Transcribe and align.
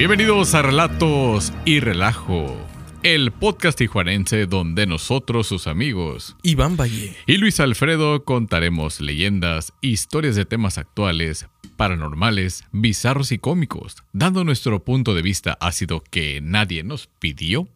Bienvenidos 0.00 0.54
a 0.54 0.62
Relatos 0.62 1.52
y 1.66 1.80
Relajo, 1.80 2.56
el 3.02 3.32
podcast 3.32 3.76
tijuanense 3.76 4.46
donde 4.46 4.86
nosotros, 4.86 5.46
sus 5.46 5.66
amigos, 5.66 6.36
Iván 6.42 6.78
Valle. 6.78 7.14
y 7.26 7.36
Luis 7.36 7.60
Alfredo 7.60 8.24
contaremos 8.24 9.02
leyendas, 9.02 9.74
historias 9.82 10.36
de 10.36 10.46
temas 10.46 10.78
actuales, 10.78 11.48
paranormales, 11.76 12.64
bizarros 12.72 13.30
y 13.30 13.36
cómicos, 13.36 13.96
dando 14.14 14.42
nuestro 14.42 14.82
punto 14.82 15.12
de 15.12 15.20
vista 15.20 15.58
ácido 15.60 16.00
que 16.00 16.40
nadie 16.40 16.82
nos 16.82 17.08
pidió, 17.18 17.68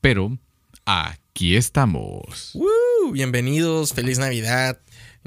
pero 0.00 0.38
aquí 0.86 1.54
estamos. 1.54 2.50
¡Woo! 2.54 3.12
Bienvenidos, 3.12 3.94
feliz 3.94 4.18
Navidad. 4.18 4.80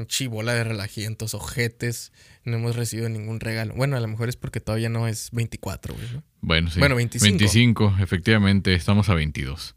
Chibola 0.08 0.54
de 0.56 0.66
relajientos, 0.66 1.36
ojetes. 1.36 2.12
No 2.44 2.58
hemos 2.58 2.76
recibido 2.76 3.08
ningún 3.08 3.40
regalo. 3.40 3.76
Bueno, 3.76 3.96
a 3.96 4.02
lo 4.02 4.10
mejor 4.10 4.28
es 4.28 4.36
porque 4.36 4.60
todavía 4.60 4.90
no 4.90 5.08
es 5.08 5.30
24, 5.32 5.94
güey. 5.94 6.08
¿no? 6.12 6.24
Bueno, 6.44 6.70
sí. 6.70 6.80
Bueno, 6.80 6.96
25. 6.96 7.38
25, 7.38 7.96
efectivamente, 8.02 8.76
estamos 8.76 9.08
a 9.08 9.14
22. 9.14 9.76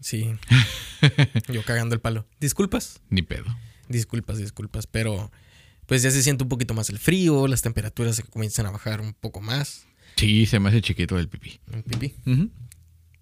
Sí. 0.00 0.32
Yo 1.52 1.62
cagando 1.62 1.94
el 1.94 2.00
palo. 2.00 2.26
Disculpas. 2.40 3.02
Ni 3.10 3.20
pedo. 3.20 3.44
Disculpas, 3.86 4.38
disculpas. 4.38 4.86
Pero 4.86 5.30
pues 5.84 6.02
ya 6.02 6.10
se 6.10 6.22
siente 6.22 6.42
un 6.42 6.48
poquito 6.48 6.72
más 6.72 6.88
el 6.88 6.98
frío. 6.98 7.46
Las 7.46 7.60
temperaturas 7.60 8.16
se 8.16 8.22
comienzan 8.22 8.64
a 8.64 8.70
bajar 8.70 9.02
un 9.02 9.12
poco 9.12 9.42
más. 9.42 9.86
Sí, 10.16 10.46
se 10.46 10.58
me 10.58 10.70
hace 10.70 10.80
chiquito 10.80 11.18
el 11.18 11.28
pipí. 11.28 11.60
Un 11.70 11.82
pipí. 11.82 12.14
Ujú. 12.24 12.50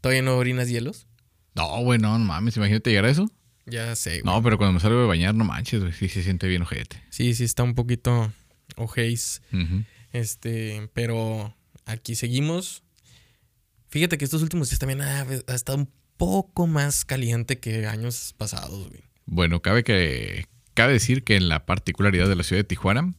¿Todavía 0.00 0.22
no 0.22 0.36
orinas 0.36 0.68
hielos? 0.68 1.08
No, 1.56 1.80
güey, 1.80 1.98
no, 1.98 2.16
no 2.16 2.24
mames, 2.24 2.56
imagínate 2.56 2.90
llegar 2.90 3.06
a 3.06 3.10
eso. 3.10 3.28
Ya 3.66 3.96
sé, 3.96 4.20
güey. 4.20 4.22
No, 4.22 4.40
pero 4.40 4.56
cuando 4.56 4.74
me 4.74 4.80
salgo 4.80 5.00
de 5.00 5.06
bañar, 5.06 5.34
no 5.34 5.44
manches, 5.44 5.80
güey, 5.80 5.92
sí 5.92 6.08
se 6.08 6.22
siente 6.22 6.46
bien 6.46 6.62
ojete. 6.62 7.02
Sí, 7.10 7.34
sí 7.34 7.42
está 7.42 7.64
un 7.64 7.74
poquito 7.74 8.32
ojéis. 8.76 9.42
Ujú. 9.52 9.82
Este, 10.12 10.88
pero 10.94 11.56
aquí 11.88 12.14
seguimos. 12.14 12.82
Fíjate 13.88 14.18
que 14.18 14.24
estos 14.24 14.42
últimos 14.42 14.68
días 14.70 14.78
también 14.78 15.00
ha, 15.00 15.22
estado 15.54 15.78
un 15.78 15.90
poco 16.16 16.66
más 16.66 17.04
caliente 17.04 17.58
que 17.58 17.86
años 17.86 18.34
pasados. 18.36 18.88
Bueno, 19.26 19.60
cabe 19.62 19.82
que 19.84 20.46
cabe 20.74 20.92
decir 20.92 21.24
que 21.24 21.36
en 21.36 21.48
la 21.48 21.66
particularidad 21.66 22.28
de 22.28 22.36
la 22.36 22.42
ciudad 22.44 22.60
de 22.60 22.64
Tijuana 22.64 23.14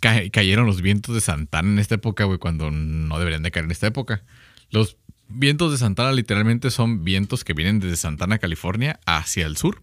ca- 0.00 0.28
cayeron 0.32 0.66
los 0.66 0.82
vientos 0.82 1.14
de 1.14 1.20
Santana 1.20 1.68
en 1.70 1.78
esta 1.78 1.96
época, 1.96 2.24
güey, 2.24 2.38
cuando 2.38 2.70
no 2.70 3.18
deberían 3.18 3.42
de 3.42 3.50
caer 3.50 3.66
en 3.66 3.70
esta 3.70 3.86
época. 3.86 4.24
Los 4.70 4.96
vientos 5.28 5.72
de 5.72 5.78
Santana 5.78 6.12
literalmente 6.12 6.70
son 6.70 7.04
vientos 7.04 7.44
que 7.44 7.52
vienen 7.52 7.78
desde 7.80 7.96
Santana, 7.96 8.38
California, 8.38 9.00
hacia 9.06 9.46
el 9.46 9.56
sur. 9.56 9.82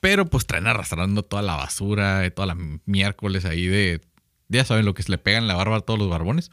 Pero 0.00 0.26
pues 0.26 0.46
traen 0.46 0.66
arrastrando 0.66 1.22
toda 1.24 1.42
la 1.42 1.54
basura, 1.54 2.28
toda 2.30 2.46
la 2.46 2.56
miércoles 2.86 3.44
ahí 3.44 3.66
de... 3.66 4.00
Ya 4.52 4.64
saben 4.64 4.84
lo 4.84 4.94
que 4.94 5.02
se 5.02 5.10
le 5.10 5.18
pega 5.18 5.38
en 5.38 5.46
la 5.48 5.54
barba 5.54 5.78
a 5.78 5.80
todos 5.80 5.98
los 5.98 6.08
barbones. 6.08 6.50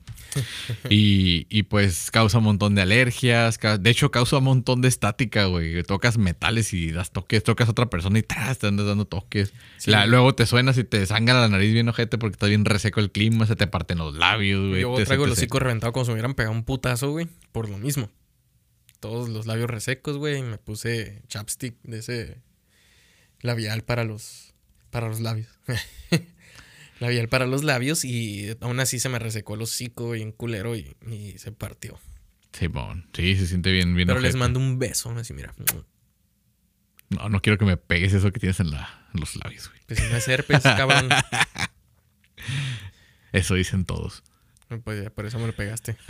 Y, 0.89 1.47
y, 1.50 1.64
pues 1.64 2.11
causa 2.11 2.38
un 2.38 2.44
montón 2.45 2.75
de 2.75 2.81
alergias. 2.83 3.59
De 3.80 3.89
hecho, 3.89 4.11
causa 4.11 4.38
un 4.38 4.44
montón 4.45 4.81
de 4.81 4.88
estática, 4.88 5.45
güey. 5.45 5.83
Tocas 5.83 6.17
metales 6.17 6.73
y 6.73 6.92
das 6.92 7.11
toques, 7.11 7.44
tocas 7.44 7.67
a 7.67 7.72
otra 7.72 7.89
persona 7.89 8.20
y 8.20 8.23
tras, 8.23 8.59
te 8.59 8.67
andas 8.67 8.86
dando 8.86 9.05
toques. 9.05 9.53
Sí. 9.77 9.92
La- 9.92 10.05
luego 10.05 10.33
te 10.36 10.45
suenas 10.45 10.77
y 10.77 10.83
te 10.83 11.05
sangra 11.05 11.39
la 11.42 11.47
nariz 11.50 11.73
bien 11.73 11.89
ojete 11.89 12.17
porque 12.17 12.33
está 12.36 12.45
bien 12.47 12.66
reseco 12.66 13.00
el 13.00 13.11
clima, 13.11 13.45
se 13.47 13.55
te 13.55 13.67
parten 13.67 13.97
los 13.97 14.16
labios, 14.16 14.67
güey. 14.70 14.81
Yo 14.81 14.95
te- 14.95 15.05
traigo 15.05 15.25
te- 15.25 15.31
hocico 15.31 15.59
reventado 15.59 15.94
como 15.94 16.05
si 16.05 16.09
me 16.09 16.14
hubieran 16.14 16.36
pegado 16.36 16.53
un 16.55 16.64
putazo, 16.64 17.11
güey, 17.11 17.27
por 17.52 17.67
lo 17.70 17.77
mismo. 17.77 18.09
Todos 19.00 19.30
los 19.30 19.45
labios 19.47 19.70
resecos, 19.70 20.17
güey, 20.17 20.39
y 20.39 20.42
me 20.44 20.58
puse 20.58 21.22
chapstick 21.27 21.75
de 21.83 22.00
ese 22.00 22.38
labial 23.42 23.81
para 23.83 24.03
los 24.03 24.53
para 24.92 25.08
los 25.08 25.20
labios. 25.22 25.47
labial 26.99 27.27
para 27.30 27.45
los 27.48 27.64
labios 27.64 28.05
y 28.05 28.55
aún 28.61 28.80
así 28.80 28.99
se 28.99 29.10
me 29.10 29.20
resecó 29.20 29.55
el 29.55 29.61
hocico 29.64 30.15
y 30.15 30.21
un 30.23 30.32
culero 30.32 30.76
y, 30.76 30.95
y 31.10 31.37
se 31.37 31.52
partió. 31.52 31.99
Simón. 32.54 33.08
Sí, 33.14 33.36
se 33.36 33.48
siente 33.48 33.71
bien, 33.71 33.95
bien 33.95 34.08
Pero 34.08 34.20
les 34.20 34.36
mando 34.36 34.60
un 34.60 34.80
beso, 34.80 35.11
así 35.11 35.33
mira. 35.33 35.54
No, 37.09 37.30
no 37.30 37.42
quiero 37.42 37.58
que 37.58 37.65
me 37.65 37.77
pegues 37.77 38.14
eso 38.14 38.32
que 38.32 38.39
tienes 38.39 38.59
en, 38.59 38.71
la, 38.71 39.08
en 39.14 39.20
los 39.20 39.36
labios, 39.36 39.70
güey. 39.70 39.80
Pues 39.88 39.99
si 39.99 40.05
no 40.09 40.17
es 40.17 40.27
herpes, 40.27 40.61
cabrón. 40.61 41.09
Eso 43.32 43.55
dicen 43.55 43.86
todos. 43.86 44.23
Pues 44.83 45.04
ya, 45.04 45.09
por 45.09 45.26
eso 45.26 45.39
me 45.39 45.48
lo 45.48 45.54
pegaste. 45.55 45.95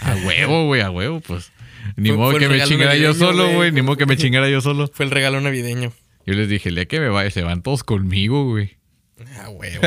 A 0.00 0.14
huevo, 0.26 0.66
güey, 0.66 0.82
a 0.82 0.90
huevo, 0.90 1.20
pues. 1.20 1.50
Ni 1.96 2.10
Fue- 2.10 2.18
modo 2.18 2.30
fue 2.32 2.40
que 2.40 2.48
me 2.48 2.62
chingara 2.62 2.94
yo 2.94 3.14
solo, 3.14 3.44
güey. 3.44 3.54
güey. 3.56 3.72
Ni 3.72 3.80
modo 3.80 3.96
que 3.96 4.04
me 4.06 4.18
chingara 4.18 4.48
yo 4.50 4.60
solo. 4.60 4.86
Fue 4.92 5.06
el 5.06 5.10
regalo 5.10 5.40
navideño. 5.40 5.92
Yo 6.26 6.34
les 6.34 6.48
dije, 6.48 6.68
el 6.68 6.74
día 6.74 6.84
que 6.86 7.00
me 7.00 7.08
vaya, 7.08 7.30
se 7.30 7.42
van 7.42 7.62
todos 7.62 7.82
conmigo, 7.82 8.44
güey. 8.44 8.76
Ah, 9.36 9.48
huevo. 9.48 9.82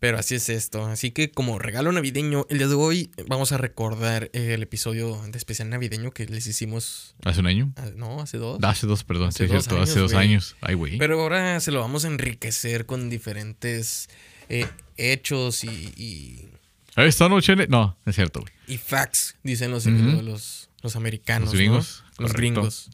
Pero 0.00 0.18
así 0.18 0.34
es 0.34 0.48
esto. 0.48 0.84
Así 0.86 1.12
que 1.12 1.30
como 1.30 1.60
regalo 1.60 1.92
navideño, 1.92 2.44
el 2.50 2.58
día 2.58 2.66
de 2.66 2.74
hoy 2.74 3.10
vamos 3.28 3.52
a 3.52 3.56
recordar 3.56 4.30
el 4.32 4.60
episodio 4.60 5.22
de 5.28 5.38
especial 5.38 5.70
navideño 5.70 6.10
que 6.10 6.26
les 6.26 6.48
hicimos, 6.48 7.14
¿Hace 7.24 7.38
un 7.38 7.46
año? 7.46 7.72
ah, 7.76 7.86
no, 7.94 8.20
hace 8.20 8.36
dos. 8.38 8.58
Hace 8.64 8.88
dos, 8.88 9.04
perdón. 9.04 9.28
Hace 9.28 9.46
sí, 9.46 9.52
dos 9.52 9.64
cierto. 9.64 9.80
hace 9.80 9.92
años, 9.92 10.02
dos 10.02 10.12
güey. 10.12 10.28
años. 10.28 10.56
Ay, 10.60 10.74
güey. 10.74 10.98
Pero 10.98 11.20
ahora 11.22 11.60
se 11.60 11.70
lo 11.70 11.80
vamos 11.80 12.04
a 12.04 12.08
enriquecer 12.08 12.84
con 12.84 13.10
diferentes 13.10 14.08
eh, 14.48 14.66
hechos 14.96 15.62
y, 15.62 15.68
y, 15.96 16.48
Esta 16.96 17.28
noche... 17.28 17.54
No, 17.68 17.96
es 18.04 18.16
cierto, 18.16 18.40
güey. 18.40 18.52
y 18.66 18.78
facts, 18.78 19.36
dicen 19.44 19.70
los, 19.70 19.86
los, 19.86 20.68
los 20.82 20.96
americanos. 20.96 21.50
Los 21.50 21.54
gringos, 21.54 22.04
¿no? 22.18 22.22
Los 22.24 22.32
gringos. 22.32 22.90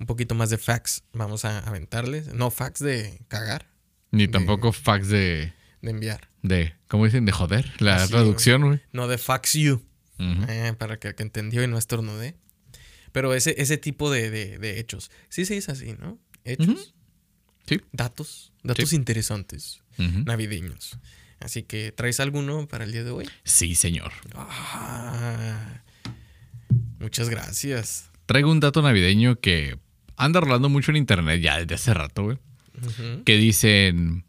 Un 0.00 0.06
poquito 0.06 0.34
más 0.34 0.50
de 0.50 0.58
facts 0.58 1.04
vamos 1.12 1.44
a 1.44 1.60
aventarles. 1.60 2.34
No 2.34 2.50
facts 2.50 2.80
de 2.80 3.20
cagar, 3.28 3.66
Ni 4.12 4.26
De- 4.26 4.32
tampoco 4.32 4.72
fax 4.72 5.08
de... 5.08 5.52
de 5.80 5.90
enviar. 5.90 6.28
de 6.42 6.74
¿Cómo 6.88 7.04
dicen? 7.06 7.24
De 7.24 7.32
joder. 7.32 7.72
La 7.80 7.96
Así, 7.96 8.12
traducción, 8.12 8.62
güey. 8.62 8.80
No 8.92 9.08
de 9.08 9.18
fax 9.18 9.54
you. 9.54 9.82
Eh, 10.18 10.72
para 10.78 10.98
que, 11.00 11.14
que 11.16 11.22
entendió 11.24 11.64
y 11.64 11.66
no 11.66 11.76
estornudé. 11.78 12.36
Pero 13.10 13.34
ese, 13.34 13.54
ese 13.60 13.76
tipo 13.76 14.10
de, 14.10 14.30
de- 14.30 14.58
de 14.58 14.78
hechos. 14.78 15.10
Sí 15.28 15.44
se 15.44 15.54
dice 15.54 15.72
así, 15.72 15.94
¿no? 15.98 16.18
Hechos. 16.44 16.94
Sí. 17.66 17.80
Datos. 17.92 18.52
Datos 18.62 18.90
Sí. 18.90 18.96
interesantes. 18.96 19.82
Navideños. 19.98 20.98
Así 21.40 21.64
que, 21.64 21.90
¿traes 21.90 22.20
alguno 22.20 22.68
para 22.68 22.84
el 22.84 22.92
día 22.92 23.02
de 23.04 23.10
hoy? 23.10 23.28
Sí, 23.44 23.74
señor. 23.74 24.12
Ah, 24.34 25.82
muchas 26.98 27.28
gracias. 27.28 28.10
Traigo 28.26 28.50
un 28.50 28.60
dato 28.60 28.80
navideño 28.82 29.40
que 29.40 29.78
anda 30.16 30.40
rolando 30.40 30.68
mucho 30.68 30.90
en 30.92 30.98
internet 30.98 31.40
ya 31.40 31.58
desde 31.58 31.74
hace 31.74 31.94
rato, 31.94 32.24
güey. 32.24 32.38
Que 33.24 33.36
dicen 33.36 34.24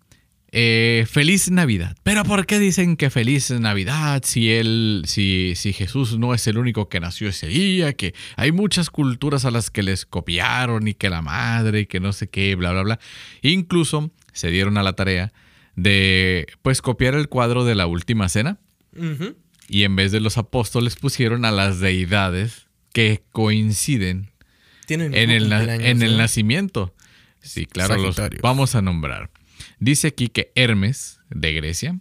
eh, 0.56 1.08
feliz 1.10 1.50
Navidad. 1.50 1.98
Pero 2.04 2.24
¿por 2.24 2.46
qué 2.46 2.60
dicen 2.60 2.96
que 2.96 3.10
feliz 3.10 3.50
Navidad 3.50 4.22
si 4.24 4.52
él, 4.52 5.02
si, 5.08 5.54
si 5.56 5.74
Jesús 5.74 6.20
no 6.20 6.36
es 6.36 6.46
el 6.46 6.60
único 6.60 6.90
que 6.90 7.00
nació 7.00 7.30
ese 7.30 7.48
día? 7.48 7.94
Que 7.94 8.14
hay 8.36 8.52
muchas 8.52 8.92
culturas 8.92 9.46
a 9.46 9.52
las 9.52 9.72
que 9.72 9.82
les 9.82 10.06
copiaron 10.06 10.88
y 10.88 10.94
que 10.94 11.10
la 11.10 11.24
madre 11.24 11.82
y 11.82 11.86
que 11.88 12.00
no 12.00 12.14
sé 12.14 12.30
qué, 12.30 12.54
bla, 12.54 12.72
bla, 12.72 12.84
bla. 12.84 13.00
Incluso 13.42 14.12
se 14.32 14.50
dieron 14.52 14.78
a 14.78 14.84
la 14.84 14.94
tarea 14.94 15.34
de 15.76 16.46
pues 16.62 16.84
copiar 16.84 17.16
el 17.16 17.30
cuadro 17.30 17.66
de 17.66 17.74
la 17.74 17.88
última 17.88 18.30
cena 18.30 18.60
y 19.68 19.84
en 19.86 19.96
vez 19.96 20.12
de 20.12 20.20
los 20.20 20.38
apóstoles 20.38 20.98
pusieron 20.98 21.46
a 21.46 21.52
las 21.52 21.80
deidades 21.80 22.68
que 22.94 23.24
coinciden 23.32 24.30
Tienen 24.86 25.16
en 25.16 25.32
el, 25.32 25.52
en 25.52 26.04
el 26.04 26.18
nacimiento. 26.18 26.94
Sí, 27.44 27.66
claro, 27.66 27.98
los 27.98 28.16
vamos 28.42 28.74
a 28.76 28.82
nombrar. 28.82 29.30
Dice 29.80 30.08
aquí 30.08 30.30
que 30.30 30.52
Hermes, 30.56 31.20
de 31.30 31.54
Grecia, 31.54 32.00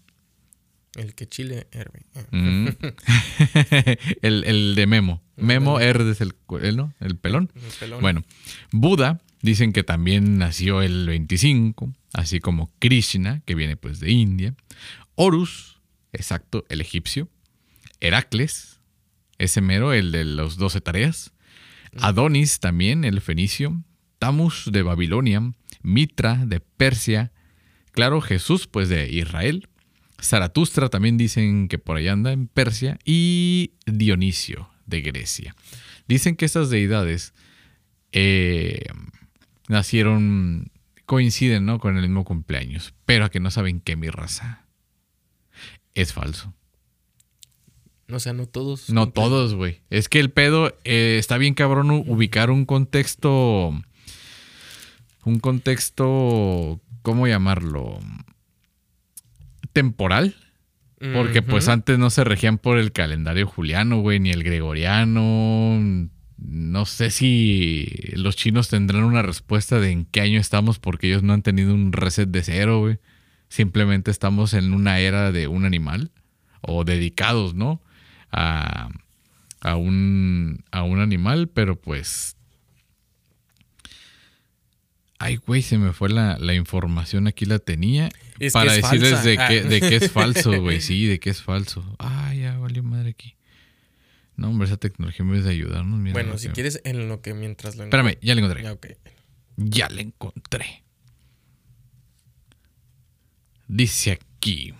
El 0.94 1.14
que 1.14 1.26
chile 1.26 1.66
herve. 1.72 2.06
Eh. 2.14 2.26
mm, 2.30 2.68
el, 4.22 4.44
el 4.44 4.74
de 4.74 4.86
Memo. 4.86 5.22
Memo 5.36 5.80
Hermes, 5.80 6.20
el, 6.20 6.34
el, 6.62 6.76
¿no? 6.76 6.94
el 7.00 7.16
pelón. 7.16 7.50
El 7.54 7.72
pelón. 7.80 8.00
Bueno, 8.00 8.22
Buda, 8.70 9.20
dicen 9.42 9.72
que 9.72 9.82
también 9.82 10.38
nació 10.38 10.80
el 10.82 11.06
25, 11.06 11.92
así 12.12 12.40
como 12.40 12.70
Krishna, 12.78 13.42
que 13.44 13.54
viene 13.54 13.76
pues 13.76 13.98
de 14.00 14.10
India. 14.12 14.54
Horus, 15.16 15.80
exacto, 16.12 16.64
el 16.68 16.80
egipcio. 16.80 17.28
Heracles, 18.00 18.80
ese 19.38 19.60
mero, 19.60 19.92
el 19.92 20.12
de 20.12 20.24
los 20.24 20.56
12 20.56 20.80
tareas. 20.80 21.32
Adonis 21.98 22.60
también, 22.60 23.04
el 23.04 23.20
fenicio. 23.20 23.82
Tamus 24.22 24.70
de 24.70 24.84
Babilonia. 24.84 25.52
Mitra 25.82 26.46
de 26.46 26.60
Persia. 26.60 27.32
Claro, 27.90 28.20
Jesús, 28.20 28.68
pues 28.68 28.88
de 28.88 29.10
Israel. 29.10 29.68
Zaratustra 30.22 30.90
también 30.90 31.16
dicen 31.18 31.66
que 31.66 31.78
por 31.78 31.96
allá 31.96 32.12
anda 32.12 32.30
en 32.30 32.46
Persia. 32.46 33.00
Y 33.04 33.72
Dionisio 33.84 34.70
de 34.86 35.00
Grecia. 35.00 35.56
Dicen 36.06 36.36
que 36.36 36.44
estas 36.44 36.70
deidades 36.70 37.34
eh, 38.12 38.84
nacieron, 39.66 40.70
coinciden 41.04 41.66
¿no? 41.66 41.80
con 41.80 41.96
el 41.96 42.02
mismo 42.02 42.22
cumpleaños, 42.24 42.94
pero 43.04 43.24
a 43.24 43.28
que 43.28 43.40
no 43.40 43.50
saben 43.50 43.80
que 43.80 43.96
mi 43.96 44.08
raza 44.08 44.66
es 45.94 46.12
falso. 46.12 46.54
O 48.08 48.20
sea, 48.20 48.34
no 48.34 48.46
todos. 48.46 48.88
No 48.88 49.08
todos, 49.08 49.56
güey. 49.56 49.80
Es 49.90 50.08
que 50.08 50.20
el 50.20 50.30
pedo 50.30 50.78
eh, 50.84 51.16
está 51.18 51.38
bien 51.38 51.54
cabrón 51.54 51.90
ubicar 51.90 52.52
un 52.52 52.66
contexto. 52.66 53.82
Un 55.24 55.38
contexto. 55.38 56.80
¿Cómo 57.02 57.26
llamarlo? 57.26 57.98
Temporal. 59.72 60.36
Porque 61.14 61.42
pues 61.42 61.66
antes 61.66 61.98
no 61.98 62.10
se 62.10 62.22
regían 62.22 62.58
por 62.58 62.78
el 62.78 62.92
calendario 62.92 63.48
juliano, 63.48 64.00
güey, 64.00 64.20
ni 64.20 64.30
el 64.30 64.44
gregoriano. 64.44 65.80
No 66.36 66.86
sé 66.86 67.10
si 67.10 67.88
los 68.12 68.36
chinos 68.36 68.68
tendrán 68.68 69.02
una 69.02 69.22
respuesta 69.22 69.80
de 69.80 69.90
en 69.90 70.04
qué 70.04 70.20
año 70.20 70.38
estamos 70.38 70.78
porque 70.78 71.08
ellos 71.08 71.24
no 71.24 71.32
han 71.32 71.42
tenido 71.42 71.74
un 71.74 71.92
reset 71.92 72.28
de 72.28 72.44
cero, 72.44 72.80
güey. 72.80 72.98
Simplemente 73.48 74.12
estamos 74.12 74.54
en 74.54 74.72
una 74.72 75.00
era 75.00 75.32
de 75.32 75.48
un 75.48 75.64
animal 75.64 76.12
o 76.60 76.84
dedicados, 76.84 77.54
¿no? 77.54 77.82
A, 78.30 78.88
a 79.60 79.76
un, 79.76 80.64
a 80.70 80.84
un 80.84 81.00
animal, 81.00 81.48
pero 81.48 81.80
pues... 81.80 82.36
Ay, 85.22 85.36
güey, 85.36 85.62
se 85.62 85.78
me 85.78 85.92
fue 85.92 86.08
la, 86.08 86.36
la 86.38 86.54
información, 86.54 87.26
aquí 87.26 87.44
la 87.44 87.58
tenía. 87.58 88.08
Es 88.38 88.52
que 88.52 88.58
para 88.58 88.74
es 88.74 88.82
decirles 88.82 89.22
de 89.24 89.36
qué, 89.36 89.62
Ah. 89.64 89.68
de 89.68 89.80
qué 89.80 89.96
es 89.96 90.10
falso, 90.10 90.50
güey. 90.60 90.80
Sí, 90.80 91.06
de 91.06 91.20
qué 91.20 91.30
es 91.30 91.42
falso. 91.42 91.84
Ay, 91.98 92.40
ya 92.40 92.58
valió 92.58 92.82
madre 92.82 93.10
aquí. 93.10 93.36
No, 94.36 94.48
hombre, 94.48 94.66
esa 94.66 94.78
tecnología 94.78 95.24
en 95.24 95.30
vez 95.30 95.44
de 95.44 95.50
ayudarnos. 95.50 95.98
mira 96.00 96.12
Bueno, 96.14 96.38
si 96.38 96.48
que- 96.48 96.54
quieres, 96.54 96.80
en 96.84 97.08
lo 97.08 97.20
que 97.20 97.34
mientras 97.34 97.76
lo 97.76 97.84
Espérame, 97.84 98.16
ya 98.20 98.34
la 98.34 98.40
encontré. 98.40 98.62
Ya, 98.64 98.72
ok. 98.72 98.86
Ya 99.56 99.88
la 99.90 100.00
encontré. 100.00 100.82
Dice 103.68 104.12
aquí. 104.12 104.74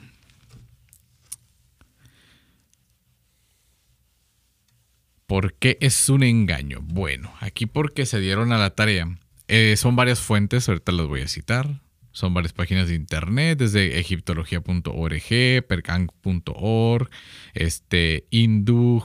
¿Por 5.27 5.55
qué 5.55 5.79
es 5.81 6.09
un 6.09 6.23
engaño? 6.23 6.81
Bueno, 6.83 7.33
aquí 7.41 7.67
porque 7.67 8.07
se 8.07 8.21
dieron 8.21 8.53
a 8.53 8.59
la 8.59 8.71
tarea. 8.75 9.17
Eh, 9.49 9.77
son 9.77 9.97
varias 9.97 10.21
fuentes, 10.21 10.69
ahorita 10.69 10.93
las 10.93 11.07
voy 11.07 11.23
a 11.23 11.29
citar. 11.29 11.81
Son 12.13 12.35
varias 12.35 12.53
páginas 12.53 12.89
de 12.89 12.95
internet, 12.95 13.59
desde 13.59 13.99
egiptología.org, 13.99 15.67
percang.org, 15.67 17.11
este, 17.55 18.27
Hindu 18.31 19.03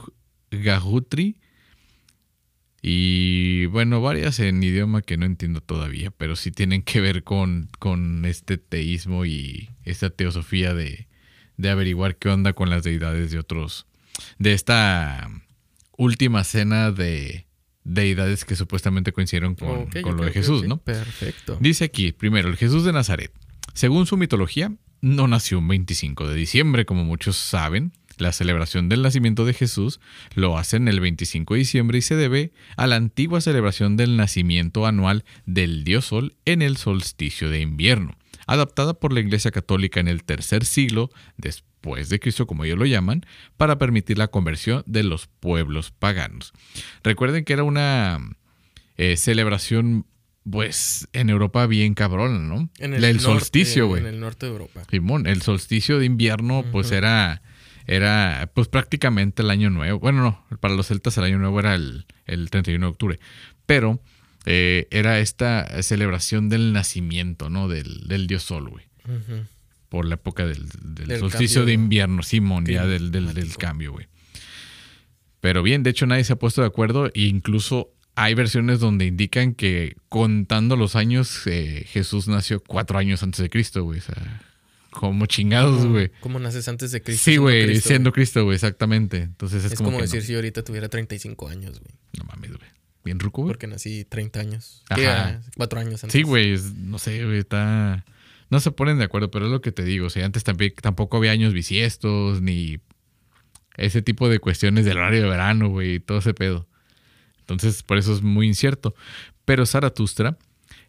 Gahutri, 0.50 1.40
y 2.80 3.66
bueno, 3.66 4.00
varias 4.00 4.38
en 4.38 4.62
idioma 4.62 5.02
que 5.02 5.16
no 5.16 5.26
entiendo 5.26 5.60
todavía, 5.60 6.10
pero 6.12 6.36
sí 6.36 6.52
tienen 6.52 6.82
que 6.82 7.00
ver 7.00 7.24
con, 7.24 7.68
con 7.78 8.24
este 8.24 8.56
teísmo 8.56 9.24
y 9.24 9.70
esta 9.84 10.10
teosofía 10.10 10.74
de, 10.74 11.08
de 11.56 11.70
averiguar 11.70 12.16
qué 12.16 12.28
onda 12.28 12.52
con 12.52 12.70
las 12.70 12.84
deidades 12.84 13.32
de 13.32 13.38
otros, 13.40 13.86
de 14.38 14.52
esta 14.52 15.28
última 15.96 16.44
cena 16.44 16.92
de 16.92 17.47
deidades 17.88 18.44
que 18.44 18.54
supuestamente 18.54 19.12
coincidieron 19.12 19.54
con, 19.54 19.86
con 20.02 20.16
lo 20.16 20.24
de 20.24 20.30
Jesús, 20.30 20.62
ok. 20.62 20.68
¿no? 20.68 20.76
Perfecto. 20.78 21.58
Dice 21.60 21.84
aquí, 21.84 22.12
primero, 22.12 22.48
el 22.48 22.56
Jesús 22.56 22.84
de 22.84 22.92
Nazaret. 22.92 23.32
Según 23.74 24.06
su 24.06 24.16
mitología, 24.16 24.72
no 25.00 25.26
nació 25.26 25.58
un 25.58 25.68
25 25.68 26.28
de 26.28 26.34
diciembre, 26.34 26.84
como 26.84 27.04
muchos 27.04 27.36
saben. 27.36 27.92
La 28.18 28.32
celebración 28.32 28.88
del 28.88 29.02
nacimiento 29.02 29.44
de 29.44 29.54
Jesús 29.54 30.00
lo 30.34 30.58
hacen 30.58 30.88
el 30.88 30.98
25 30.98 31.54
de 31.54 31.58
diciembre 31.60 31.98
y 31.98 32.02
se 32.02 32.16
debe 32.16 32.52
a 32.76 32.88
la 32.88 32.96
antigua 32.96 33.40
celebración 33.40 33.96
del 33.96 34.16
nacimiento 34.16 34.86
anual 34.86 35.24
del 35.46 35.84
dios 35.84 36.06
Sol 36.06 36.34
en 36.44 36.60
el 36.60 36.78
solsticio 36.78 37.48
de 37.48 37.60
invierno, 37.60 38.16
adaptada 38.48 38.94
por 38.94 39.12
la 39.12 39.20
Iglesia 39.20 39.52
Católica 39.52 40.00
en 40.00 40.08
el 40.08 40.24
tercer 40.24 40.64
siglo 40.64 41.10
después 41.36 41.67
de 41.82 42.20
Cristo, 42.20 42.46
como 42.46 42.64
ellos 42.64 42.78
lo 42.78 42.84
llaman, 42.86 43.24
para 43.56 43.78
permitir 43.78 44.18
la 44.18 44.28
conversión 44.28 44.82
de 44.86 45.02
los 45.04 45.26
pueblos 45.26 45.90
paganos. 45.90 46.52
Recuerden 47.02 47.44
que 47.44 47.52
era 47.54 47.62
una 47.62 48.18
eh, 48.96 49.16
celebración, 49.16 50.04
pues, 50.50 51.08
en 51.12 51.30
Europa 51.30 51.66
bien 51.66 51.94
cabrona, 51.94 52.38
¿no? 52.38 52.68
En 52.78 52.94
el, 52.94 53.00
norte- 53.00 53.18
solsticio, 53.20 53.86
güey. 53.86 54.02
En 54.02 54.08
el 54.08 54.20
norte 54.20 54.46
de 54.46 54.52
Europa. 54.52 54.82
Simón, 54.90 55.26
el 55.26 55.40
solsticio 55.42 55.98
de 55.98 56.04
invierno, 56.06 56.64
pues 56.72 56.90
era, 56.90 57.42
era, 57.86 58.50
pues 58.54 58.68
prácticamente 58.68 59.42
el 59.42 59.50
año 59.50 59.70
nuevo. 59.70 59.98
Bueno, 59.98 60.22
no, 60.22 60.58
para 60.58 60.74
los 60.74 60.88
celtas 60.88 61.16
el 61.18 61.24
año 61.24 61.38
nuevo 61.38 61.58
era 61.60 61.74
el, 61.74 62.06
el 62.26 62.50
31 62.50 62.84
de 62.86 62.90
octubre. 62.90 63.20
Pero 63.66 64.00
eh, 64.46 64.88
era 64.90 65.20
esta 65.20 65.82
celebración 65.82 66.48
del 66.48 66.72
nacimiento, 66.72 67.48
¿no? 67.50 67.68
Del, 67.68 68.08
del 68.08 68.26
dios 68.26 68.42
sol, 68.42 68.68
güey. 68.68 68.84
Ujú. 69.06 69.44
Por 69.88 70.06
la 70.06 70.14
época 70.14 70.46
del, 70.46 70.68
del 70.68 71.08
Del 71.08 71.20
solsticio 71.20 71.60
cambio 71.60 71.66
de 71.66 71.72
invierno, 71.72 72.22
Simón, 72.22 72.66
ya 72.66 72.86
del, 72.86 73.10
del, 73.10 73.56
cambio, 73.56 73.92
güey. 73.92 74.06
Pero 75.40 75.62
bien, 75.62 75.82
de 75.82 75.90
hecho 75.90 76.06
nadie 76.06 76.24
se 76.24 76.32
ha 76.32 76.36
puesto 76.36 76.60
de 76.60 76.66
acuerdo 76.66 77.06
e 77.14 77.22
incluso 77.22 77.92
hay 78.16 78.34
versiones 78.34 78.80
donde 78.80 79.06
indican 79.06 79.54
que 79.54 79.96
contando 80.08 80.74
los 80.74 80.96
años, 80.96 81.46
eh, 81.46 81.84
Jesús 81.86 82.26
nació 82.26 82.60
cuatro 82.60 82.98
años 82.98 83.22
antes 83.22 83.40
de 83.40 83.48
Cristo, 83.48 83.84
güey. 83.84 84.00
O 84.00 84.02
sea, 84.02 84.42
como 84.90 85.26
chingados, 85.26 85.86
güey. 85.86 86.10
¿Cómo 86.20 86.40
naces 86.40 86.66
antes 86.66 86.90
de 86.90 87.00
Cristo? 87.00 87.22
Sí, 87.24 87.36
güey, 87.36 87.80
siendo 87.80 88.12
Cristo, 88.12 88.42
güey, 88.44 88.56
exactamente. 88.56 89.18
Entonces 89.18 89.64
es, 89.64 89.72
Es, 89.72 89.78
como, 89.78 90.00
decir 90.00 90.20
no, 90.20 90.26
si 90.26 90.34
ahorita 90.34 90.64
tuviera 90.64 90.88
35 90.88 91.48
años, 91.48 91.78
güey. 91.80 91.94
no 92.18 92.24
mames, 92.24 92.50
güey. 92.50 92.70
Bien 93.04 93.20
ruco, 93.20 93.42
güey. 93.42 93.52
Porque 93.52 93.68
nací 93.68 94.04
30 94.04 94.40
años. 94.40 94.82
Ajá. 94.88 95.40
Cuatro 95.56 95.78
años 95.78 96.02
antes. 96.02 96.12
Sí, 96.12 96.22
güey, 96.22 96.58
no 96.76 96.98
sé, 96.98 97.24
güey, 97.24 97.38
está... 97.38 98.04
No 98.50 98.60
se 98.60 98.70
ponen 98.70 98.98
de 98.98 99.04
acuerdo, 99.04 99.30
pero 99.30 99.46
es 99.46 99.52
lo 99.52 99.60
que 99.60 99.72
te 99.72 99.84
digo. 99.84 100.06
O 100.06 100.10
sea, 100.10 100.24
antes 100.24 100.44
tampoco 100.44 101.16
había 101.16 101.32
años 101.32 101.52
bisiestos, 101.52 102.40
ni 102.40 102.78
ese 103.76 104.02
tipo 104.02 104.28
de 104.28 104.38
cuestiones 104.38 104.84
del 104.84 104.98
horario 104.98 105.22
de 105.22 105.28
verano, 105.28 105.68
güey, 105.68 105.94
y 105.94 106.00
todo 106.00 106.18
ese 106.18 106.34
pedo. 106.34 106.66
Entonces, 107.40 107.82
por 107.82 107.98
eso 107.98 108.12
es 108.12 108.22
muy 108.22 108.46
incierto. 108.46 108.94
Pero 109.44 109.64
Zaratustra, 109.64 110.36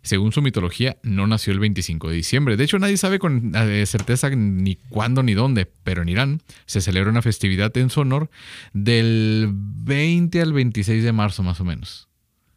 según 0.01 0.31
su 0.31 0.41
mitología, 0.41 0.97
no 1.03 1.27
nació 1.27 1.53
el 1.53 1.59
25 1.59 2.09
de 2.09 2.15
diciembre. 2.15 2.57
De 2.57 2.63
hecho, 2.63 2.79
nadie 2.79 2.97
sabe 2.97 3.19
con 3.19 3.53
eh, 3.55 3.85
certeza 3.85 4.29
ni 4.29 4.75
cuándo 4.89 5.23
ni 5.23 5.33
dónde, 5.33 5.65
pero 5.83 6.01
en 6.01 6.09
Irán 6.09 6.41
se 6.65 6.81
celebra 6.81 7.11
una 7.11 7.21
festividad 7.21 7.75
en 7.77 7.89
su 7.89 8.01
honor 8.01 8.29
del 8.73 9.49
20 9.53 10.41
al 10.41 10.53
26 10.53 11.03
de 11.03 11.11
marzo, 11.11 11.43
más 11.43 11.61
o 11.61 11.65
menos. 11.65 12.07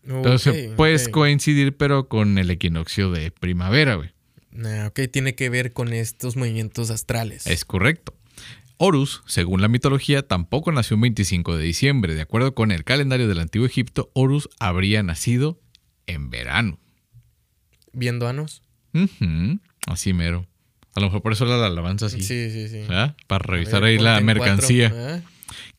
Entonces, 0.04 0.72
puedes 0.76 1.08
coincidir, 1.08 1.76
pero 1.76 2.08
con 2.08 2.38
el 2.38 2.50
equinoccio 2.50 3.10
de 3.12 3.30
primavera, 3.30 3.94
güey. 3.94 4.10
Ah, 4.64 4.86
ok, 4.88 5.00
tiene 5.10 5.34
que 5.34 5.48
ver 5.48 5.72
con 5.72 5.92
estos 5.92 6.36
movimientos 6.36 6.90
astrales. 6.90 7.46
Es 7.46 7.64
correcto. 7.64 8.14
Horus, 8.76 9.22
según 9.26 9.60
la 9.60 9.68
mitología, 9.68 10.26
tampoco 10.26 10.72
nació 10.72 10.96
un 10.96 11.02
25 11.02 11.56
de 11.56 11.64
diciembre. 11.64 12.14
De 12.14 12.22
acuerdo 12.22 12.54
con 12.54 12.72
el 12.72 12.84
calendario 12.84 13.28
del 13.28 13.38
antiguo 13.40 13.66
Egipto, 13.66 14.10
Horus 14.12 14.48
habría 14.58 15.02
nacido 15.02 15.60
en 16.06 16.30
verano. 16.30 16.78
¿Viendo 17.92 18.26
anos? 18.26 18.62
Ujú, 18.94 19.60
Así 19.86 20.12
mero. 20.12 20.46
A 20.94 21.00
lo 21.00 21.06
mejor 21.06 21.22
por 21.22 21.32
eso 21.32 21.44
la 21.46 21.64
alabanza 21.64 22.06
así. 22.06 22.22
Sí, 22.22 22.50
sí, 22.50 22.68
sí. 22.68 22.78
¿verdad? 22.80 23.16
Para 23.26 23.44
revisar 23.44 23.84
ahí 23.84 23.96
la 23.98 24.20
cuatro. 24.20 24.26
mercancía. 24.26 24.92
Ah, 24.94 25.20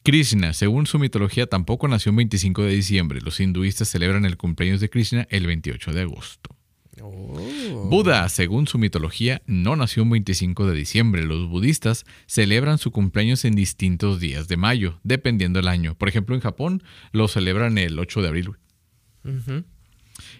Krishna, 0.04 0.54
según 0.54 0.88
su 0.88 0.98
mitología, 1.00 1.46
tampoco 1.46 1.88
nació 1.88 2.12
un 2.12 2.18
25 2.18 2.64
de 2.64 2.74
diciembre. 2.74 3.22
Los 3.22 3.40
hinduistas 3.40 3.88
celebran 3.90 4.26
el 4.26 4.38
cumpleaños 4.38 4.82
de 4.82 4.90
Krishna 4.90 5.28
el 5.30 5.46
28 5.48 5.94
de 5.94 6.02
agosto. 6.02 6.56
Oh. 7.04 7.88
Buda, 7.90 8.28
según 8.30 8.68
su 8.68 8.78
mitología, 8.78 9.42
no 9.46 9.76
nació 9.76 10.04
un 10.04 10.12
25 10.12 10.68
de 10.68 10.76
diciembre. 10.76 11.24
Los 11.24 11.48
budistas 11.48 12.06
celebran 12.26 12.78
su 12.78 12.92
cumpleaños 12.92 13.46
en 13.46 13.56
distintos 13.56 14.20
días 14.20 14.48
de 14.48 14.58
mayo, 14.58 15.00
dependiendo 15.04 15.60
del 15.60 15.68
año. 15.68 15.96
Por 15.96 16.10
ejemplo, 16.10 16.36
en 16.36 16.42
Japón 16.42 16.84
lo 17.12 17.28
celebran 17.28 17.78
el 17.78 18.00
8 18.00 18.22
de 18.22 18.28
abril. 18.28 18.52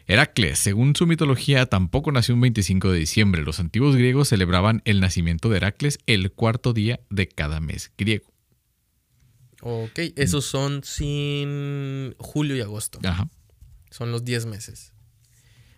Heracles, 0.06 0.60
según 0.60 0.96
su 0.96 1.08
mitología, 1.08 1.66
tampoco 1.66 2.12
nació 2.12 2.36
un 2.36 2.42
25 2.42 2.92
de 2.92 3.00
diciembre. 3.00 3.44
Los 3.44 3.60
antiguos 3.60 3.96
griegos 3.96 4.30
celebraban 4.30 4.82
el 4.86 5.00
nacimiento 5.00 5.50
de 5.50 5.58
Heracles 5.58 6.00
el 6.06 6.32
cuarto 6.32 6.74
día 6.74 7.00
de 7.10 7.28
cada 7.28 7.60
mes 7.60 7.92
griego. 7.98 8.26
Ok, 9.62 9.98
esos 10.18 10.46
son 10.46 10.84
sin 10.84 12.16
julio 12.18 12.56
y 12.58 12.62
agosto. 12.62 13.00
Ajá. 13.04 13.30
Son 13.92 14.12
los 14.12 14.26
10 14.26 14.48
meses. 14.48 14.93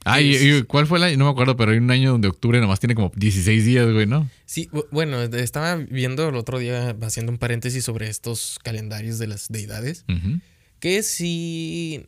Ah, 0.07 0.21
y, 0.21 0.35
Es- 0.35 0.41
y 0.43 0.63
¿cuál 0.63 0.85
fue 0.87 0.99
el 0.99 1.03
año? 1.03 1.17
No 1.17 1.25
me 1.25 1.31
acuerdo, 1.31 1.57
pero 1.57 1.71
hay 1.71 1.79
un 1.79 1.89
año 1.91 2.11
donde 2.11 2.27
octubre 2.27 2.59
nomás 2.61 2.79
tiene 2.79 2.93
como 2.95 3.11
16 3.15 3.65
días, 3.65 3.91
güey, 3.91 4.05
¿no? 4.05 4.29
Sí, 4.45 4.69
bu- 4.71 4.87
bueno, 4.91 5.21
estaba 5.23 5.75
viendo 5.75 6.29
el 6.29 6.35
otro 6.35 6.59
día, 6.59 6.95
haciendo 7.01 7.31
un 7.31 7.39
paréntesis 7.39 7.83
sobre 7.83 8.07
estos 8.09 8.59
calendarios 8.63 9.17
de 9.19 9.27
las 9.27 9.47
deidades, 9.49 10.05
que 10.79 11.01
si 11.03 12.05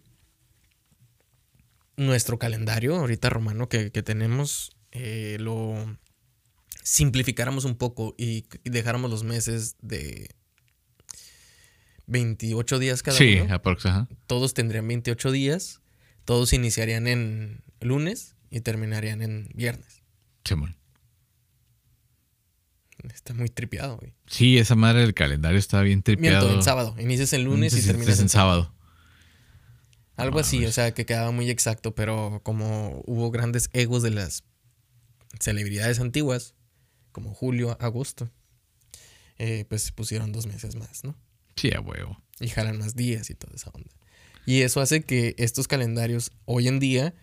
nuestro 1.95 2.37
calendario, 2.37 2.95
ahorita 2.95 3.29
romano 3.29 3.67
que, 3.67 3.91
que 3.91 4.03
tenemos, 4.03 4.71
eh, 4.91 5.37
lo 5.39 5.97
simplificáramos 6.83 7.65
un 7.65 7.75
poco 7.75 8.13
y, 8.17 8.45
y 8.63 8.69
dejáramos 8.69 9.09
los 9.09 9.23
meses 9.23 9.75
de 9.81 10.29
28 12.05 12.79
días 12.79 13.03
cada 13.03 13.17
Sí, 13.17 13.39
uno, 13.43 13.53
ajá. 13.53 14.07
todos 14.27 14.53
tendrían 14.53 14.87
28 14.87 15.31
días, 15.31 15.81
todos 16.25 16.53
iniciarían 16.53 17.07
en 17.07 17.61
lunes 17.81 18.35
y 18.49 18.61
terminarían 18.61 19.21
en 19.21 19.49
viernes. 19.53 20.01
Simón. 20.45 20.75
Está 23.13 23.33
muy 23.33 23.49
tripeado, 23.49 23.97
güey. 23.97 24.13
Sí, 24.25 24.57
esa 24.57 24.75
madre 24.75 25.01
del 25.01 25.13
calendario 25.13 25.59
está 25.59 25.81
bien 25.81 26.01
tripeado. 26.01 26.45
Miento, 26.45 26.55
en 26.59 26.63
sábado. 26.63 26.95
Inicias 26.99 27.31
en 27.33 27.43
lunes 27.43 27.73
y 27.73 27.77
Sí, 27.77 27.81
sí, 27.83 27.87
terminas 27.89 28.19
en 28.19 28.29
sábado. 28.29 28.73
Algo 30.15 30.39
Ah, 30.39 30.41
así, 30.41 30.65
o 30.65 30.71
sea, 30.71 30.93
que 30.95 31.05
quedaba 31.05 31.31
muy 31.31 31.49
exacto, 31.49 31.93
pero 31.93 32.41
como 32.43 33.03
hubo 33.05 33.29
grandes 33.29 33.69
egos 33.73 34.01
de 34.01 34.09
las 34.09 34.43
celebridades 35.39 35.99
antiguas, 35.99 36.55
como 37.11 37.35
Julio, 37.35 37.77
Agosto, 37.79 38.31
eh, 39.37 39.65
pues 39.69 39.83
se 39.83 39.91
pusieron 39.91 40.31
dos 40.31 40.47
meses 40.47 40.75
más, 40.75 41.03
¿no? 41.03 41.15
Sí, 41.55 41.71
a 41.75 41.81
huevo. 41.81 42.19
Y 42.39 42.47
jalan 42.49 42.79
más 42.79 42.95
días 42.95 43.29
y 43.29 43.35
toda 43.35 43.53
esa 43.55 43.69
onda. 43.69 43.91
Y 44.47 44.61
eso 44.61 44.79
hace 44.79 45.01
que 45.01 45.35
estos 45.37 45.67
calendarios 45.67 46.31
hoy 46.45 46.69
en 46.69 46.79
día 46.79 47.13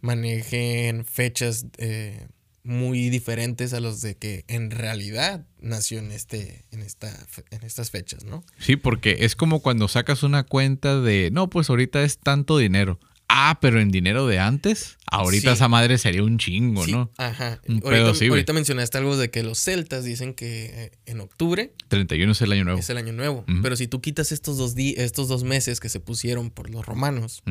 manejen 0.00 1.04
fechas 1.04 1.66
eh, 1.76 2.26
muy 2.62 3.10
diferentes 3.10 3.74
a 3.74 3.80
los 3.80 4.00
de 4.00 4.16
que 4.16 4.46
en 4.48 4.70
realidad 4.70 5.44
nació 5.60 5.98
en 5.98 6.10
este 6.10 6.64
en 6.70 6.80
esta 6.80 7.14
en 7.50 7.64
estas 7.64 7.90
fechas, 7.90 8.24
¿no? 8.24 8.44
Sí, 8.58 8.76
porque 8.76 9.18
es 9.20 9.36
como 9.36 9.60
cuando 9.60 9.88
sacas 9.88 10.22
una 10.22 10.42
cuenta 10.44 10.98
de, 10.98 11.28
no, 11.30 11.50
pues 11.50 11.68
ahorita 11.68 12.02
es 12.02 12.16
tanto 12.16 12.56
dinero. 12.56 12.98
Ah, 13.32 13.58
pero 13.60 13.80
en 13.80 13.90
dinero 13.90 14.26
de 14.26 14.40
antes, 14.40 14.98
ahorita 15.06 15.50
Sí. 15.50 15.54
esa 15.54 15.68
madre 15.68 15.98
sería 15.98 16.24
un 16.24 16.36
chingo, 16.36 16.84
Sí, 16.84 16.90
¿no? 16.92 17.12
Ajá. 17.16 17.60
Un 17.68 17.74
ahorita, 17.76 17.90
pedo 17.90 18.12
güey. 18.14 18.28
ahorita 18.30 18.52
mencionaste 18.52 18.98
algo 18.98 19.16
de 19.16 19.30
que 19.30 19.44
los 19.44 19.58
celtas 19.58 20.04
dicen 20.04 20.34
que 20.34 20.64
eh, 20.66 20.90
en 21.06 21.20
octubre 21.20 21.72
31 21.88 22.32
es 22.32 22.42
el 22.42 22.50
año 22.52 22.64
nuevo. 22.64 22.80
es 22.80 22.90
el 22.90 22.96
año 22.96 23.12
nuevo. 23.12 23.44
Pero 23.62 23.76
si 23.76 23.86
tú 23.86 24.00
quitas 24.00 24.32
estos 24.32 24.58
dos, 24.58 24.74
di- 24.74 24.94
estos 24.98 25.28
dos 25.28 25.44
meses 25.44 25.78
que 25.78 25.88
se 25.88 26.00
pusieron 26.00 26.50
por 26.50 26.70
los 26.70 26.84
romanos, 26.84 27.42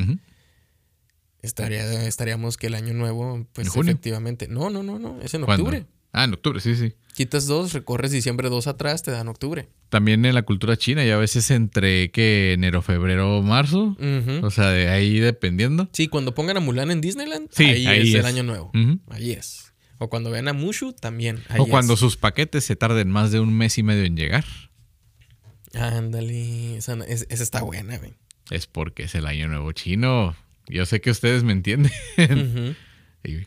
estaría, 1.42 2.06
estaríamos 2.08 2.58
que 2.58 2.68
el 2.68 2.76
año 2.76 2.94
nuevo, 2.94 3.48
pues 3.54 3.68
¿En 3.68 3.74
junio? 3.74 3.92
efectivamente. 3.94 4.48
No, 4.48 4.70
no, 4.70 4.84
no, 4.84 5.00
no. 5.00 5.22
Es 5.22 5.34
en 5.34 5.44
¿Cuándo? 5.44 5.64
Ah, 6.12 6.24
en 6.24 6.34
octubre, 6.34 6.60
sí, 6.60 6.76
sí. 6.76 6.94
Quitas 7.14 7.48
dos, 7.48 7.74
recorres 7.74 8.12
diciembre 8.12 8.50
dos 8.50 8.68
atrás, 8.68 9.04
te 9.04 9.12
dan 9.12 9.28
octubre. 9.28 9.68
También 9.90 10.24
en 10.26 10.36
la 10.36 10.44
cultura 10.44 10.78
china, 10.78 11.04
y 11.04 11.10
a 11.10 11.18
veces 11.18 11.52
entre 11.52 12.12
que 12.12 12.54
enero, 12.54 12.82
febrero, 12.82 13.42
marzo. 13.42 13.98
O 14.42 14.50
sea, 14.52 14.70
de 14.70 14.90
ahí 14.90 15.20
dependiendo. 15.20 15.90
Sí, 15.92 16.08
cuando 16.08 16.34
pongan 16.34 16.58
a 16.58 16.60
Mulan 16.60 16.92
en 16.92 17.02
Disneyland, 17.02 17.50
Sí, 17.52 17.66
ahí, 17.66 17.88
ahí 17.88 18.10
es, 18.10 18.16
el 18.16 18.26
año 18.26 18.44
nuevo. 18.44 18.72
Ahí 19.10 19.32
es. 19.32 19.74
O 19.98 20.10
cuando 20.10 20.32
vean 20.32 20.48
a 20.48 20.54
Mushu, 20.54 20.94
también. 20.94 21.44
Ahí 21.50 21.60
O 21.60 21.68
cuando 21.68 21.98
sus 21.98 22.16
paquetes 22.16 22.64
se 22.64 22.78
tarden 22.78 23.10
más 23.10 23.32
de 23.32 23.42
un 23.42 23.54
mes 23.54 23.78
y 23.78 23.84
medio 23.84 24.06
en 24.06 24.16
llegar. 24.16 24.46
Ándale. 25.74 26.78
Esa, 26.78 26.96
está 27.06 27.62
buena, 27.64 27.98
güey. 27.98 28.14
Es 28.50 28.66
porque 28.66 29.04
es 29.04 29.16
el 29.16 29.26
año 29.26 29.50
nuevo 29.50 29.72
chino. 29.74 30.36
Yo 30.68 30.86
sé 30.86 31.02
que 31.02 31.12
ustedes 31.12 31.44
me 31.44 31.52
entienden. 31.52 31.92
Y, 32.18 32.76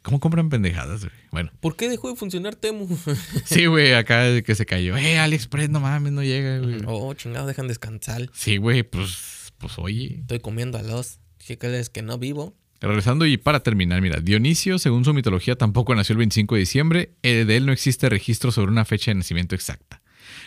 ¿Cómo 0.02 0.21
compran 0.21 0.49
pendejadas, 0.50 1.00
güey? 1.00 1.12
Bueno. 1.31 1.50
¿Por 1.61 1.76
qué 1.76 1.88
dejó 1.88 2.11
de 2.11 2.17
funcionar 2.17 2.55
Temu? 2.57 2.87
Sí, 3.45 3.67
güey, 3.67 3.95
acá 3.95 4.21
de 4.23 4.43
que 4.43 4.55
se 4.55 4.67
cayó. 4.67 4.97
Eh, 4.97 5.19
AliExpress, 5.19 5.71
no 5.71 5.81
mames, 5.81 6.12
no 6.12 6.23
llega, 6.23 6.59
güey. 6.59 6.81
oh, 6.87 7.14
chingado, 7.14 7.47
dejan 7.47 7.69
descansar. 7.69 8.29
Sí, 8.35 8.59
güey, 8.59 8.83
pues, 8.83 9.52
pues 9.59 9.79
oye. 9.79 10.19
Estoy 10.21 10.41
comiendo 10.41 10.79
a 10.79 10.83
los. 10.83 11.19
Dije 11.38 11.59
que 11.59 12.02
no 12.02 12.19
vivo. 12.19 12.55
Regresando 12.81 13.26
y 13.26 13.37
para 13.37 13.61
terminar, 13.61 14.00
mira, 14.02 14.21
Dionisio, 14.21 14.79
según 14.79 15.05
su 15.05 15.14
mitología, 15.14 15.55
tampoco 15.57 15.95
nació 15.95 16.14
el 16.14 16.19
25 16.19 16.55
de 16.57 16.59
diciembre. 16.61 17.12
Eh, 17.23 17.45
de 17.47 17.57
él 17.57 17.64
no 17.67 17.73
existe 17.73 18.09
registro 18.09 18.50
sobre 18.52 18.71
una 18.73 18.85
fecha 18.85 19.11
de 19.12 19.17
nacimiento 19.17 19.55
exacta. 19.55 20.02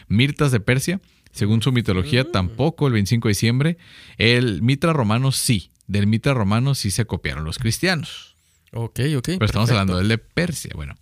Mirtas 0.07 0.51
de 0.51 0.59
Persia, 0.59 1.01
según 1.31 1.61
su 1.61 1.71
mitología, 1.71 2.25
Mm. 2.25 2.31
tampoco 2.31 2.87
el 2.87 2.93
25 2.93 3.27
de 3.27 3.31
diciembre. 3.31 3.77
El 4.17 4.61
Mitra 4.61 4.93
romano 4.93 5.31
sí. 5.31 5.71
Del 5.87 6.07
Mitra 6.07 6.33
romano 6.33 6.75
sí 6.75 6.91
se 6.91 7.05
copiaron 7.05 7.43
los 7.45 7.57
cristianos. 7.57 8.34
Ok, 8.75 8.99
ok. 9.17 9.25
Pero 9.25 9.45
estamos 9.45 9.69
hablando 9.69 9.97
del 9.97 10.09
de 10.09 10.17
Persia. 10.17 10.71
Bueno, 10.75 10.95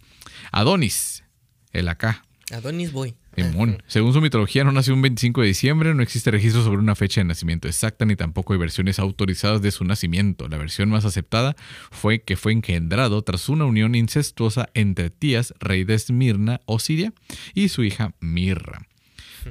Adonis, 0.51 1.23
el 1.71 1.87
acá. 1.89 2.23
Adonis 2.51 2.91
Boy. 2.91 3.15
Simón. 3.35 3.81
Según 3.87 4.13
su 4.13 4.21
mitología, 4.21 4.63
no 4.63 4.71
nació 4.71 4.93
un 4.93 5.01
25 5.01 5.41
de 5.41 5.47
diciembre, 5.47 5.95
no 5.95 6.03
existe 6.03 6.29
registro 6.29 6.63
sobre 6.63 6.77
una 6.77 6.93
fecha 6.93 7.21
de 7.21 7.25
nacimiento 7.25 7.67
exacta, 7.67 8.05
ni 8.05 8.15
tampoco 8.15 8.53
hay 8.53 8.59
versiones 8.59 8.99
autorizadas 8.99 9.63
de 9.63 9.71
su 9.71 9.85
nacimiento. 9.85 10.47
La 10.47 10.57
versión 10.57 10.89
más 10.89 11.03
aceptada 11.03 11.55
fue 11.89 12.21
que 12.21 12.35
fue 12.35 12.51
engendrado 12.51 13.23
tras 13.23 13.49
una 13.49 13.65
unión 13.65 13.95
incestuosa 13.95 14.69
entre 14.75 15.09
Tías, 15.09 15.55
rey 15.59 15.83
de 15.83 15.95
Esmirna 15.95 16.61
o 16.65 16.77
Siria, 16.77 17.11
y 17.55 17.69
su 17.69 17.83
hija 17.83 18.13
Mirra. 18.19 18.85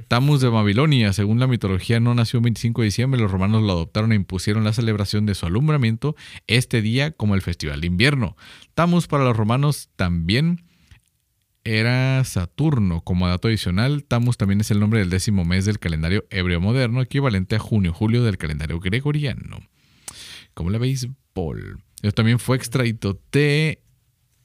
Tamus 0.08 0.40
de 0.40 0.48
Babilonia, 0.48 1.12
según 1.12 1.38
la 1.38 1.46
mitología, 1.46 2.00
no 2.00 2.14
nació 2.14 2.38
un 2.38 2.44
25 2.44 2.82
de 2.82 2.86
diciembre, 2.86 3.20
los 3.20 3.30
romanos 3.30 3.62
lo 3.62 3.72
adoptaron 3.72 4.12
e 4.12 4.16
impusieron 4.16 4.64
la 4.64 4.72
celebración 4.72 5.26
de 5.26 5.34
su 5.34 5.46
alumbramiento 5.46 6.16
este 6.46 6.82
día 6.82 7.10
como 7.10 7.34
el 7.34 7.42
festival 7.42 7.80
de 7.80 7.86
invierno. 7.86 8.36
Tamus 8.74 9.06
para 9.06 9.24
los 9.24 9.36
romanos 9.36 9.90
también 9.96 10.64
era 11.64 12.24
Saturno. 12.24 13.02
Como 13.02 13.28
dato 13.28 13.48
adicional, 13.48 14.04
Tamus 14.04 14.36
también 14.36 14.60
es 14.60 14.70
el 14.70 14.80
nombre 14.80 15.00
del 15.00 15.10
décimo 15.10 15.44
mes 15.44 15.64
del 15.64 15.78
calendario 15.78 16.24
hebreo 16.30 16.60
moderno, 16.60 17.00
equivalente 17.00 17.56
a 17.56 17.58
junio-julio 17.58 18.22
del 18.24 18.38
calendario 18.38 18.80
gregoriano. 18.80 19.60
Como 20.54 20.70
la 20.70 20.78
béisbol. 20.78 21.82
Eso 22.02 22.12
también 22.12 22.38
fue 22.38 22.56
extraído 22.56 23.20
de 23.30 23.82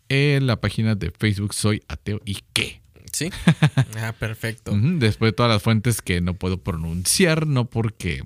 eh, 0.10 0.40
la 0.42 0.62
página 0.62 0.96
de 0.96 1.12
Facebook 1.12 1.54
Soy 1.54 1.82
Ateo 1.88 2.22
y 2.26 2.40
qué. 2.54 2.82
Sí. 3.12 3.30
Ah, 3.98 4.14
perfecto. 4.18 4.72
Después 4.76 5.30
de 5.32 5.36
todas 5.36 5.52
las 5.52 5.62
fuentes 5.64 6.02
que 6.02 6.22
no 6.22 6.34
puedo 6.36 6.62
pronunciar, 6.64 7.48
no 7.48 7.70
porque 7.70 8.24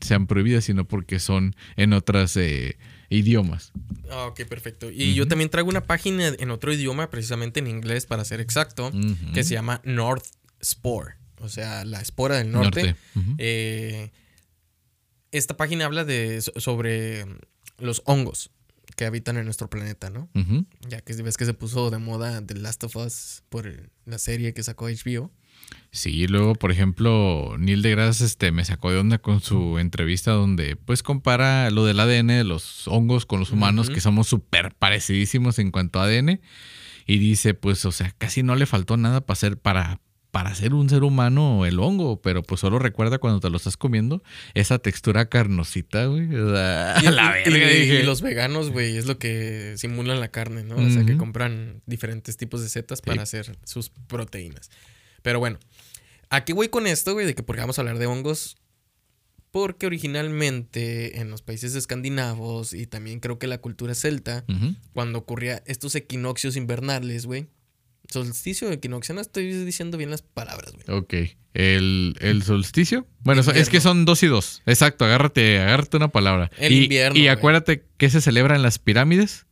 sean 0.00 0.26
prohibidas, 0.26 0.64
sino 0.64 0.84
porque 0.86 1.20
son 1.20 1.54
en 1.76 1.92
otras 1.92 2.36
eh, 2.36 2.76
idiomas. 3.08 3.72
Ah, 4.10 4.26
ok, 4.26 4.42
perfecto. 4.46 4.90
Y 4.90 5.14
yo 5.14 5.28
también 5.28 5.48
traigo 5.50 5.68
una 5.68 5.84
página 5.84 6.28
en 6.38 6.50
otro 6.50 6.72
idioma, 6.72 7.08
precisamente 7.10 7.60
en 7.60 7.68
inglés 7.68 8.06
para 8.06 8.24
ser 8.24 8.40
exacto, 8.40 8.90
que 9.32 9.44
se 9.44 9.54
llama 9.54 9.80
North 9.84 10.24
Spore. 10.62 11.14
O 11.38 11.48
sea, 11.48 11.84
la 11.84 12.00
espora 12.00 12.36
del 12.38 12.50
norte. 12.50 12.96
Eh, 13.38 14.10
esta 15.30 15.56
página 15.56 15.84
habla 15.86 16.04
de 16.04 16.40
so- 16.40 16.52
sobre 16.58 17.24
los 17.78 18.02
hongos 18.04 18.50
que 18.96 19.04
habitan 19.04 19.36
en 19.36 19.44
nuestro 19.44 19.68
planeta, 19.68 20.10
¿no? 20.10 20.28
Ya 20.88 21.00
que 21.00 21.14
ves 21.22 21.36
que 21.36 21.44
se 21.44 21.54
puso 21.54 21.90
de 21.90 21.98
moda 21.98 22.44
The 22.44 22.54
Last 22.54 22.84
of 22.84 22.96
Us 22.96 23.42
por 23.48 23.90
la 24.04 24.18
serie 24.18 24.54
que 24.54 24.62
sacó 24.62 24.86
HBO. 24.86 25.30
Sí, 25.90 26.26
luego, 26.26 26.54
por 26.54 26.70
ejemplo, 26.70 27.56
Neil 27.58 27.82
deGrasse 27.82 28.24
este, 28.24 28.50
me 28.50 28.64
sacó 28.64 28.90
de 28.90 28.98
onda 28.98 29.18
con 29.18 29.40
su 29.40 29.78
entrevista 29.78 30.32
donde 30.32 30.76
pues 30.76 31.02
compara 31.02 31.70
lo 31.70 31.84
del 31.84 32.00
ADN 32.00 32.28
de 32.28 32.44
los 32.44 32.88
hongos 32.88 33.26
con 33.26 33.40
los 33.40 33.52
humanos, 33.52 33.90
que 33.90 34.00
somos 34.00 34.26
súper 34.26 34.74
parecidísimos 34.74 35.58
en 35.58 35.70
cuanto 35.70 36.00
a 36.00 36.04
ADN. 36.04 36.40
Y 37.04 37.18
dice, 37.18 37.54
pues, 37.54 37.84
o 37.84 37.92
sea, 37.92 38.14
casi 38.16 38.42
no 38.42 38.54
le 38.54 38.64
faltó 38.64 38.96
nada 38.96 39.20
para 39.22 39.36
ser, 39.36 39.58
para, 39.58 40.00
para 40.32 40.54
ser 40.54 40.72
un 40.74 40.88
ser 40.88 41.04
humano 41.04 41.66
el 41.66 41.78
hongo, 41.78 42.20
pero 42.22 42.42
pues 42.42 42.60
solo 42.60 42.78
recuerda 42.80 43.18
cuando 43.18 43.38
te 43.38 43.50
lo 43.50 43.58
estás 43.58 43.76
comiendo 43.76 44.22
esa 44.54 44.78
textura 44.80 45.28
carnosita, 45.28 46.06
güey. 46.06 46.34
O 46.34 46.54
sea, 46.54 46.96
Y, 47.02 47.06
la 47.10 47.38
y- 47.46 47.50
verga, 47.52 47.72
y- 47.72 48.02
los 48.02 48.22
veganos, 48.22 48.70
güey, 48.70 48.96
es 48.96 49.06
lo 49.06 49.18
que 49.18 49.74
simulan 49.76 50.18
la 50.20 50.28
carne, 50.32 50.64
¿no? 50.64 50.76
O 50.76 50.90
sea, 50.90 51.04
que 51.04 51.16
compran 51.18 51.82
diferentes 51.86 52.36
tipos 52.38 52.62
de 52.62 52.68
setas 52.70 53.00
para 53.02 53.22
hacer 53.22 53.56
sus 53.64 53.90
proteínas. 53.90 54.70
Pero 55.20 55.38
bueno, 55.38 55.58
¿a 56.30 56.44
qué 56.44 56.52
voy 56.54 56.68
con 56.68 56.86
esto, 56.88 57.12
güey? 57.12 57.26
De 57.26 57.34
que 57.34 57.42
porque 57.42 57.60
vamos 57.60 57.78
a 57.78 57.82
hablar 57.82 57.98
de 57.98 58.06
hongos. 58.06 58.56
Porque 59.50 59.84
originalmente 59.84 61.20
en 61.20 61.28
los 61.30 61.42
países 61.42 61.74
escandinavos 61.74 62.72
y 62.72 62.86
también 62.86 63.20
creo 63.20 63.38
que 63.38 63.46
la 63.46 63.58
cultura 63.58 63.94
celta, 63.94 64.46
cuando 64.94 65.18
ocurría 65.18 65.62
estos 65.66 65.94
equinoccios 65.94 66.56
invernales, 66.56 67.26
güey. 67.26 67.48
Solsticio 68.08 68.68
o 68.68 68.72
equinoccio, 68.72 69.14
no 69.14 69.20
estoy 69.20 69.50
diciendo 69.64 69.96
bien 69.96 70.10
las 70.10 70.22
palabras, 70.22 70.72
güey. 70.72 70.98
Ok. 70.98 71.14
El, 71.54 72.16
el 72.20 72.42
solsticio. 72.42 73.06
Bueno, 73.20 73.40
es 73.42 73.68
que 73.68 73.80
son 73.80 74.04
dos 74.04 74.22
y 74.22 74.26
dos. 74.26 74.62
Exacto, 74.66 75.04
agárrate, 75.04 75.60
agárrate 75.60 75.96
una 75.96 76.08
palabra. 76.08 76.50
El 76.58 76.72
y, 76.72 76.82
invierno, 76.84 77.16
Y 77.18 77.22
güey. 77.22 77.28
acuérdate 77.28 77.84
que 77.96 78.10
se 78.10 78.20
celebra 78.20 78.56
en 78.56 78.62
las 78.62 78.78
pirámides, 78.78 79.46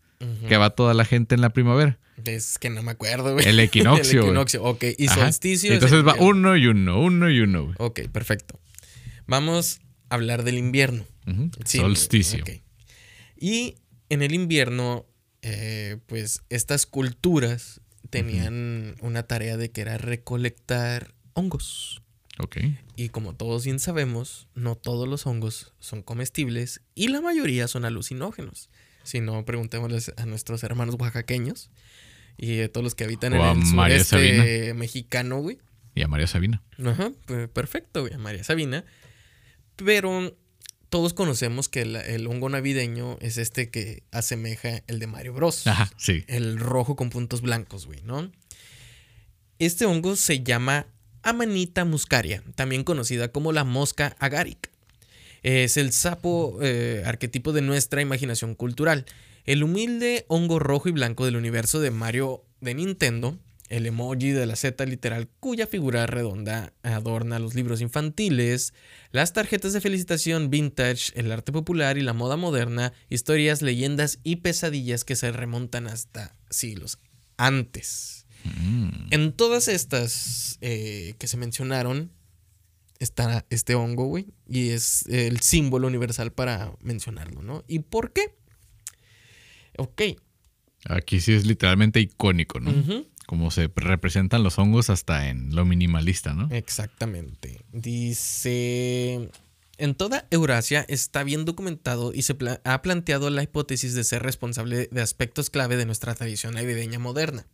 que 0.49 0.57
va 0.57 0.71
toda 0.71 0.93
la 0.95 1.05
gente 1.05 1.35
en 1.35 1.41
la 1.41 1.51
primavera. 1.51 1.99
Es 2.25 2.59
que 2.59 2.69
no 2.69 2.83
me 2.83 2.91
acuerdo, 2.91 3.33
güey. 3.35 3.47
El 3.47 3.59
equinoccio, 3.61 4.13
El 4.13 4.19
güey. 4.19 4.31
equinoccio, 4.31 4.63
ok. 4.65 4.85
Y 4.99 5.07
Ajá. 5.09 5.21
solsticio. 5.23 5.71
es 5.71 5.75
Entonces 5.83 6.07
va 6.07 6.15
uno 6.19 6.57
y 6.57 6.67
uno, 6.67 7.01
uno 7.01 7.31
y 7.31 7.41
uno. 7.41 7.65
güey. 7.65 7.75
Ok, 7.79 8.01
perfecto. 8.13 8.61
Vamos 9.27 9.81
a 10.11 10.17
hablar 10.17 10.43
del 10.45 10.59
invierno. 10.59 11.07
Sí, 11.65 11.79
Solsticio. 11.79 12.45
Y 13.39 13.77
en 14.11 14.23
el 14.23 14.35
invierno, 14.35 15.07
eh, 15.43 15.99
pues 16.07 16.43
estas 16.51 16.85
culturas 16.87 17.81
tenían 18.11 18.97
una 19.01 19.23
tarea 19.23 19.57
de 19.57 19.71
que 19.71 19.81
era 19.81 19.99
recolectar 19.99 21.15
hongos. 21.35 22.03
Ok. 22.39 22.59
Y 22.97 23.09
como 23.11 23.35
todos 23.35 23.65
bien 23.65 23.79
sabemos, 23.79 24.49
no 24.55 24.75
todos 24.75 25.09
los 25.09 25.27
hongos 25.27 25.73
son 25.79 26.03
comestibles 26.03 26.83
y 26.95 27.09
la 27.09 27.21
mayoría 27.21 27.69
son 27.69 27.85
alucinógenos. 27.85 28.71
Si 29.03 29.21
no, 29.21 29.45
preguntémosles 29.45 30.13
a 30.17 30.27
nuestros 30.27 30.63
hermanos 30.63 30.97
oaxaqueños 30.99 31.71
y 32.37 32.61
a 32.61 32.71
todos 32.71 32.85
los 32.85 32.95
que 32.95 33.05
habitan 33.05 33.33
O 33.35 33.53
en 33.53 33.61
el 33.61 33.75
María 33.75 34.05
sureste 34.05 34.75
mexicano, 34.75 35.39
güey. 35.39 35.59
Y 35.95 36.03
a 36.03 36.09
María 36.09 36.27
Sabina. 36.27 36.63
Ajá, 36.85 37.13
perfecto, 37.53 38.03
güey, 38.03 38.15
a 38.15 38.19
María 38.19 38.45
Sabina. 38.45 38.85
Pero 39.77 40.37
todos 40.91 41.15
conocemos 41.15 41.69
que 41.69 41.83
el, 41.83 41.97
el 41.97 42.27
hongo 42.27 42.49
navideño 42.49 43.17
es 43.21 43.39
este 43.39 43.71
que 43.71 44.03
asemeja 44.11 44.83
el 44.89 44.99
de 44.99 45.07
Mario 45.07 45.33
Bros. 45.33 45.67
Ajá, 45.67 45.91
sí. 45.97 46.25
El 46.27 46.59
rojo 46.59 46.97
con 46.97 47.11
puntos 47.11 47.41
blancos, 47.41 47.87
güey, 47.87 48.03
¿no? 48.03 48.31
Este 49.59 49.87
hongo 49.87 50.17
se 50.17 50.43
llama 50.43 50.87
Amanita 51.23 51.85
muscaria, 51.85 52.43
también 52.55 52.83
conocida 52.83 53.31
como 53.31 53.53
la 53.53 53.65
mosca 53.65 54.17
agaric. 54.19 54.71
Es 55.43 55.77
el 55.77 55.93
sapo 55.93 56.59
eh, 56.61 57.03
arquetipo 57.07 57.53
de 57.53 57.63
nuestra 57.63 58.03
imaginación 58.03 58.55
cultural. 58.55 59.07
El 59.45 59.63
humilde 59.63 60.25
hongo 60.29 60.59
rojo 60.59 60.89
y 60.89 60.93
blanco 60.93 61.25
del 61.25 61.37
universo 61.37 61.81
de 61.81 61.91
Mario 61.91 62.45
de 62.61 62.75
Nintendo 62.75 63.39
el 63.71 63.87
emoji 63.87 64.33
de 64.33 64.45
la 64.45 64.57
Z 64.57 64.85
literal 64.85 65.29
cuya 65.39 65.67
figura 65.67 66.07
redonda 66.07 66.75
adorna 66.83 67.39
los 67.39 67.55
libros 67.55 67.81
infantiles, 67.81 68.75
las 69.13 69.33
tarjetas 69.33 69.73
de 69.73 69.81
felicitación 69.81 70.51
vintage, 70.51 71.13
el 71.15 71.33
arte 71.33 71.53
popular 71.53 71.97
y 71.97 72.03
la 72.03 72.13
moda 72.13 72.37
moderna, 72.37 72.93
historias, 73.09 73.63
leyendas 73.63 74.19
y 74.25 74.37
pesadillas 74.37 75.05
que 75.05 75.17
se 75.17 75.33
remontan 75.33 75.87
hasta 75.87 76.37
siglos 76.51 76.99
antes. 77.37 78.27
Mm. 78.45 78.89
En 79.11 79.33
todas 79.33 79.69
estas 79.69 80.59
eh, 80.61 81.15
que 81.19 81.29
se 81.29 81.37
mencionaron 81.37 82.11
está 82.99 83.47
este 83.51 83.77
hongo, 83.77 84.05
güey, 84.05 84.27
y 84.47 84.71
es 84.71 85.07
el 85.07 85.41
símbolo 85.41 85.87
universal 85.87 86.33
para 86.33 86.75
mencionarlo, 86.81 87.41
¿no? 87.43 87.65
¿Y 87.67 87.79
por 87.79 88.13
qué? 88.13 88.35
Ok. 89.79 90.03
Aquí 90.89 91.21
sí 91.21 91.33
es 91.35 91.47
literalmente 91.47 92.01
icónico, 92.01 92.59
¿no? 92.61 92.73
Como 93.27 93.51
se 93.51 93.71
representan 93.77 94.43
los 94.43 94.59
hongos 94.59 94.91
hasta 94.91 95.29
en 95.29 95.55
lo 95.55 95.65
minimalista, 95.65 96.33
¿no? 96.35 96.49
Exactamente. 96.51 97.61
Dice, 97.73 99.31
en 99.79 99.95
toda 99.95 100.27
Eurasia 100.31 100.85
está 100.89 101.23
bien 101.23 101.45
documentado 101.45 102.13
y 102.15 102.23
se 102.23 102.35
pla- 102.35 102.61
ha 102.65 102.83
planteado 102.83 103.31
la 103.31 103.43
hipótesis 103.43 103.95
de 103.95 104.05
ser 104.05 104.23
responsable 104.23 104.89
de 104.91 105.01
aspectos 105.01 105.51
clave 105.51 105.77
de 105.77 105.87
nuestra 105.87 106.15
tradición 106.15 106.55
navideña 106.55 106.99
moderna, 106.99 107.47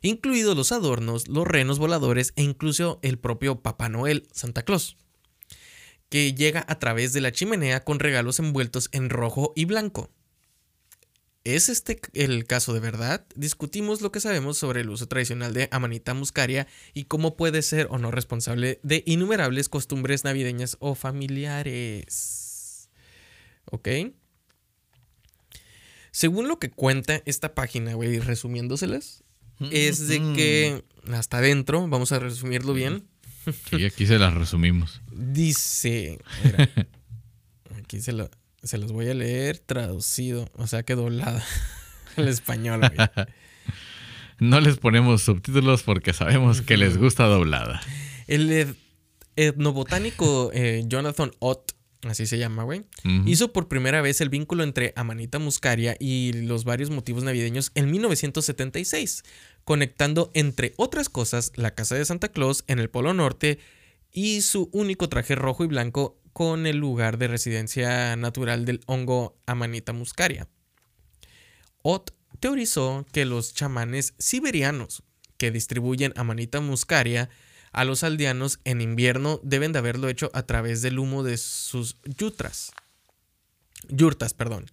incluidos 0.00 0.56
los 0.56 0.70
adornos, 0.72 1.28
los 1.28 1.46
renos 1.46 1.78
voladores 1.78 2.32
e 2.36 2.42
incluso 2.42 2.98
el 3.02 3.18
propio 3.18 3.60
Papá 3.62 3.88
Noel, 3.88 4.28
Santa 4.32 4.62
Claus, 4.64 4.96
que 6.08 6.34
llega 6.34 6.64
a 6.68 6.78
través 6.78 7.12
de 7.12 7.20
la 7.20 7.32
chimenea 7.32 7.84
con 7.84 7.98
regalos 7.98 8.38
envueltos 8.38 8.88
en 8.92 9.10
rojo 9.10 9.52
y 9.56 9.64
blanco. 9.64 10.10
¿Es 11.44 11.68
este 11.68 12.00
el 12.12 12.44
caso 12.44 12.72
de 12.72 12.78
verdad? 12.80 13.26
Discutimos 13.34 14.00
lo 14.00 14.12
que 14.12 14.20
sabemos 14.20 14.58
sobre 14.58 14.82
el 14.82 14.90
uso 14.90 15.08
tradicional 15.08 15.52
de 15.54 15.68
Amanita 15.72 16.14
muscaria 16.14 16.68
y 16.94 17.04
cómo 17.04 17.36
puede 17.36 17.62
ser 17.62 17.88
o 17.90 17.98
no 17.98 18.12
responsable 18.12 18.78
de 18.84 19.02
innumerables 19.06 19.68
costumbres 19.68 20.22
navideñas 20.22 20.76
o 20.78 20.94
familiares. 20.94 22.88
¿Ok? 23.64 23.88
Según 26.12 26.46
lo 26.46 26.58
que 26.58 26.70
cuenta 26.70 27.22
esta 27.26 27.54
página, 27.54 27.94
güey, 27.94 28.18
resumiéndoselas, 28.20 29.24
es 29.70 30.06
de 30.08 30.18
que 30.34 30.84
hasta 31.12 31.38
adentro, 31.38 31.86
vamos 31.88 32.12
a 32.12 32.18
resumirlo 32.18 32.74
bien, 32.74 33.08
Sí, 33.70 33.84
aquí 33.84 34.06
se 34.06 34.20
las 34.20 34.34
resumimos. 34.34 35.00
dice... 35.12 36.18
mira, 36.44 36.70
aquí 37.82 38.00
se, 38.00 38.12
lo- 38.12 38.30
se 38.62 38.78
los 38.78 38.92
voy 38.92 39.08
a 39.08 39.14
leer 39.14 39.58
traducido, 39.58 40.48
o 40.54 40.66
sea 40.66 40.82
que 40.82 40.94
doblada 40.94 41.44
al 42.16 42.28
español, 42.28 42.80
güey. 42.80 43.08
No 44.38 44.60
les 44.60 44.76
ponemos 44.76 45.22
subtítulos 45.22 45.84
porque 45.84 46.12
sabemos 46.12 46.62
que 46.62 46.76
les 46.76 46.98
gusta 46.98 47.26
doblada. 47.26 47.80
El 48.26 48.74
etnobotánico 49.36 50.50
eh, 50.52 50.82
Jonathan 50.86 51.30
Ott, 51.38 51.72
así 52.02 52.26
se 52.26 52.38
llama, 52.38 52.64
güey, 52.64 52.82
hizo 53.24 53.52
por 53.52 53.68
primera 53.68 54.02
vez 54.02 54.20
el 54.20 54.30
vínculo 54.30 54.64
entre 54.64 54.94
Amanita 54.96 55.38
muscaria 55.38 55.96
y 56.00 56.32
los 56.32 56.64
varios 56.64 56.90
motivos 56.90 57.22
navideños 57.22 57.70
en 57.76 57.88
1976, 57.92 59.22
conectando, 59.62 60.32
entre 60.34 60.74
otras 60.76 61.08
cosas, 61.08 61.52
la 61.54 61.76
casa 61.76 61.94
de 61.94 62.04
Santa 62.04 62.28
Claus 62.28 62.64
en 62.66 62.80
el 62.80 62.90
Polo 62.90 63.14
Norte 63.14 63.60
y 64.10 64.40
su 64.40 64.70
único 64.72 65.08
traje 65.08 65.36
rojo 65.36 65.62
y 65.62 65.68
blanco 65.68 66.18
con 66.32 66.66
el 66.66 66.78
lugar 66.78 67.18
de 67.18 67.28
residencia 67.28 68.16
natural 68.16 68.64
del 68.64 68.80
hongo 68.86 69.36
Amanita 69.46 69.92
muscaria. 69.92 70.48
Ott 71.82 72.10
teorizó 72.40 73.06
que 73.12 73.24
los 73.24 73.54
chamanes 73.54 74.14
siberianos 74.18 75.02
que 75.36 75.50
distribuyen 75.50 76.12
Amanita 76.16 76.60
muscaria 76.60 77.28
a 77.72 77.84
los 77.84 78.04
aldeanos 78.04 78.60
en 78.64 78.80
invierno 78.80 79.40
deben 79.42 79.72
de 79.72 79.78
haberlo 79.78 80.08
hecho 80.08 80.30
a 80.34 80.44
través 80.44 80.82
del 80.82 80.98
humo 80.98 81.22
de 81.22 81.36
sus 81.36 81.96
yutras. 82.04 82.72
Yurtas, 83.88 84.34
perdón. 84.34 84.66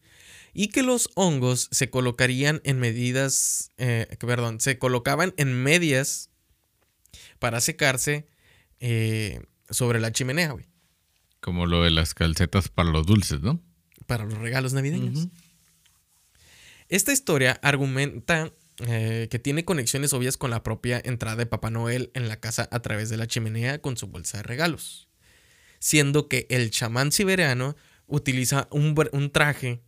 Y 0.54 0.68
que 0.68 0.84
los 0.84 1.10
hongos 1.16 1.70
se 1.72 1.90
colocarían 1.90 2.62
en 2.64 2.80
medidas, 2.80 3.72
eh, 3.78 4.08
perdón, 4.20 4.60
se 4.60 4.78
colocaban 4.78 5.34
en 5.38 5.54
medias 5.54 6.30
para 7.40 7.62
secarse 7.62 8.28
eh, 8.80 9.42
sobre 9.70 10.00
la 10.00 10.12
chimenea, 10.12 10.52
güey, 10.52 10.66
Como 11.40 11.66
lo 11.66 11.84
de 11.84 11.92
las 11.92 12.14
calcetas 12.14 12.70
para 12.70 12.90
los 12.90 13.06
dulces, 13.06 13.42
¿no? 13.42 13.62
para 14.10 14.26
los 14.26 14.40
regalos 14.40 14.74
navideños. 14.74 15.28
Esta 16.90 17.14
historia 17.14 17.60
argumenta 17.62 18.52
eh, 18.88 19.28
que 19.30 19.38
tiene 19.38 19.64
conexiones 19.66 20.14
obvias 20.14 20.36
con 20.36 20.50
la 20.50 20.64
propia 20.64 21.00
entrada 21.06 21.36
de 21.36 21.46
Papá 21.46 21.70
Noel 21.70 22.10
en 22.16 22.28
la 22.28 22.40
casa 22.40 22.68
a 22.72 22.82
través 22.82 23.10
de 23.10 23.18
la 23.18 23.28
chimenea 23.28 23.80
con 23.82 23.98
su 23.98 24.08
bolsa 24.08 24.38
de 24.38 24.44
regalos. 24.44 25.08
Siendo 25.78 26.28
que 26.28 26.48
el 26.50 26.72
chamán 26.72 27.12
siberiano 27.12 27.76
utiliza 28.08 28.68
un, 28.72 28.96
un 29.12 29.32
traje 29.32 29.84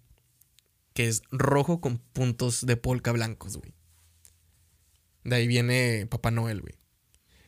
que 0.94 1.08
es 1.08 1.24
rojo 1.32 1.82
con 1.82 1.98
puntos 1.98 2.64
de 2.68 2.78
polka 2.78 3.12
blancos, 3.12 3.58
güey. 3.58 3.74
De 5.24 5.36
ahí 5.36 5.48
viene 5.48 6.06
Papá 6.06 6.30
Noel, 6.30 6.62
güey. 6.62 6.76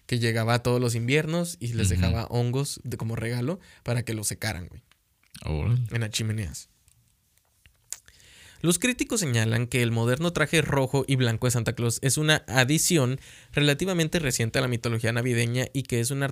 Que 0.06 0.20
llegaba 0.20 0.63
todos 0.63 0.82
los 0.82 0.96
inviernos 0.96 1.58
y 1.60 1.74
les 1.74 1.89
dejaba 1.89 2.26
hongos 2.26 2.82
de, 2.84 2.98
como 2.98 3.16
regalo 3.16 3.60
para 3.84 4.04
que 4.04 4.13
los 4.13 4.28
secaran, 4.28 4.68
güey 4.68 4.84
en 5.46 6.02
las 6.02 6.10
chimeneas. 6.10 6.70
Los 8.62 8.80
críticos 8.80 9.20
señalan 9.20 9.68
que 9.68 9.82
el 9.82 9.92
moderno 9.92 10.32
traje 10.32 10.62
rojo 10.62 11.04
y 11.06 11.18
blanco 11.18 11.48
de 11.48 11.52
Santa 11.52 11.74
Claus 11.74 12.00
es 12.02 12.18
una 12.18 12.46
adición 12.48 13.20
relativamente 13.52 14.20
reciente 14.20 14.60
a 14.60 14.62
la 14.62 14.70
mitología 14.70 15.12
navideña 15.12 15.66
y 15.74 15.84
que 15.84 16.00
es 16.00 16.12
un, 16.12 16.26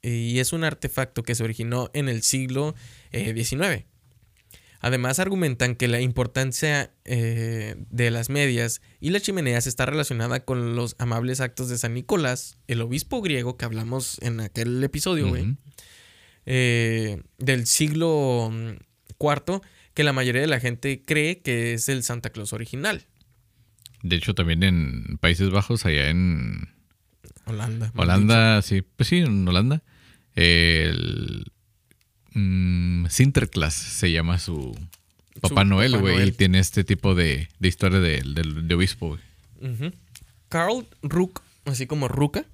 y 0.00 0.38
es 0.38 0.52
un 0.52 0.62
artefacto 0.62 1.24
que 1.24 1.34
se 1.34 1.42
originó 1.42 1.90
en 1.92 2.08
el 2.08 2.22
siglo 2.22 2.76
eh, 3.10 3.34
XIX. 3.34 3.84
Además 4.82 5.18
argumentan 5.18 5.76
que 5.76 5.88
la 5.88 6.00
importancia 6.00 6.92
eh, 7.04 7.76
de 7.88 8.10
las 8.10 8.28
medias 8.28 8.82
y 9.00 9.10
las 9.10 9.22
chimeneas 9.22 9.66
está 9.66 9.86
relacionada 9.86 10.44
con 10.44 10.76
los 10.76 10.96
amables 10.98 11.40
actos 11.40 11.70
de 11.70 11.78
San 11.78 11.94
Nicolás, 11.94 12.58
el 12.66 12.82
obispo 12.82 13.22
griego 13.22 13.56
que 13.56 13.64
hablamos 13.64 14.18
en 14.20 14.40
aquel 14.40 14.82
episodio, 14.84 15.28
güey 15.28 15.56
eh, 16.46 17.22
del 17.38 17.66
siglo 17.66 18.50
mm, 18.52 18.70
IV 19.20 19.60
que 19.94 20.04
la 20.04 20.12
mayoría 20.12 20.40
de 20.40 20.46
la 20.46 20.60
gente 20.60 21.02
cree 21.04 21.40
que 21.40 21.74
es 21.74 21.88
el 21.88 22.02
Santa 22.02 22.30
Claus 22.30 22.52
original. 22.52 23.06
De 24.02 24.16
hecho, 24.16 24.34
también 24.34 24.62
en 24.62 25.18
Países 25.20 25.50
Bajos, 25.50 25.86
allá 25.86 26.08
en 26.08 26.68
Holanda. 27.44 27.92
Holanda, 27.94 28.62
sí, 28.62 28.82
pues 28.82 29.08
sí, 29.10 29.18
en 29.18 29.46
Holanda, 29.46 29.82
el 30.34 31.52
mm, 32.34 33.06
Sinterklaas 33.08 33.74
se 33.74 34.10
llama 34.12 34.38
su 34.38 34.76
Papá 35.40 35.62
Su 35.62 35.68
Noel, 35.68 35.96
güey, 35.98 36.28
y 36.28 36.32
tiene 36.32 36.58
este 36.58 36.84
tipo 36.84 37.14
de, 37.14 37.48
de 37.58 37.68
historia 37.68 37.98
de, 38.00 38.22
de- 38.24 38.62
de 38.62 38.74
obispo, 38.74 39.08
güey. 39.08 39.20
Carl 40.48 40.86
Rook, 41.02 41.40
así 41.64 41.86
como 41.86 42.08
Ruka, 42.08 42.44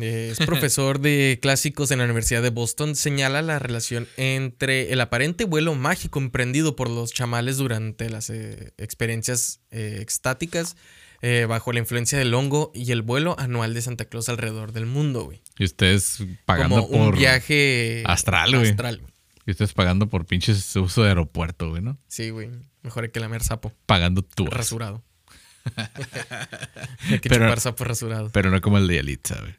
eh, 0.00 0.30
es 0.32 0.38
profesor 0.46 1.00
de 1.00 1.38
clásicos 1.42 1.90
en 1.90 1.98
la 1.98 2.04
Universidad 2.04 2.42
de 2.42 2.50
Boston, 2.50 2.94
señala 2.96 3.40
la 3.42 3.58
relación 3.58 4.06
entre 4.16 4.92
el 4.92 5.00
aparente 5.00 5.44
vuelo 5.44 5.74
mágico 5.74 6.18
emprendido 6.18 6.74
por 6.76 6.90
los 6.90 7.12
chamales 7.12 7.56
durante 7.58 8.10
las 8.10 8.28
eh, 8.30 8.72
experiencias 8.78 9.60
eh, 9.70 9.98
extáticas 10.00 10.76
eh, 11.22 11.46
bajo 11.48 11.72
la 11.72 11.80
influencia 11.80 12.18
del 12.18 12.32
hongo 12.34 12.70
y 12.74 12.92
el 12.92 13.02
vuelo 13.02 13.34
anual 13.38 13.74
de 13.74 13.82
Santa 13.82 14.04
Claus 14.04 14.28
alrededor 14.28 14.72
del 14.72 14.86
mundo, 14.86 15.24
güey. 15.24 15.42
Y 15.58 15.64
ustedes 15.64 16.18
pagando 16.44 16.86
Como 16.86 16.98
un 16.98 17.10
por... 17.10 17.18
viaje 17.18 18.02
astral, 18.06 18.54
güey. 18.56 18.70
astral. 18.70 19.02
Y 19.46 19.50
ustedes 19.52 19.72
pagando 19.72 20.08
por 20.08 20.26
pinches 20.26 20.76
uso 20.76 21.02
de 21.02 21.08
aeropuerto, 21.08 21.70
güey, 21.70 21.82
¿no? 21.82 21.98
Sí, 22.06 22.30
güey. 22.30 22.50
Mejor 22.82 23.04
hay 23.04 23.10
que 23.10 23.20
lamer 23.20 23.42
sapo. 23.42 23.72
Pagando 23.86 24.22
tú. 24.22 24.46
Rasurado. 24.46 25.02
hay 27.10 27.18
que 27.20 27.28
Pero- 27.28 27.46
chupar 27.46 27.60
sapo 27.60 27.84
rasurado. 27.84 28.30
Pero 28.32 28.50
no 28.50 28.60
como 28.60 28.78
el 28.78 28.86
de 28.86 28.96
Yalitza, 28.96 29.36
güey. 29.40 29.54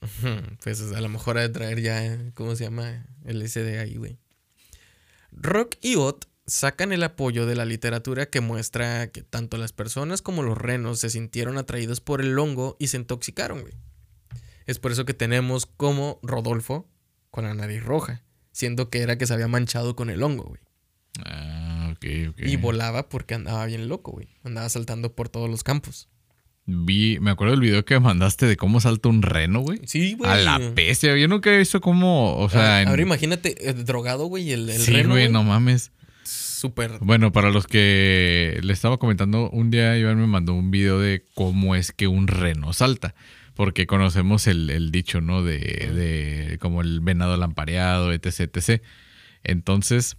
Pues 0.63 0.81
a 0.93 1.01
lo 1.01 1.09
mejor 1.09 1.37
ha 1.37 1.41
de 1.41 1.49
traer 1.49 1.81
ya, 1.81 2.17
¿cómo 2.33 2.55
se 2.55 2.63
llama? 2.65 3.05
El 3.25 3.47
SD 3.47 3.79
ahí, 3.79 3.95
güey. 3.95 4.17
Rock 5.31 5.75
y 5.81 5.95
Ott 5.95 6.25
sacan 6.49 6.91
el 6.91 7.03
apoyo 7.03 7.45
de 7.45 7.55
la 7.55 7.63
literatura 7.65 8.25
que 8.25 8.41
muestra 8.41 9.07
que 9.11 9.21
tanto 9.23 9.57
las 9.57 9.71
personas 9.71 10.21
como 10.21 10.43
los 10.43 10.57
renos 10.57 10.99
se 10.99 11.09
sintieron 11.09 11.57
atraídos 11.57 12.01
por 12.01 12.21
el 12.21 12.37
hongo 12.37 12.75
y 12.79 12.87
se 12.87 12.97
intoxicaron, 12.97 13.61
güey. 13.61 13.73
Es 14.65 14.79
por 14.79 14.91
eso 14.91 15.05
que 15.05 15.13
tenemos 15.13 15.65
como 15.65 16.19
Rodolfo 16.23 16.87
con 17.31 17.45
la 17.45 17.53
nariz 17.53 17.83
roja, 17.83 18.23
siendo 18.51 18.89
que 18.89 18.99
era 19.01 19.17
que 19.17 19.25
se 19.27 19.33
había 19.33 19.47
manchado 19.47 19.95
con 19.95 20.09
el 20.09 20.21
hongo, 20.23 20.43
güey. 20.43 20.61
Ah, 21.25 21.89
ok, 21.93 22.05
ok. 22.31 22.39
Y 22.47 22.55
volaba 22.55 23.09
porque 23.09 23.33
andaba 23.35 23.65
bien 23.65 23.87
loco, 23.87 24.11
güey. 24.11 24.27
Andaba 24.43 24.69
saltando 24.69 25.13
por 25.15 25.29
todos 25.29 25.49
los 25.49 25.63
campos. 25.63 26.07
Vi, 26.65 27.17
me 27.19 27.31
acuerdo 27.31 27.53
del 27.53 27.61
video 27.61 27.83
que 27.83 27.99
mandaste 27.99 28.45
de 28.45 28.55
cómo 28.55 28.79
salta 28.79 29.09
un 29.09 29.23
reno, 29.23 29.61
güey. 29.61 29.81
Sí, 29.85 30.13
güey. 30.13 30.29
A 30.29 30.35
la 30.37 30.59
bestia. 30.59 31.17
Yo 31.17 31.27
nunca 31.27 31.51
he 31.53 31.57
visto 31.57 31.81
cómo, 31.81 32.37
o 32.37 32.47
sea... 32.49 32.75
Ah, 32.77 32.81
en- 32.83 32.89
Ahora 32.89 33.01
imagínate, 33.01 33.69
eh, 33.69 33.73
drogado, 33.73 34.25
güey, 34.27 34.51
el, 34.51 34.69
el 34.69 34.79
sí, 34.79 34.91
reno. 34.91 35.09
güey, 35.09 35.23
güey. 35.23 35.33
no 35.33 35.43
mames. 35.43 35.91
Súper... 36.59 36.99
Bueno, 36.99 37.31
para 37.31 37.49
los 37.49 37.65
que 37.65 38.59
le 38.61 38.73
estaba 38.73 38.97
comentando, 38.97 39.49
un 39.49 39.71
día 39.71 39.97
Iván 39.97 40.19
me 40.19 40.27
mandó 40.27 40.53
un 40.53 40.71
video 40.71 40.99
de 40.99 41.25
cómo 41.33 41.75
es 41.75 41.91
que 41.91 42.07
un 42.07 42.27
reno 42.27 42.73
salta. 42.73 43.15
Porque 43.55 43.87
conocemos 43.87 44.47
el, 44.47 44.69
el 44.69 44.91
dicho, 44.91 45.19
¿no? 45.19 45.43
De, 45.43 45.57
de 45.57 46.57
como 46.59 46.81
el 46.81 47.01
venado 47.01 47.35
lampareado, 47.35 48.13
etc, 48.13 48.55
etc. 48.55 48.81
Entonces, 49.43 50.17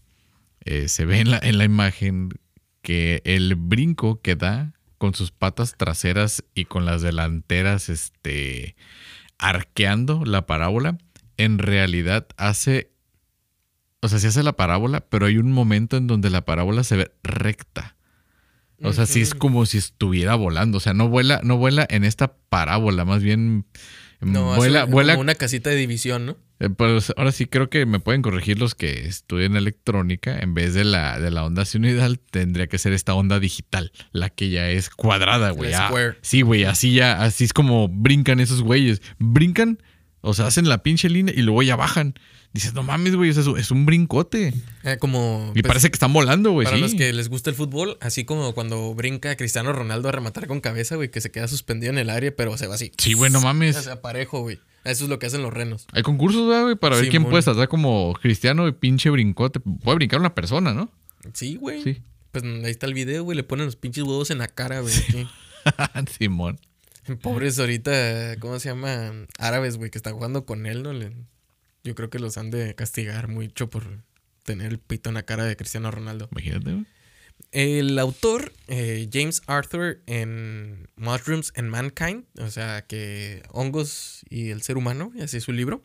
eh, 0.64 0.88
se 0.88 1.06
ve 1.06 1.20
en 1.20 1.30
la, 1.30 1.40
en 1.42 1.58
la 1.58 1.64
imagen 1.64 2.30
que 2.82 3.22
el 3.24 3.54
brinco 3.54 4.20
que 4.20 4.36
da 4.36 4.72
con 4.98 5.14
sus 5.14 5.30
patas 5.30 5.74
traseras 5.76 6.44
y 6.54 6.66
con 6.66 6.84
las 6.84 7.00
delanteras, 7.00 7.88
este, 7.88 8.76
arqueando 9.38 10.24
la 10.26 10.44
parábola, 10.44 10.98
en 11.38 11.58
realidad 11.58 12.26
hace, 12.36 12.90
o 14.02 14.08
sea, 14.08 14.18
se 14.18 14.28
hace 14.28 14.42
la 14.42 14.52
parábola, 14.54 15.00
pero 15.00 15.26
hay 15.26 15.36
un 15.38 15.52
momento 15.52 15.96
en 15.96 16.06
donde 16.06 16.30
la 16.30 16.44
parábola 16.44 16.84
se 16.84 16.96
ve 16.96 17.12
recta. 17.22 17.96
O 18.82 18.94
sea, 18.94 19.04
sí 19.04 19.20
es 19.20 19.34
como 19.34 19.66
si 19.66 19.76
estuviera 19.76 20.36
volando. 20.36 20.78
O 20.78 20.80
sea, 20.80 20.94
no 20.94 21.08
vuela, 21.08 21.40
no 21.44 21.58
vuela 21.58 21.86
en 21.90 22.02
esta 22.04 22.32
parábola, 22.48 23.04
más 23.04 23.22
bien 23.22 23.66
No, 24.20 24.56
vuela, 24.56 24.84
hace 24.84 24.90
vuela 24.90 25.12
como 25.14 25.20
una 25.20 25.34
casita 25.34 25.68
de 25.68 25.76
división, 25.76 26.24
¿no? 26.24 26.38
eh, 26.60 26.70
Pues 26.70 27.12
ahora 27.18 27.30
sí 27.30 27.44
creo 27.44 27.68
que 27.68 27.84
me 27.84 28.00
pueden 28.00 28.22
corregir 28.22 28.58
los 28.58 28.74
que 28.74 29.06
estudian 29.06 29.54
electrónica. 29.54 30.38
En 30.38 30.54
vez 30.54 30.72
de 30.72 30.84
la, 30.84 31.20
de 31.20 31.30
la 31.30 31.44
onda 31.44 31.66
sinusoidal, 31.66 32.18
tendría 32.20 32.68
que 32.68 32.78
ser 32.78 32.94
esta 32.94 33.12
onda 33.12 33.38
digital, 33.38 33.92
la 34.12 34.30
que 34.30 34.48
ya 34.48 34.70
es 34.70 34.88
cuadrada, 34.88 35.50
güey. 35.50 35.74
Ah, 35.74 35.88
square. 35.88 36.16
sí, 36.22 36.40
güey, 36.40 36.64
así 36.64 36.94
ya, 36.94 37.20
así 37.22 37.44
es 37.44 37.52
como 37.52 37.86
brincan 37.86 38.40
esos 38.40 38.62
güeyes. 38.62 39.02
Brincan, 39.18 39.78
o 40.22 40.32
sea, 40.32 40.46
hacen 40.46 40.70
la 40.70 40.82
pinche 40.82 41.10
línea 41.10 41.34
y 41.36 41.42
luego 41.42 41.62
ya 41.62 41.76
bajan. 41.76 42.14
Dices, 42.52 42.74
no 42.74 42.82
mames, 42.82 43.14
güey, 43.14 43.30
o 43.30 43.32
sea, 43.32 43.44
es, 43.58 43.70
un 43.70 43.86
brincote. 43.86 44.52
Eh, 44.82 44.96
como... 44.98 45.52
Y 45.54 45.62
pues, 45.62 45.68
parece 45.68 45.88
que 45.88 45.94
están 45.94 46.12
volando, 46.12 46.50
güey. 46.50 46.64
Para 46.64 46.76
sí. 46.76 46.82
los 46.82 46.94
que 46.94 47.12
les 47.12 47.28
gusta 47.28 47.48
el 47.48 47.54
fútbol, 47.54 47.96
así 48.00 48.24
como 48.24 48.54
cuando 48.54 48.92
brinca 48.94 49.36
Cristiano 49.36 49.72
Ronaldo 49.72 50.08
a 50.08 50.12
rematar 50.12 50.48
con 50.48 50.60
cabeza, 50.60 50.96
güey, 50.96 51.12
que 51.12 51.20
se 51.20 51.30
queda 51.30 51.46
suspendido 51.46 51.92
en 51.92 51.98
el 51.98 52.10
aire, 52.10 52.32
pero 52.32 52.56
se 52.58 52.66
va 52.66 52.74
así. 52.74 52.90
Sí, 52.98 53.12
güey, 53.12 53.30
no 53.30 53.40
mames. 53.40 53.76
O 53.76 53.82
sea, 53.82 54.02
parejo, 54.02 54.40
güey. 54.40 54.58
Eso 54.84 55.04
es 55.04 55.10
lo 55.10 55.18
que 55.18 55.26
hacen 55.26 55.42
los 55.42 55.52
renos. 55.52 55.86
Hay 55.92 56.02
concursos, 56.02 56.48
¿verdad, 56.48 56.62
güey, 56.64 56.74
para 56.74 56.96
ver 56.96 57.08
quién 57.08 57.24
puede 57.24 57.42
saltar 57.42 57.68
como 57.68 58.14
cristiano 58.20 58.66
y 58.66 58.72
pinche 58.72 59.10
brincote. 59.10 59.60
Puede 59.60 59.96
brincar 59.96 60.18
una 60.18 60.34
persona, 60.34 60.74
¿no? 60.74 60.90
Sí, 61.34 61.54
güey. 61.56 61.84
Sí. 61.84 62.02
Pues 62.32 62.42
ahí 62.42 62.70
está 62.70 62.86
el 62.86 62.94
video, 62.94 63.22
güey. 63.22 63.36
Le 63.36 63.44
ponen 63.44 63.66
los 63.66 63.76
pinches 63.76 64.04
huevos 64.04 64.30
en 64.30 64.38
la 64.38 64.48
cara, 64.48 64.80
güey. 64.80 64.92
Simón. 66.18 66.58
Pobres 67.22 67.58
ahorita, 67.58 68.36
¿cómo 68.40 68.58
se 68.58 68.70
llama? 68.70 69.12
Árabes, 69.38 69.76
güey, 69.76 69.90
que 69.90 69.98
están 69.98 70.14
jugando 70.14 70.44
con 70.44 70.66
él, 70.66 70.82
¿no? 70.82 70.92
Le- 70.92 71.12
Yo 71.84 71.94
creo 71.94 72.10
que 72.10 72.18
los 72.18 72.36
han 72.36 72.50
de 72.50 72.74
castigar 72.74 73.28
mucho 73.28 73.70
por 73.70 73.84
tener 74.44 74.70
el 74.70 74.78
pito 74.78 75.10
en 75.10 75.14
la 75.14 75.22
cara 75.24 75.44
de 75.44 75.56
Cristiano 75.56 75.90
Ronaldo. 75.90 76.28
Imagínate, 76.32 76.72
güey. 76.72 76.86
El 77.52 77.98
autor, 77.98 78.52
eh, 78.68 79.08
James 79.12 79.42
Arthur, 79.46 80.02
en 80.06 80.88
Mushrooms 80.96 81.52
and 81.56 81.68
Mankind, 81.68 82.24
o 82.38 82.50
sea, 82.50 82.86
que 82.86 83.42
hongos 83.50 84.24
y 84.28 84.50
el 84.50 84.62
ser 84.62 84.76
humano, 84.76 85.10
y 85.14 85.22
así 85.22 85.38
es 85.38 85.44
su 85.44 85.52
libro, 85.52 85.84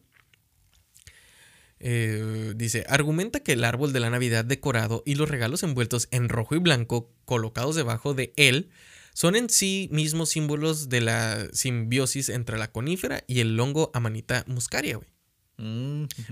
eh, 1.80 2.54
dice, 2.56 2.86
argumenta 2.88 3.42
que 3.42 3.54
el 3.54 3.64
árbol 3.64 3.94
de 3.94 4.00
la 4.00 4.10
Navidad 4.10 4.46
decorado 4.46 5.04
y 5.06 5.16
los 5.16 5.30
regalos 5.30 5.64
envueltos 5.64 6.08
en 6.12 6.30
rojo 6.30 6.56
y 6.56 6.60
blanco 6.60 7.12
colocados 7.26 7.76
debajo 7.76 8.14
de 8.14 8.34
él 8.38 8.70
son 9.14 9.36
en 9.36 9.50
sí 9.50 9.90
mismos 9.92 10.30
símbolos 10.30 10.90
de 10.90 11.02
la 11.02 11.48
simbiosis 11.54 12.30
entre 12.30 12.58
la 12.58 12.72
conífera 12.72 13.24
y 13.28 13.40
el 13.40 13.60
hongo 13.60 13.92
Amanita 13.94 14.44
muscaria, 14.48 14.98
güey. 14.98 15.08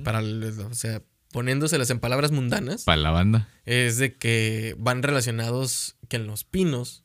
Para, 0.03 0.19
el- 0.19 0.43
o 0.59 0.73
sea, 0.73 1.01
poniéndoselas 1.31 1.89
en 1.89 1.99
palabras 1.99 2.31
mundanas, 2.31 2.83
Para 2.83 3.01
la 3.01 3.12
banda. 3.12 3.49
es 3.65 3.97
de 3.97 4.15
que 4.15 4.75
van 4.77 5.01
relacionados 5.03 5.95
que 6.09 6.17
en 6.17 6.27
los 6.27 6.43
pinos 6.43 7.03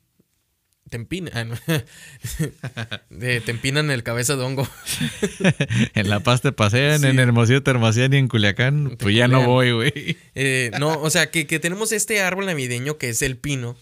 te 0.90 0.96
empinan, 0.96 1.33
ah, 1.37 1.44
no. 1.44 1.54
De- 3.11 3.40
te 3.44 3.50
empinan 3.50 3.90
el 3.90 4.02
cabeza 4.02 4.37
de 4.37 4.42
hongo. 4.42 4.66
En 5.94 6.09
La 6.09 6.20
Paz 6.20 6.40
te 6.40 6.50
pasean, 6.52 7.00
Sí. 7.00 7.07
en 7.09 7.18
Hermosillo 7.18 7.62
te 7.62 7.72
y 7.72 8.16
en 8.16 8.28
Culiacán, 8.28 8.90
Te 8.90 8.96
pues 8.96 9.14
ya 9.14 9.28
no 9.28 9.44
voy, 9.46 9.72
güey. 9.72 10.16
Eh, 10.35 10.70
no, 10.78 10.98
o 11.00 11.11
sea, 11.11 11.31
que, 11.31 11.46
que 11.46 11.59
tenemos 11.59 11.92
este 11.92 12.20
árbol 12.22 12.46
navideño 12.46 12.96
que 12.98 13.11
es 13.11 13.20
el 13.22 13.37
pino 13.37 13.76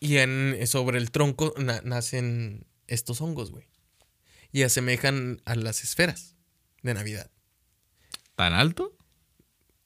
y 0.00 0.16
en, 0.16 0.58
sobre 0.66 0.98
el 0.98 1.10
tronco 1.12 1.54
na- 1.58 1.80
nacen 1.84 2.66
estos 2.88 3.20
hongos, 3.20 3.50
güey. 3.52 3.64
Y 4.50 4.62
asemejan 4.64 5.40
a 5.46 5.54
las 5.54 5.82
esferas 5.84 6.34
de 6.82 6.94
Navidad. 6.94 7.30
¿Tan 8.36 8.52
alto? 8.54 8.96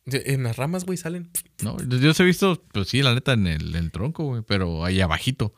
En 0.06 0.44
las 0.44 0.56
ramas, 0.56 0.85
güey, 0.85 0.96
salen. 0.96 1.30
No, 1.62 1.76
yo 1.88 1.98
yo 1.98 2.11
os 2.12 2.20
he 2.20 2.24
visto, 2.24 2.62
pues 2.72 2.88
sí, 2.88 3.02
la 3.02 3.12
neta, 3.14 3.32
en 3.32 3.46
el, 3.48 3.70
en 3.74 3.76
el 3.85 3.90
tronco, 3.90 4.24
güey, 4.24 4.42
pero 4.46 4.85
ahí 4.85 5.00
abajito. 5.00 5.52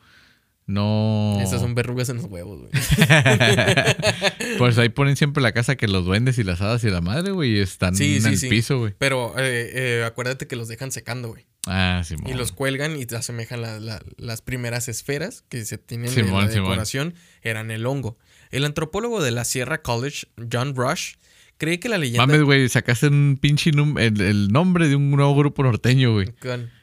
No. 0.65 1.37
Estas 1.41 1.61
son 1.61 1.73
verrugas 1.75 2.09
en 2.09 2.17
los 2.17 2.25
huevos, 2.25 2.59
güey. 2.61 2.71
Pues 4.57 4.77
ahí 4.77 4.89
ponen 4.89 5.15
siempre 5.15 5.41
la 5.41 5.51
casa 5.51 5.75
que 5.75 5.87
los 5.87 6.05
duendes 6.05 6.37
y 6.37 6.43
las 6.43 6.61
hadas 6.61 6.83
y 6.83 6.89
la 6.89 7.01
madre, 7.01 7.31
güey, 7.31 7.59
están 7.59 7.95
Sí, 7.95 8.15
en 8.17 8.21
sí, 8.21 8.27
el 8.29 8.37
sí. 8.37 8.49
piso, 8.49 8.79
güey. 8.79 8.93
Pero 8.97 9.33
eh, 9.37 9.71
eh, 9.73 10.03
acuérdate 10.05 10.47
que 10.47 10.55
los 10.55 10.67
dejan 10.67 10.91
secando, 10.91 11.29
güey. 11.29 11.45
Ah, 11.67 12.01
sí, 12.05 12.15
Y 12.25 12.33
los 12.33 12.51
cuelgan 12.51 12.95
y 12.99 13.05
te 13.05 13.15
asemejan 13.15 13.61
la- 13.61 13.79
la- 13.79 14.01
las 14.17 14.41
primeras 14.41 14.87
esferas 14.89 15.43
que 15.49 15.65
se 15.65 15.77
tienen 15.77 16.07
en 16.07 16.13
Simón, 16.13 16.45
la 16.45 16.51
Simón. 16.51 16.69
decoración 16.69 17.13
eran 17.41 17.71
el 17.71 17.85
hongo. 17.85 18.17
El 18.51 18.65
antropólogo 18.65 19.21
de 19.21 19.31
la 19.31 19.45
Sierra 19.45 19.81
College, 19.81 20.27
John 20.51 20.75
Rush, 20.75 21.13
cree 21.59 21.79
que 21.79 21.89
la 21.89 21.99
leyenda 21.99 22.25
Mames, 22.25 22.41
güey, 22.41 22.67
sacaste 22.69 23.07
un 23.07 23.37
pinche 23.39 23.69
el, 23.69 24.21
el 24.21 24.47
nombre 24.47 24.87
de 24.87 24.95
un 24.95 25.11
nuevo 25.11 25.35
grupo 25.35 25.61
norteño, 25.61 26.13
güey. 26.13 26.33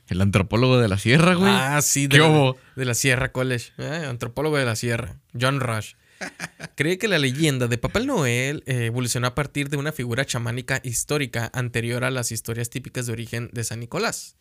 El 0.09 0.21
antropólogo 0.21 0.79
de 0.79 0.87
la 0.87 0.99
sierra, 0.99 1.35
güey. 1.35 1.51
Ah, 1.51 1.83
sí, 1.83 2.07
de 2.07 2.19
¿Qué 2.19 2.19
la, 2.19 2.55
de 2.77 2.85
la 2.85 2.95
Sierra 2.95 3.33
College. 3.33 3.73
Eh, 3.79 4.07
antropólogo 4.09 4.57
de 4.57 4.65
la 4.65 4.77
Sierra, 4.77 5.19
John 5.39 5.59
Rush. 5.59 5.95
Cree 6.77 6.99
que 6.99 7.09
la 7.09 7.19
leyenda 7.19 7.67
de 7.67 7.77
Papá 7.77 8.01
Noel 8.01 8.63
eh, 8.67 8.87
evolucionó 8.87 9.27
a 9.27 9.35
partir 9.35 9.69
de 9.69 9.77
una 9.77 9.91
figura 9.91 10.25
chamánica 10.25 10.81
histórica 10.85 11.51
anterior 11.53 12.05
a 12.05 12.11
las 12.11 12.31
historias 12.31 12.71
típicas 12.71 13.07
de 13.07 13.13
origen 13.13 13.51
de 13.53 13.65
San 13.65 13.81
Nicolás. 13.81 14.37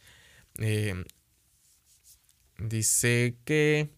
Eh, 0.60 1.04
dice 2.60 3.38
que... 3.44 3.90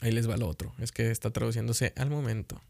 Ahí 0.00 0.12
les 0.12 0.28
va 0.28 0.36
lo 0.36 0.48
otro. 0.48 0.74
Es 0.78 0.92
que 0.92 1.10
está 1.10 1.30
traduciéndose 1.30 1.92
al 1.96 2.10
momento. 2.10 2.60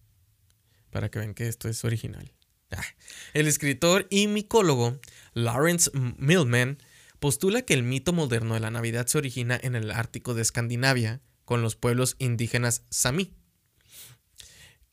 Para 0.90 1.11
que 1.11 1.20
vean 1.20 1.35
que 1.35 1.48
esto 1.48 1.68
es 1.68 1.85
original. 1.85 2.33
El 3.35 3.47
escritor 3.49 4.07
y 4.11 4.27
micólogo 4.29 5.01
Lawrence 5.35 5.91
Millman 6.19 6.79
postula 7.19 7.63
que 7.63 7.75
el 7.75 7.83
mito 7.83 8.13
moderno 8.13 8.55
de 8.55 8.61
la 8.61 8.71
Navidad 8.71 9.07
se 9.07 9.19
origina 9.19 9.59
en 9.63 9.75
el 9.75 9.91
Ártico 9.91 10.35
de 10.35 10.43
Escandinavia 10.43 11.21
con 11.45 11.63
los 11.63 11.75
pueblos 11.77 12.17
indígenas 12.19 12.85
Sami. 12.91 13.33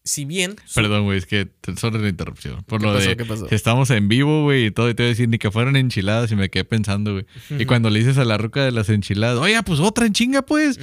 Si 0.04 0.26
bien 0.26 0.56
su- 0.66 0.76
Perdón, 0.82 1.04
güey, 1.04 1.20
es 1.20 1.28
que 1.28 1.52
solo 1.80 2.00
la 2.00 2.10
interrupción. 2.10 2.64
Por 2.64 2.80
¿Qué 2.80 2.88
lo 2.88 2.94
pasó? 2.96 3.10
de 3.10 3.18
¿Qué 3.18 3.26
pasó? 3.26 3.46
que 3.48 3.54
estamos 3.56 3.90
en 3.92 4.08
vivo, 4.08 4.44
güey, 4.44 4.66
y 4.68 4.72
todo, 4.72 4.90
y 4.90 4.96
te 4.96 5.04
voy 5.04 5.08
a 5.08 5.10
decir 5.12 5.30
ni 5.30 5.38
que 5.38 5.52
fueran 5.52 5.76
enchiladas 5.76 6.32
y 6.32 6.36
me 6.36 6.50
quedé 6.50 6.64
pensando, 6.66 7.12
güey. 7.14 7.26
Y 7.62 7.66
cuando 7.66 7.90
le 7.92 8.00
dices 8.00 8.18
a 8.18 8.26
la 8.26 8.38
ruca 8.40 8.64
de 8.66 8.72
las 8.72 8.90
enchiladas, 8.90 9.38
oye, 9.38 9.62
pues 9.64 9.80
otra 9.80 10.08
en 10.08 10.14
chinga, 10.14 10.42
pues. 10.42 10.80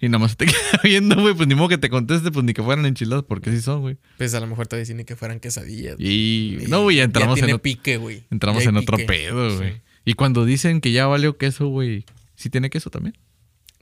Y 0.00 0.08
nada 0.08 0.18
más 0.18 0.36
te 0.36 0.44
queda 0.46 0.80
viendo, 0.82 1.20
güey, 1.20 1.34
pues 1.34 1.48
ni 1.48 1.54
modo 1.54 1.68
que 1.68 1.78
te 1.78 1.88
conteste, 1.88 2.30
pues 2.30 2.44
ni 2.44 2.52
que 2.52 2.62
fueran 2.62 2.84
enchiladas, 2.86 3.24
porque 3.26 3.50
sí 3.50 3.60
son, 3.62 3.80
güey. 3.80 3.96
pues 4.18 4.34
a 4.34 4.40
lo 4.40 4.46
mejor 4.46 4.66
te 4.66 4.76
decir 4.76 4.96
ni 4.96 5.04
que 5.04 5.16
fueran 5.16 5.40
quesadillas. 5.40 5.96
Y 5.98 6.58
no, 6.68 6.82
güey, 6.82 6.96
ya 6.98 7.04
entramos 7.04 7.36
tiene 7.36 7.52
en, 7.52 7.58
pique, 7.60 7.96
güey. 7.96 8.24
entramos 8.30 8.64
Ya 8.64 8.70
en 8.70 8.76
otro 8.76 8.96
pedo, 8.98 9.56
güey. 9.56 9.72
Sí. 9.72 9.76
Y 10.04 10.14
cuando 10.14 10.44
dicen 10.44 10.80
que 10.80 10.92
ya 10.92 11.06
valió 11.06 11.38
queso, 11.38 11.68
güey, 11.68 12.04
¿sí 12.34 12.50
tiene 12.50 12.68
queso 12.70 12.90
también? 12.90 13.16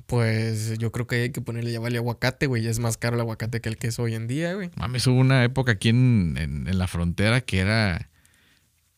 Pues 0.06 0.76
yo 0.78 0.92
creo 0.92 1.06
que 1.06 1.16
hay 1.22 1.30
que 1.30 1.40
ponerle 1.40 1.72
ya 1.72 1.80
vale 1.80 1.96
aguacate, 1.96 2.46
güey. 2.46 2.62
Ya 2.62 2.70
es 2.70 2.78
más 2.78 2.96
caro 2.98 3.14
el 3.16 3.20
aguacate 3.22 3.60
que 3.60 3.68
el 3.68 3.76
queso 3.78 4.02
hoy 4.02 4.14
en 4.14 4.26
día, 4.28 4.52
güey. 4.54 4.70
Mames, 4.76 5.06
hubo 5.06 5.18
una 5.18 5.42
época 5.44 5.72
aquí 5.72 5.88
en, 5.88 6.34
en- 6.38 6.68
en 6.68 6.78
la 6.78 6.86
frontera 6.86 7.40
que 7.40 7.58
era. 7.60 8.10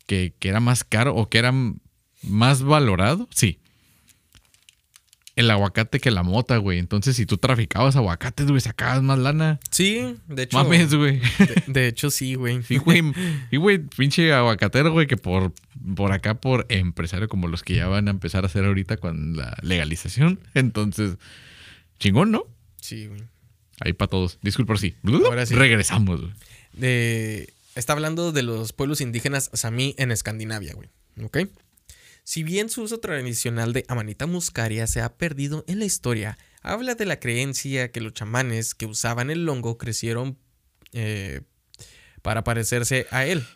Que, 0.07 0.35
que 0.39 0.49
era 0.49 0.61
más 0.61 0.85
caro 0.85 1.15
o 1.15 1.29
que 1.31 1.39
era 1.39 1.53
más 2.23 2.63
valorado. 2.63 3.29
Sí. 3.33 3.61
El 5.37 5.51
aguacate 5.51 5.99
que 5.99 6.13
la 6.13 6.23
mota, 6.23 6.59
güey. 6.59 6.79
Entonces, 6.79 7.17
si 7.17 7.27
tú 7.27 7.39
traficabas 7.39 7.97
aguacates, 7.97 8.47
güey, 8.47 8.61
sacabas 8.61 9.03
más 9.03 9.19
lana. 9.19 9.59
Sí, 9.71 10.17
de 10.29 10.45
hecho. 10.45 10.57
Mames, 10.57 10.95
güey. 10.95 11.19
De, 11.19 11.63
de 11.67 11.87
hecho, 11.89 12.11
sí, 12.11 12.37
güey. 12.37 12.63
Sí, 12.63 12.77
güey. 12.77 13.03
Y, 13.51 13.57
güey, 13.57 13.79
pinche 13.79 14.33
aguacatero, 14.33 14.93
güey, 14.93 15.09
que 15.09 15.17
por, 15.17 15.53
por 15.97 16.13
acá, 16.13 16.35
por 16.35 16.67
empresario 16.69 17.29
como 17.29 17.49
los 17.49 17.63
que 17.65 17.75
ya 17.75 17.89
van 17.89 18.07
a 18.07 18.13
empezar 18.13 18.45
a 18.45 18.47
hacer 18.47 18.65
ahorita 18.65 18.97
con 18.99 19.37
la 19.37 19.57
legalización. 19.63 20.39
Entonces, 20.55 21.17
chingón, 21.99 22.31
¿no? 22.31 22.45
Sí, 22.81 23.07
güey. 23.09 23.23
Ahí 23.81 23.93
para 23.93 24.09
todos. 24.11 24.39
Disculpa, 24.41 24.77
sí. 24.77 24.95
Ahora 25.05 25.47
sí. 25.47 25.55
Regresamos, 25.57 26.21
güey. 26.21 26.33
de- 26.75 27.53
está 27.75 27.93
hablando 27.93 28.31
de 28.31 28.45
los 28.45 28.73
pueblos 28.73 29.01
indígenas 29.01 29.51
Sami 29.53 29.97
en 29.99 30.13
Escandinavia, 30.13 30.75
güey. 30.75 30.91
¿Ok? 31.25 31.39
Si 32.25 32.43
bien 32.43 32.69
su 32.71 32.83
uso 32.83 32.99
tradicional 33.01 33.73
de 33.73 33.85
Amanita 33.89 34.27
muscaria 34.27 34.87
se 34.87 35.01
ha 35.03 35.15
perdido 35.17 35.65
en 35.69 35.79
la 35.79 35.85
historia, 35.85 36.39
habla 36.63 36.95
de 36.95 37.05
la 37.05 37.21
creencia 37.21 37.93
que 37.93 38.01
los 38.01 38.15
chamanes 38.15 38.75
que 38.75 38.87
usaban 38.87 39.31
el 39.31 39.47
hongo 39.49 39.77
crecieron 39.77 40.39
eh, 40.93 41.43
para 42.23 42.43
parecerse 42.43 43.07
a 43.11 43.27
él. 43.27 43.47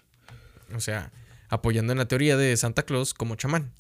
O 0.74 0.80
sea, 0.80 1.10
apoyando 1.48 1.92
en 1.92 1.98
la 1.98 2.08
teoría 2.08 2.36
de 2.36 2.54
Santa 2.58 2.82
Claus 2.84 3.14
como 3.14 3.36
chamán. 3.36 3.72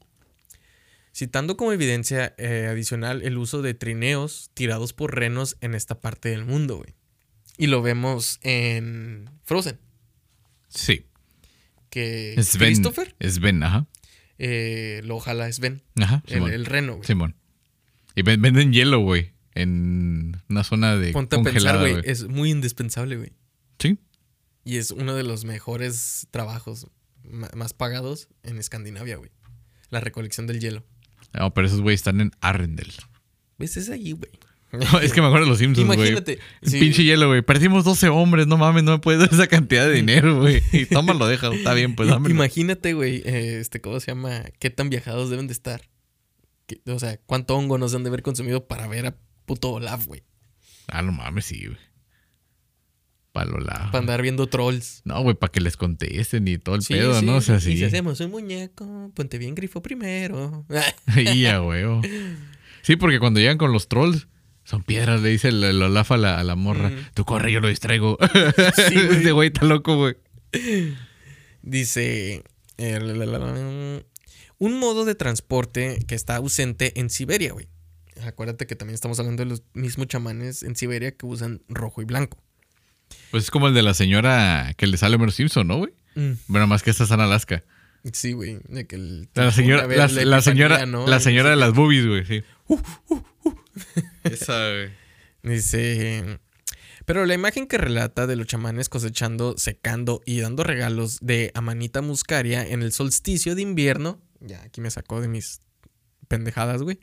citando 1.14 1.56
como 1.56 1.72
evidencia 1.72 2.34
eh, 2.38 2.68
adicional 2.70 3.22
el 3.22 3.36
uso 3.38 3.60
de 3.60 3.74
trineos 3.74 4.50
tirados 4.54 4.92
por 4.94 5.14
renos 5.16 5.56
en 5.60 5.74
esta 5.74 6.00
parte 6.00 6.30
del 6.30 6.44
mundo, 6.46 6.76
güey. 6.78 6.94
Y 7.58 7.66
lo 7.66 7.82
vemos 7.82 8.38
en 8.42 9.28
Frozen, 9.44 9.78
Sí. 10.68 11.06
que 11.90 12.36
Sven. 12.42 12.68
Christopher 12.68 13.14
Sven, 13.20 13.62
ajá. 13.64 13.86
Eh, 14.38 15.00
lo 15.04 15.16
ojalá 15.16 15.48
es 15.48 15.58
Ben, 15.60 15.82
Ajá. 16.00 16.22
el, 16.26 16.48
el 16.48 16.64
reno, 16.66 16.94
güey. 16.96 17.06
Simón. 17.06 17.34
Y 18.14 18.22
ven- 18.22 18.40
venden 18.42 18.72
hielo, 18.72 19.00
güey. 19.00 19.32
En 19.54 20.40
una 20.48 20.62
zona 20.62 20.96
de 20.96 21.12
Ponte 21.12 21.36
a 21.36 21.42
pensar, 21.42 21.78
güey, 21.80 21.92
güey. 21.94 22.04
es 22.06 22.28
muy 22.28 22.50
indispensable, 22.50 23.16
güey. 23.16 23.32
Sí. 23.80 23.98
Y 24.64 24.76
es 24.76 24.90
uno 24.92 25.14
de 25.16 25.24
los 25.24 25.44
mejores 25.44 26.28
trabajos 26.30 26.86
más 27.24 27.74
pagados 27.74 28.28
en 28.44 28.58
Escandinavia, 28.58 29.16
güey. 29.16 29.30
La 29.90 30.00
recolección 30.00 30.46
del 30.46 30.60
hielo. 30.60 30.84
No, 31.32 31.52
pero 31.54 31.66
esos 31.66 31.80
güeyes 31.80 32.00
están 32.00 32.20
en 32.20 32.30
Arrendel. 32.40 32.92
¿Ves? 33.58 33.76
Es 33.76 33.88
ahí, 33.90 34.12
güey. 34.12 34.30
No, 34.70 35.00
es 35.00 35.12
que 35.14 35.20
me 35.22 35.28
acuerdo 35.28 35.46
de 35.46 35.50
los 35.50 35.58
Simpsons, 35.58 35.86
güey. 35.86 35.98
Imagínate. 35.98 36.38
Sí, 36.62 36.78
Pinche 36.78 37.02
hielo, 37.02 37.28
güey. 37.28 37.40
Perdimos 37.42 37.84
12 37.84 38.08
hombres, 38.10 38.46
no 38.46 38.58
mames, 38.58 38.82
no 38.82 38.92
me 38.92 38.98
puedes 38.98 39.18
dar 39.20 39.30
esa 39.32 39.46
cantidad 39.46 39.86
de 39.86 39.94
dinero, 39.94 40.40
güey. 40.40 40.62
Y 40.72 40.84
toma, 40.84 41.14
lo 41.14 41.26
deja, 41.26 41.52
está 41.54 41.72
bien, 41.72 41.94
pues 41.96 42.08
dámelo. 42.10 42.34
Imagínate, 42.34 42.92
güey, 42.92 43.22
este, 43.24 43.80
¿cómo 43.80 43.98
se 44.00 44.08
llama? 44.10 44.44
¿Qué 44.58 44.68
tan 44.70 44.90
viajados 44.90 45.30
deben 45.30 45.46
de 45.46 45.54
estar? 45.54 45.82
¿Qué- 46.66 46.80
o 46.86 46.98
sea, 46.98 47.16
¿cuánto 47.24 47.56
hongo 47.56 47.78
nos 47.78 47.94
han 47.94 48.02
de 48.04 48.08
haber 48.08 48.22
consumido 48.22 48.66
para 48.66 48.86
ver 48.88 49.06
a 49.06 49.16
puto 49.46 49.70
Olaf, 49.70 50.06
güey? 50.06 50.22
Ah, 50.86 51.00
no 51.00 51.12
mames, 51.12 51.46
sí, 51.46 51.64
güey. 51.64 51.78
Palo 53.32 53.58
la. 53.60 53.86
Para 53.90 53.98
andar 54.00 54.22
viendo 54.22 54.48
trolls. 54.48 55.02
No, 55.04 55.22
güey, 55.22 55.34
para 55.36 55.52
que 55.52 55.60
les 55.60 55.76
contesten 55.76 56.48
y 56.48 56.58
todo 56.58 56.74
el 56.74 56.82
Sí, 56.82 56.94
pedo, 56.94 57.18
sí. 57.20 57.26
¿no? 57.26 57.36
O 57.36 57.40
sea, 57.40 57.56
Y 57.56 57.60
sí. 57.60 57.76
si 57.76 57.84
hacemos 57.84 58.20
un 58.20 58.30
muñeco, 58.30 59.12
ponte 59.14 59.38
bien 59.38 59.54
grifo 59.54 59.80
primero. 59.82 60.66
Y 61.16 61.46
a 61.46 61.62
huevo. 61.62 62.02
Sí, 62.82 62.96
porque 62.96 63.18
cuando 63.18 63.38
llegan 63.40 63.58
con 63.58 63.70
los 63.72 63.86
trolls, 63.88 64.28
son 64.68 64.82
piedras, 64.82 65.22
le 65.22 65.30
dice 65.30 65.48
el, 65.48 65.64
el 65.64 65.82
Olaf 65.82 66.12
a 66.12 66.18
la, 66.18 66.38
a 66.38 66.44
la 66.44 66.54
morra. 66.54 66.90
Mm. 66.90 67.06
Tú 67.14 67.24
corre, 67.24 67.50
yo 67.50 67.60
lo 67.60 67.68
distraigo. 67.68 68.18
Sí, 68.76 68.94
güey. 69.06 69.16
Ese 69.20 69.32
güey 69.32 69.48
está 69.48 69.64
loco, 69.64 69.96
güey. 69.96 70.16
Dice, 71.62 72.42
eh, 72.76 73.00
la, 73.00 73.24
la, 73.24 74.02
un 74.58 74.78
modo 74.78 75.06
de 75.06 75.14
transporte 75.14 76.00
que 76.06 76.14
está 76.14 76.36
ausente 76.36 77.00
en 77.00 77.08
Siberia, 77.08 77.54
güey. 77.54 77.66
Acuérdate 78.26 78.66
que 78.66 78.76
también 78.76 78.92
estamos 78.92 79.18
hablando 79.18 79.42
de 79.42 79.48
los 79.48 79.62
mismos 79.72 80.06
chamanes 80.08 80.62
en 80.62 80.76
Siberia 80.76 81.12
que 81.12 81.24
usan 81.24 81.62
rojo 81.70 82.02
y 82.02 82.04
blanco. 82.04 82.36
Pues 83.30 83.44
es 83.44 83.50
como 83.50 83.68
el 83.68 83.74
de 83.74 83.82
la 83.82 83.94
señora 83.94 84.74
que 84.76 84.86
le 84.86 84.98
sale 84.98 85.16
Homer 85.16 85.32
Simpson, 85.32 85.66
¿no, 85.66 85.78
güey? 85.78 85.94
Bueno, 86.46 86.66
más 86.66 86.82
que 86.82 86.90
esta 86.90 87.04
está 87.04 87.14
en 87.14 87.22
Alaska. 87.22 87.64
Sí, 88.12 88.32
güey. 88.32 88.58
La 89.34 89.50
señora, 89.50 89.86
la, 89.86 90.08
la 90.08 90.24
la 90.26 90.42
señora, 90.42 90.84
¿no? 90.84 91.06
la 91.06 91.20
señora 91.20 91.48
de 91.48 91.56
las 91.56 91.72
boobies, 91.72 92.06
güey, 92.06 92.26
sí. 92.26 92.42
Esa, 94.24 94.70
güey. 94.70 94.90
Dice. 95.42 96.40
Pero 97.04 97.24
la 97.24 97.34
imagen 97.34 97.66
que 97.66 97.78
relata 97.78 98.26
de 98.26 98.36
los 98.36 98.46
chamanes 98.46 98.88
cosechando, 98.88 99.56
secando 99.56 100.20
y 100.26 100.40
dando 100.40 100.62
regalos 100.62 101.18
de 101.20 101.50
Amanita 101.54 102.02
muscaria 102.02 102.66
en 102.66 102.82
el 102.82 102.92
solsticio 102.92 103.54
de 103.54 103.62
invierno. 103.62 104.20
Ya, 104.40 104.62
aquí 104.62 104.80
me 104.80 104.90
sacó 104.90 105.20
de 105.20 105.28
mis 105.28 105.62
pendejadas, 106.28 106.82
güey. 106.82 107.00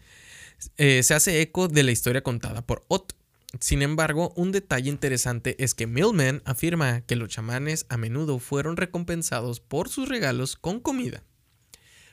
eh, 0.77 1.01
se 1.01 1.13
hace 1.15 1.41
eco 1.41 1.67
de 1.67 1.83
la 1.83 1.91
historia 1.91 2.21
contada 2.21 2.61
por 2.65 2.85
Ott. 2.87 3.13
Sin 3.59 3.81
embargo, 3.81 4.33
un 4.35 4.51
detalle 4.51 4.89
interesante 4.89 5.55
es 5.63 5.73
que 5.73 5.87
Millman 5.87 6.41
afirma 6.45 7.01
que 7.01 7.15
los 7.15 7.29
chamanes 7.29 7.85
a 7.89 7.97
menudo 7.97 8.39
fueron 8.39 8.77
recompensados 8.77 9.59
por 9.59 9.89
sus 9.89 10.09
regalos 10.09 10.55
con 10.55 10.79
comida. 10.79 11.23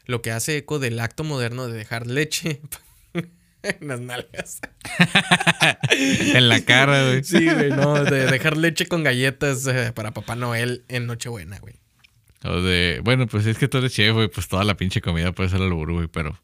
Lo 0.06 0.22
que 0.22 0.30
hace 0.30 0.56
eco 0.56 0.78
del 0.78 0.98
acto 1.00 1.24
moderno 1.24 1.66
de 1.66 1.76
dejar 1.76 2.06
leche 2.06 2.60
en 3.80 3.88
las 3.88 4.00
nalgas. 4.00 4.60
En 6.34 6.48
la 6.48 6.64
cara, 6.64 7.08
güey. 7.08 7.24
Sí, 7.24 7.44
güey, 7.44 7.70
no, 7.70 8.02
de 8.04 8.26
dejar 8.26 8.56
leche 8.56 8.86
con 8.86 9.02
galletas 9.04 9.66
eh, 9.66 9.92
para 9.94 10.12
Papá 10.12 10.36
Noel 10.36 10.84
en 10.88 11.06
Nochebuena, 11.06 11.58
güey. 11.58 11.74
O 12.44 12.60
de, 12.60 13.00
bueno, 13.04 13.26
pues 13.26 13.46
es 13.46 13.58
que 13.58 13.68
tú 13.68 13.78
eres 13.78 13.92
chef, 13.92 14.14
güey, 14.14 14.28
pues 14.28 14.48
toda 14.48 14.64
la 14.64 14.76
pinche 14.76 15.00
comida 15.00 15.32
puede 15.32 15.50
ser 15.50 15.60
al 15.60 15.72
burro, 15.72 15.94
güey, 15.94 16.08
pero 16.08 16.38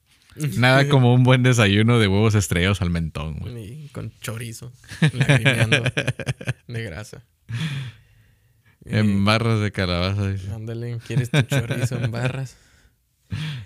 nada 0.56 0.88
como 0.88 1.12
un 1.14 1.24
buen 1.24 1.42
desayuno 1.42 1.98
de 1.98 2.06
huevos 2.06 2.34
estrellados 2.34 2.82
al 2.82 2.90
mentón, 2.90 3.38
güey. 3.38 3.84
Y 3.84 3.88
con 3.88 4.12
chorizo, 4.20 4.72
lagrimeando 5.12 5.82
de 6.68 6.82
grasa. 6.82 7.24
En 8.84 9.24
barras 9.24 9.60
de 9.60 9.72
calabaza. 9.72 10.28
dice. 10.28 10.52
Ándale, 10.52 10.98
¿quieres 11.06 11.30
tu 11.30 11.42
chorizo 11.42 11.96
en 11.96 12.10
barras? 12.10 12.56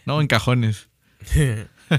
No, 0.07 0.21
en 0.21 0.27
cajones. 0.27 0.89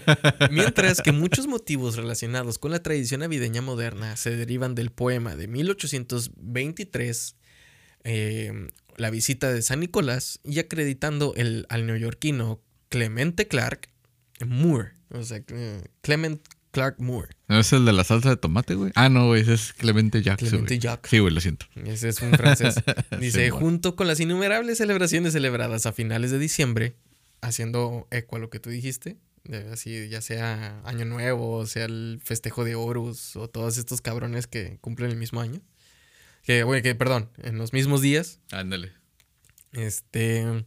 Mientras 0.52 1.02
que 1.02 1.12
muchos 1.12 1.48
motivos 1.48 1.96
relacionados 1.96 2.58
con 2.60 2.72
la 2.72 2.82
tradición 2.82 3.22
navideña 3.22 3.62
moderna 3.62 4.16
se 4.18 4.36
derivan 4.36 4.76
del 4.76 4.92
poema 4.92 5.36
de 5.36 5.48
1823, 5.48 7.36
eh, 8.04 8.68
La 8.98 9.10
visita 9.10 9.52
de 9.52 9.62
San 9.62 9.80
Nicolás, 9.80 10.40
y 10.44 10.60
acreditando 10.60 11.34
el, 11.36 11.66
al 11.70 11.86
neoyorquino 11.86 12.62
Clemente 12.90 13.48
Clark 13.48 13.90
Moore. 14.46 14.92
O 15.10 15.24
sea, 15.24 15.42
eh, 15.48 15.84
Clement 16.02 16.42
Clark 16.74 17.00
Moore. 17.00 17.30
¿No 17.48 17.60
es 17.60 17.72
el 17.72 17.86
de 17.86 17.94
la 17.94 18.04
salsa 18.04 18.30
de 18.30 18.38
tomate, 18.38 18.74
güey? 18.74 18.92
Ah, 18.96 19.08
no, 19.08 19.28
güey, 19.28 19.42
ese 19.42 19.54
es 19.54 19.74
Clemente 19.74 20.24
Jacques. 20.24 20.50
Clemente. 20.50 20.80
Jacques. 20.80 21.10
Sí, 21.10 21.20
güey, 21.20 21.32
lo 21.32 21.40
siento. 21.40 21.68
Ese 21.86 22.10
es 22.10 22.20
un 22.22 22.32
francés. 22.32 22.76
Dice, 23.20 23.46
Sí, 23.46 23.50
junto 23.52 23.96
con 23.96 24.08
las 24.08 24.20
innumerables 24.20 24.80
celebraciones 24.80 25.34
celebradas 25.34 25.86
a 25.86 25.94
finales 25.94 26.32
de 26.32 26.40
diciembre, 26.40 26.96
haciendo 27.42 28.08
eco 28.10 28.38
a 28.38 28.40
lo 28.40 28.50
que 28.50 28.60
tú 28.60 28.72
dijiste, 28.72 29.18
así 29.72 30.10
ya 30.10 30.22
sea 30.22 30.82
Año 30.86 31.06
Nuevo, 31.06 31.58
o 31.58 31.66
sea 31.66 31.86
el 31.86 32.20
festejo 32.24 32.64
de 32.64 32.76
Horus, 32.76 33.36
o 33.36 33.50
todos 33.50 33.78
estos 33.78 34.02
cabrones 34.02 34.48
que 34.48 34.78
cumplen 34.82 35.12
el 35.12 35.18
mismo 35.18 35.42
año. 35.42 35.62
Que, 36.44 36.64
güey, 36.64 36.82
que, 36.82 36.94
perdón, 36.94 37.30
en 37.38 37.58
los 37.58 37.72
mismos 37.74 38.02
días. 38.02 38.40
Ándale. 38.52 38.92
Este. 39.72 40.66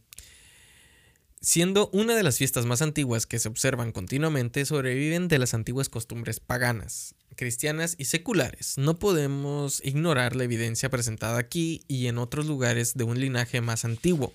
Siendo 1.39 1.89
una 1.93 2.15
de 2.15 2.23
las 2.23 2.37
fiestas 2.37 2.65
más 2.65 2.81
antiguas 2.81 3.27
que 3.27 3.37
se 3.37 3.47
observan 3.47 3.91
continuamente, 3.91 4.65
sobreviven 4.65 5.27
de 5.27 5.37
las 5.37 5.53
antiguas 5.53 5.87
costumbres 5.87 6.39
paganas, 6.39 7.15
cristianas 7.35 7.95
y 7.99 8.05
seculares. 8.05 8.77
No 8.77 8.97
podemos 8.97 9.81
ignorar 9.85 10.35
la 10.35 10.45
evidencia 10.45 10.89
presentada 10.89 11.37
aquí 11.37 11.83
y 11.87 12.07
en 12.07 12.17
otros 12.17 12.47
lugares 12.47 12.95
de 12.95 13.03
un 13.03 13.19
linaje 13.19 13.61
más 13.61 13.85
antiguo, 13.85 14.33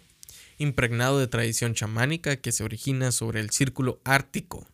impregnado 0.62 1.18
de 1.18 1.27
tradición 1.27 1.75
chamánica 1.75 2.37
que 2.37 2.53
se 2.53 2.64
origina 2.64 3.12
sobre 3.12 3.40
el 3.40 3.51
círculo 3.51 4.01
ártico. 4.05 4.66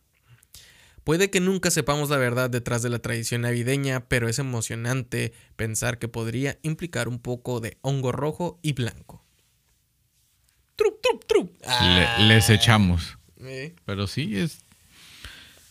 Puede 1.03 1.29
que 1.29 1.39
nunca 1.39 1.71
sepamos 1.71 2.09
la 2.09 2.17
verdad 2.17 2.49
detrás 2.49 2.81
de 2.83 2.89
la 2.89 2.99
tradición 2.99 3.41
navideña, 3.41 4.01
pero 4.07 4.29
es 4.29 4.37
emocionante 4.39 5.33
pensar 5.55 5.97
que 5.97 6.07
podría 6.07 6.59
implicar 6.61 7.07
un 7.07 7.19
poco 7.19 7.59
de 7.59 7.77
hongo 7.81 8.11
rojo 8.11 8.59
y 8.61 8.73
blanco. 8.73 9.23
Trup, 10.75 11.01
trup, 11.01 11.25
trup. 11.25 11.51
Le- 11.81 12.25
les 12.27 12.49
echamos. 12.49 13.17
Eh, 13.41 13.73
Pero 13.85 14.07
sí, 14.07 14.37
es. 14.37 14.59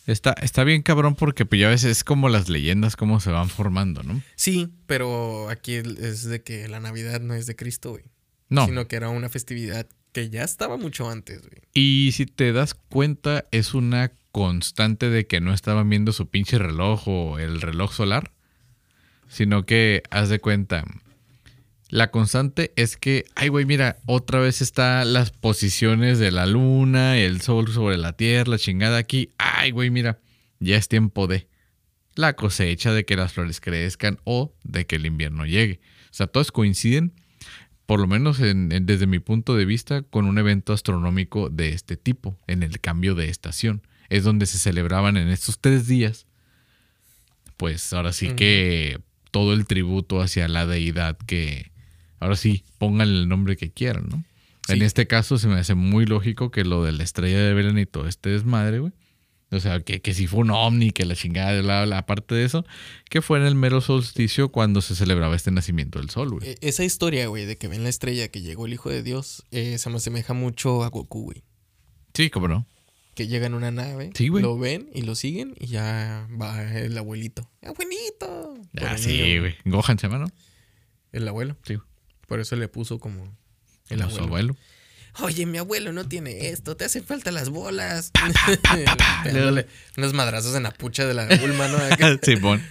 Está, 0.07 0.33
está 0.41 0.65
bien 0.65 0.81
cabrón 0.83 1.15
porque 1.15 1.45
pues 1.45 1.61
ya 1.61 1.69
ves, 1.69 1.85
es 1.85 2.03
como 2.03 2.31
las 2.31 2.49
leyendas 2.49 2.97
cómo 2.97 3.21
se 3.21 3.31
van 3.31 3.51
formando, 3.51 4.03
¿no? 4.03 4.23
Sí, 4.37 4.73
pero 4.87 5.51
aquí 5.51 5.75
es 5.75 6.25
de 6.25 6.43
que 6.43 6.67
la 6.67 6.81
Navidad 6.81 7.21
no 7.21 7.35
es 7.35 7.47
de 7.47 7.55
Cristo, 7.57 7.91
güey. 7.91 8.05
No. 8.49 8.65
Sino 8.65 8.89
que 8.89 8.97
era 8.97 9.11
una 9.11 9.29
festividad 9.29 9.87
ya 10.25 10.45
estaba 10.45 10.77
mucho 10.77 11.11
antes. 11.11 11.43
Y 11.75 12.11
si 12.13 12.27
te 12.27 12.53
das 12.53 12.75
cuenta, 12.75 13.47
es 13.51 13.75
una 13.75 14.13
constante 14.33 15.11
de 15.11 15.27
que 15.27 15.41
no 15.41 15.53
estaban 15.53 15.89
viendo 15.89 16.13
su 16.13 16.29
pinche 16.29 16.59
reloj 16.59 17.09
o 17.09 17.39
el 17.39 17.61
reloj 17.61 17.93
solar, 17.93 18.33
sino 19.29 19.65
que 19.67 20.03
haz 20.11 20.29
de 20.29 20.39
cuenta. 20.39 20.85
La 21.89 22.11
constante 22.11 22.73
es 22.77 22.97
que, 22.97 23.25
ay, 23.35 23.49
güey, 23.49 23.65
mira, 23.65 23.97
otra 24.05 24.41
vez 24.41 24.61
están 24.61 25.13
las 25.15 25.31
posiciones 25.31 26.19
de 26.19 26.31
la 26.31 26.45
luna, 26.45 27.17
el 27.17 27.41
sol 27.41 27.69
sobre 27.73 27.97
la 27.97 28.13
tierra, 28.13 28.53
la 28.53 28.59
chingada 28.59 28.99
aquí. 28.99 29.31
Ay, 29.39 29.71
güey, 29.71 29.91
mira, 29.91 30.21
ya 30.61 30.77
es 30.77 30.89
tiempo 30.89 31.27
de 31.27 31.49
la 32.15 32.35
cosecha, 32.35 32.93
de 32.93 33.07
que 33.07 33.17
las 33.17 33.33
flores 33.33 33.61
crezcan 33.61 34.19
o 34.25 34.53
de 34.65 34.87
que 34.87 34.97
el 34.97 35.07
invierno 35.07 35.47
llegue. 35.47 35.81
O 36.11 36.15
sea, 36.15 36.27
todos 36.27 36.53
coinciden 36.53 37.15
por 37.89 38.01
lo 38.01 38.07
menos 38.07 38.39
en- 38.41 38.71
en- 38.71 38.85
desde 38.85 39.07
mi 39.07 39.19
punto 39.19 39.57
de 39.57 39.65
vista, 39.65 40.03
con 40.03 40.27
un 40.27 40.37
evento 40.37 40.75
astronómico 40.75 41.49
de 41.49 41.71
este 41.71 41.97
tipo, 41.97 42.39
en 42.47 42.63
el 42.63 42.81
cambio 42.81 43.15
de 43.15 43.31
estación. 43.31 43.81
Es 44.11 44.25
donde 44.25 44.45
se 44.45 44.59
celebraban 44.59 45.17
en 45.17 45.29
estos 45.29 45.59
tres 45.59 45.87
días, 45.87 46.27
pues 47.57 47.91
ahora 47.95 48.13
sí 48.13 48.29
que 48.37 49.01
todo 49.31 49.55
el 49.55 49.67
tributo 49.67 50.21
hacia 50.21 50.49
la 50.49 50.67
deidad 50.67 51.17
que, 51.27 51.71
ahora 52.21 52.37
sí, 52.37 52.63
pongan 52.77 53.09
el 53.09 53.27
nombre 53.27 53.57
que 53.57 53.71
quieran, 53.71 54.07
¿no? 54.11 54.23
En 54.69 54.83
este 54.83 55.07
caso 55.07 55.39
se 55.39 55.49
me 55.49 55.55
hace 55.55 55.75
muy 55.75 56.05
lógico 56.05 56.51
que 56.51 56.65
lo 56.67 56.85
de 56.85 56.93
la 56.93 57.05
estrella 57.05 57.39
de 57.39 57.55
Belén 57.55 57.79
y 57.79 57.87
todo 57.87 58.07
este 58.07 58.29
desmadre, 58.29 58.81
güey. 58.81 58.93
O 59.51 59.61
sea, 59.61 59.81
que, 59.81 60.01
que 60.03 60.13
si 60.13 60.27
fue 60.27 60.41
un 60.41 60.51
ovni, 60.51 60.91
que 60.91 61.07
la 61.07 61.15
chingada, 61.17 61.59
bla, 61.63 61.85
bla, 61.87 61.99
aparte 61.99 62.35
de 62.35 62.45
eso, 62.45 62.67
que 63.09 63.23
fue 63.23 63.39
en 63.39 63.47
el 63.47 63.55
mero 63.55 63.81
solsticio 63.81 64.51
cuando 64.51 64.83
se 64.83 64.95
celebraba 64.95 65.35
este 65.35 65.51
nacimiento 65.51 65.99
del 66.01 66.11
sol, 66.11 66.31
güey. 66.31 66.51
E- 66.51 66.59
Esa 66.61 66.85
historia, 66.85 67.27
güey, 67.29 67.47
de 67.47 67.57
que 67.57 67.67
ven 67.67 67.83
la 67.83 67.89
estrella 67.89 68.29
que 68.29 68.43
llegó 68.43 68.67
el 68.67 68.75
Hijo 68.75 68.91
de 68.91 69.03
Dios, 69.03 69.45
eh, 69.51 69.79
se 69.79 69.89
me 69.89 69.97
asemeja 69.97 70.35
mucho 70.35 70.85
a 70.85 70.89
Goku, 70.89 71.23
güey. 71.23 71.43
Sí, 72.13 72.29
cómo 72.29 72.47
no. 72.49 72.67
Que 73.15 73.27
llega 73.27 73.47
en 73.47 73.55
una 73.55 73.71
nave, 73.71 74.11
Sí, 74.15 74.29
güey. 74.29 74.43
lo 74.43 74.59
ven 74.59 74.91
y 74.95 75.03
lo 75.03 75.15
siguen 75.15 75.55
y 75.59 75.67
ya 75.69 76.29
va 76.41 76.71
el 76.79 76.97
abuelito. 76.99 77.51
¡Abuelito! 77.63 78.55
Ah, 78.83 78.99
sí, 78.99 79.39
güey. 79.39 79.55
Gohan 79.65 79.99
se 79.99 80.09
llama, 80.09 80.19
¿no? 80.19 80.31
El 81.11 81.27
abuelo. 81.27 81.57
Sí. 81.65 81.79
Por 82.27 82.39
eso 82.39 82.55
le 82.57 82.69
puso 82.69 82.99
como 83.01 83.35
el 83.89 84.03
abuelo. 84.03 84.57
Oye, 85.21 85.47
mi 85.47 85.59
abuelo 85.59 85.93
no 85.93 86.07
tiene 86.09 86.49
esto, 86.49 86.77
te 86.77 86.85
hacen 86.85 87.05
falta 87.05 87.31
las 87.33 87.49
bolas. 87.51 88.13
Pegándole 89.25 89.67
unos 89.97 90.13
madrazos 90.15 90.55
en 90.57 90.63
la 90.65 90.71
pucha 90.71 91.07
de 91.07 91.15
la 91.15 91.27
Bulma, 91.37 91.69
¿no? 91.69 91.79
Simón. 92.23 92.63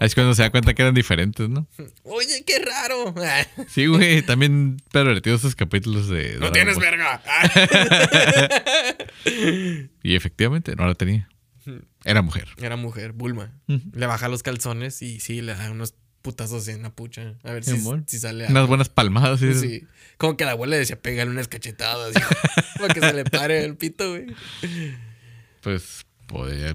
Es 0.00 0.14
cuando 0.16 0.34
se 0.34 0.42
da 0.42 0.50
cuenta 0.50 0.74
que 0.74 0.82
eran 0.82 0.94
diferentes, 0.94 1.48
¿no? 1.48 1.68
Oye, 2.02 2.44
qué 2.44 2.58
raro. 2.58 3.14
Sí, 3.68 3.86
güey. 3.86 4.22
También 4.22 4.78
pervertidos 4.92 5.40
esos 5.42 5.54
capítulos 5.54 6.08
de. 6.08 6.38
No 6.40 6.50
tienes 6.50 6.74
Ball. 6.74 6.84
verga. 6.84 7.22
Y 10.02 10.14
efectivamente, 10.16 10.74
no 10.76 10.86
la 10.86 10.94
tenía. 10.94 11.28
Era 12.04 12.20
mujer. 12.22 12.48
Era 12.58 12.76
mujer, 12.76 13.12
Bulma. 13.12 13.52
Le 13.66 14.06
baja 14.06 14.28
los 14.28 14.42
calzones 14.42 15.00
y 15.02 15.20
sí, 15.20 15.40
le 15.40 15.54
da 15.54 15.70
unos 15.70 15.94
putazos 16.20 16.66
en 16.68 16.82
la 16.82 16.90
pucha. 16.90 17.34
A 17.44 17.52
ver 17.52 17.64
si, 17.64 18.18
sale 18.18 18.44
Unas 18.46 18.56
algo. 18.56 18.68
buenas 18.68 18.88
palmadas. 18.88 19.40
¿sí? 19.40 19.54
Sí. 19.54 19.86
Como 20.18 20.36
que 20.36 20.44
la 20.44 20.52
abuela 20.52 20.72
le 20.72 20.78
decía, 20.78 21.00
pégale 21.00 21.30
unas 21.30 21.48
cachetadas. 21.48 22.14
hijo", 22.16 22.30
para 22.80 22.94
que 22.94 23.00
se 23.00 23.12
le 23.12 23.24
pare 23.24 23.64
el 23.64 23.76
pito, 23.76 24.10
güey. 24.10 24.26
Pues, 25.60 26.06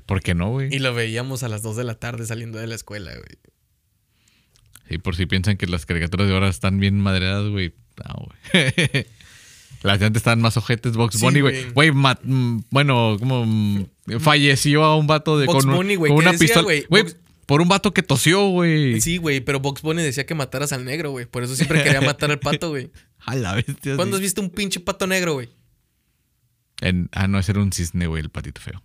¿por 0.06 0.22
qué 0.22 0.34
no, 0.36 0.50
güey? 0.52 0.74
Y 0.74 0.80
lo 0.80 0.94
veíamos 0.94 1.44
a 1.44 1.48
las 1.50 1.62
2 1.62 1.76
de 1.78 1.84
la 1.84 1.96
tarde 1.96 2.26
saliendo 2.26 2.58
de 2.60 2.68
la 2.68 2.76
escuela, 2.76 3.12
güey. 3.12 3.38
Sí, 4.90 4.98
por 4.98 5.16
si 5.16 5.26
piensan 5.28 5.58
que 5.58 5.68
las 5.68 5.86
caricaturas 5.86 6.28
de 6.28 6.34
ahora 6.34 6.50
están 6.50 6.80
bien 6.80 7.00
madreadas, 7.00 7.48
güey. 7.50 7.74
No, 8.08 8.26
güey. 8.54 9.06
Las 9.82 9.98
de 10.00 10.08
antes 10.08 10.20
estaban 10.20 10.42
más 10.42 10.58
ojetes. 10.58 10.94
Box 10.94 11.16
Sí, 11.16 11.22
Bunny, 11.22 11.40
güey. 11.40 11.70
güey. 11.72 11.92
Mm, 11.92 12.64
bueno, 12.70 13.16
como 13.18 13.46
mm, 13.46 13.86
falleció 14.20 14.84
a 14.84 14.98
un 14.98 15.08
vato 15.08 15.38
de 15.40 15.46
Box 15.46 15.64
con, 15.64 15.70
un- 15.70 15.76
Bunny, 15.78 15.96
güey, 15.96 16.10
con 16.12 16.18
¿qué 16.20 16.24
una 16.24 16.32
decía, 16.34 16.46
pistola. 16.48 16.64
güey? 16.64 16.86
Güey, 16.90 17.04
Box- 17.04 17.16
por 17.46 17.62
un 17.62 17.70
vato 17.70 17.94
que 17.94 18.04
tosió, 18.04 18.48
güey. 18.50 19.00
Sí, 19.00 19.18
güey, 19.18 19.40
pero 19.40 19.60
Box 19.62 19.82
Bunny 19.82 20.02
decía 20.04 20.26
que 20.26 20.36
mataras 20.36 20.74
al 20.74 20.84
negro, 20.84 21.12
güey. 21.12 21.26
Por 21.28 21.44
eso 21.44 21.56
siempre 21.56 21.82
quería 21.84 22.02
matar 22.02 22.30
al 22.32 22.40
pato, 22.40 22.70
güey. 22.72 22.92
A 23.26 23.36
la 23.36 23.56
bestia. 23.56 23.96
¿Cuándo 23.96 24.18
has 24.18 24.22
visto 24.22 24.42
un 24.42 24.50
pinche 24.50 24.80
pato 24.80 25.08
negro, 25.08 25.34
güey? 25.34 25.50
En- 26.82 27.10
ah, 27.12 27.28
no, 27.28 27.40
ese 27.40 27.52
era 27.52 27.62
un 27.62 27.72
cisne, 27.72 28.08
güey, 28.08 28.22
el 28.24 28.30
patito 28.30 28.62
feo. 28.62 28.82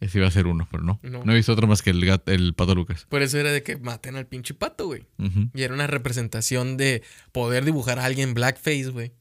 Ese 0.00 0.18
iba 0.18 0.26
a 0.26 0.30
ser 0.30 0.46
uno, 0.46 0.68
pero 0.70 0.82
no. 0.82 1.00
No. 1.02 1.24
No, 1.24 1.32
he 1.32 1.36
visto 1.36 1.52
otro 1.52 1.66
más 1.66 1.80
que 1.80 1.90
el, 1.90 2.54
pato 2.54 2.74
Lucas. 2.74 3.06
Por 3.08 3.22
eso 3.22 3.38
era 3.38 3.52
de 3.52 3.62
que 3.62 3.76
maten 3.78 4.16
al 4.16 4.26
pinche 4.26 4.52
pato, 4.52 4.86
güey. 4.86 5.06
Y 5.54 5.62
era 5.62 5.72
una 5.72 5.86
representación 5.86 6.76
de 6.76 7.02
poder 7.32 7.64
dibujar 7.64 7.98
a 7.98 8.04
alguien 8.04 8.34
blackface, 8.34 8.88
güey. 8.88 9.12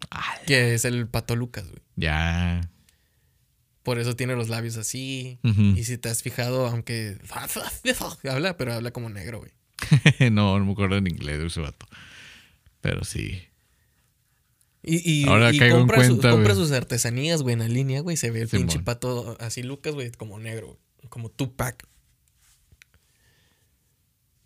Que 0.46 0.74
es 0.74 0.84
el 0.84 1.08
pato 1.08 1.36
Lucas, 1.36 1.68
güey. 1.70 1.82
Ya. 1.96 2.70
Por 3.84 4.00
eso 4.00 4.16
tiene 4.16 4.36
los 4.36 4.50
labios 4.50 4.76
así. 4.78 5.40
Y 5.44 5.84
si 5.86 5.98
te 5.98 6.10
has 6.10 6.22
fijado, 6.22 6.68
aunque 6.68 7.18
habla, 8.30 8.58
pero 8.58 8.74
habla 8.74 8.92
como 8.92 9.10
negro, 9.10 9.40
güey. 9.40 9.52
no, 10.32 10.58
no 10.60 10.66
me 10.66 10.72
acuerdo 10.72 10.98
en 10.98 11.08
inglés 11.08 11.40
de 11.40 11.48
ese 11.48 11.62
vato. 11.62 11.86
Pero 12.82 13.06
sí. 13.06 13.42
Y, 14.86 15.10
y, 15.24 15.28
Ahora 15.30 15.54
y 15.54 15.58
caigo 15.60 15.78
en 15.78 15.88
compra, 15.88 16.54
su- 16.54 16.56
sus 16.56 16.72
artesanías, 16.72 17.42
güey, 17.42 17.54
en 17.54 17.60
la 17.60 17.68
línea, 17.70 18.02
güey. 18.02 18.18
Se 18.18 18.32
ve 18.32 18.42
el 18.42 18.50
pinche 18.50 18.80
pato 18.80 19.38
así, 19.40 19.64
Lucas, 19.64 19.94
güey, 19.94 20.12
como 20.12 20.38
negro, 20.40 20.68
güey. 20.68 20.80
Como 21.10 21.30
Tupac. 21.30 21.88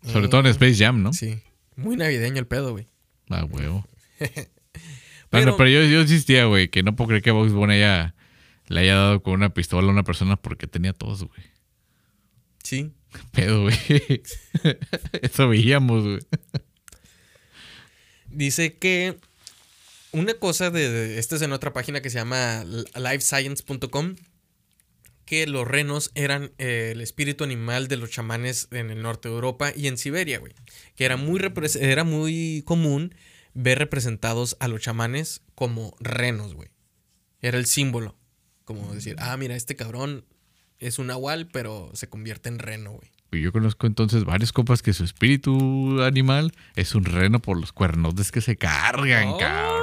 Sobre 0.02 0.28
todo 0.28 0.40
en 0.42 0.46
Space 0.48 0.76
Jam, 0.76 1.02
¿no? 1.02 1.10
Mm, 1.10 1.14
Sí. 1.14 1.38
Muy 1.76 1.96
navideño 1.96 2.38
el 2.38 2.46
pedo, 2.46 2.72
güey. 2.72 2.86
Ah, 3.30 3.44
huevo. 3.44 3.86
Pero- 4.18 4.48
Bueno, 5.30 5.56
pero 5.58 5.68
yo, 5.68 5.82
yo 5.84 6.00
insistía, 6.00 6.46
güey, 6.46 6.68
que 6.68 6.82
no 6.82 6.96
puedo 6.96 7.08
creer 7.08 7.22
que 7.22 7.30
Box 7.32 7.52
Bunny 7.52 7.74
haya, 7.74 8.14
le 8.68 8.80
haya 8.80 8.94
dado 8.94 9.22
con 9.22 9.34
una 9.34 9.52
pistola 9.52 9.86
a 9.88 9.90
una 9.92 10.02
persona 10.02 10.36
porque 10.36 10.66
tenía 10.66 10.94
todos, 10.94 11.24
güey. 11.24 11.40
Sí. 12.64 12.92
Pedo, 13.32 13.62
güey. 13.62 13.76
Eso 15.22 15.48
veíamos, 15.48 16.04
güey. 16.04 16.18
Dice 18.30 18.76
que 18.78 19.18
una 20.12 20.34
cosa 20.34 20.70
de, 20.70 20.90
de- 20.90 21.18
esta 21.18 21.36
es 21.36 21.42
en 21.42 21.52
otra 21.52 21.72
página 21.72 22.00
que 22.00 22.10
se 22.10 22.18
llama 22.18 22.64
livescience.com 22.94 24.16
que 25.24 25.46
los 25.46 25.68
renos 25.68 26.10
eran 26.14 26.52
eh, 26.56 26.90
el 26.94 27.02
espíritu 27.02 27.44
animal 27.44 27.86
de 27.88 27.98
los 27.98 28.10
chamanes 28.10 28.66
en 28.70 28.90
el 28.90 29.02
norte 29.02 29.28
de 29.28 29.34
Europa 29.34 29.72
y 29.76 29.86
en 29.86 29.98
Siberia, 29.98 30.38
güey. 30.38 30.54
Que 30.96 31.04
era 31.04 31.18
muy, 31.18 31.38
era 31.80 32.02
muy 32.04 32.62
común 32.64 33.14
ver 33.52 33.78
representados 33.78 34.56
a 34.60 34.68
los 34.68 34.80
chamanes 34.80 35.42
como 35.54 35.94
renos, 36.00 36.54
güey. 36.54 36.70
Era 37.42 37.58
el 37.58 37.66
símbolo. 37.66 38.16
Como 38.64 38.94
decir, 38.94 39.16
ah, 39.18 39.36
mira, 39.36 39.54
este 39.54 39.76
cabrón 39.76 40.24
es 40.78 40.98
un 40.98 41.08
nahual, 41.08 41.46
pero 41.52 41.90
se 41.92 42.08
convierte 42.08 42.48
en 42.48 42.58
reno, 42.58 42.92
güey. 42.92 43.10
Y 43.30 43.42
yo 43.42 43.52
conozco 43.52 43.86
entonces 43.86 44.24
varios 44.24 44.52
copas 44.52 44.80
que 44.80 44.94
su 44.94 45.04
espíritu 45.04 46.00
animal 46.02 46.54
es 46.74 46.94
un 46.94 47.04
reno 47.04 47.40
por 47.40 47.60
los 47.60 47.72
cuernotes 47.72 48.32
que 48.32 48.40
se 48.40 48.56
cargan, 48.56 49.36
cabrón. 49.36 49.82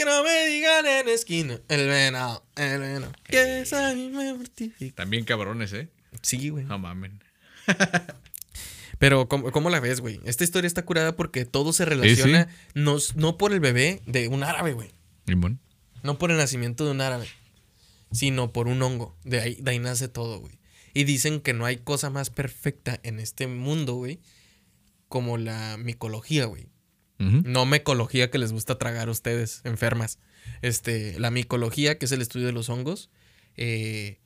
Que 0.00 0.06
no 0.06 0.24
me 0.24 0.46
digan 0.46 0.86
en 0.86 1.10
esquina. 1.10 1.60
El 1.68 1.86
venado, 1.86 2.42
el 2.56 2.80
venado. 2.80 3.12
Que 3.22 3.60
es 3.60 3.72
a 3.74 3.92
mí 3.92 4.08
me 4.08 4.32
mortifica. 4.32 4.94
También 4.94 5.26
cabrones, 5.26 5.74
¿eh? 5.74 5.90
Sí, 6.22 6.48
güey. 6.48 6.64
No 6.64 6.78
mamen. 6.78 7.22
Pero, 8.98 9.28
¿cómo, 9.28 9.52
cómo 9.52 9.68
la 9.68 9.78
ves, 9.78 10.00
güey? 10.00 10.18
Esta 10.24 10.42
historia 10.42 10.68
está 10.68 10.86
curada 10.86 11.16
porque 11.16 11.44
todo 11.44 11.74
se 11.74 11.84
relaciona 11.84 12.48
No, 12.72 12.96
no 13.14 13.36
por 13.36 13.52
el 13.52 13.60
bebé 13.60 14.00
de 14.06 14.28
un 14.28 14.42
árabe, 14.42 14.72
güey. 14.72 14.90
No 16.02 16.18
por 16.18 16.30
el 16.30 16.38
nacimiento 16.38 16.86
de 16.86 16.92
un 16.92 17.02
árabe. 17.02 17.28
Sino 18.10 18.54
por 18.54 18.68
un 18.68 18.80
hongo. 18.80 19.18
De 19.24 19.40
ahí, 19.40 19.56
de 19.56 19.72
ahí 19.72 19.80
nace 19.80 20.08
todo, 20.08 20.40
güey. 20.40 20.58
Y 20.94 21.04
dicen 21.04 21.42
que 21.42 21.52
no 21.52 21.66
hay 21.66 21.76
cosa 21.76 22.08
más 22.08 22.30
perfecta 22.30 22.98
en 23.02 23.20
este 23.20 23.48
mundo, 23.48 23.96
güey. 23.96 24.18
Como 25.08 25.36
la 25.36 25.76
micología, 25.76 26.46
güey. 26.46 26.68
No 27.20 27.66
mecología 27.66 28.30
que 28.30 28.38
les 28.38 28.50
gusta 28.52 28.78
tragar 28.78 29.08
a 29.08 29.10
ustedes, 29.10 29.60
enfermas. 29.64 30.18
Este, 30.62 31.20
la 31.20 31.30
micología, 31.30 31.98
que 31.98 32.06
es 32.06 32.12
el 32.12 32.22
estudio 32.22 32.46
de 32.46 32.52
los 32.52 32.68
hongos, 32.70 33.10
eh, 33.56 34.18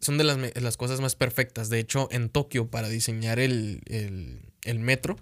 son 0.00 0.18
de 0.18 0.24
las, 0.24 0.38
las 0.62 0.76
cosas 0.76 1.00
más 1.00 1.16
perfectas. 1.16 1.70
De 1.70 1.78
hecho, 1.80 2.08
en 2.12 2.28
Tokio, 2.28 2.68
para 2.70 2.88
diseñar 2.88 3.38
el, 3.40 3.80
el- 3.86 4.40
el 4.62 4.78
metro. 4.78 5.18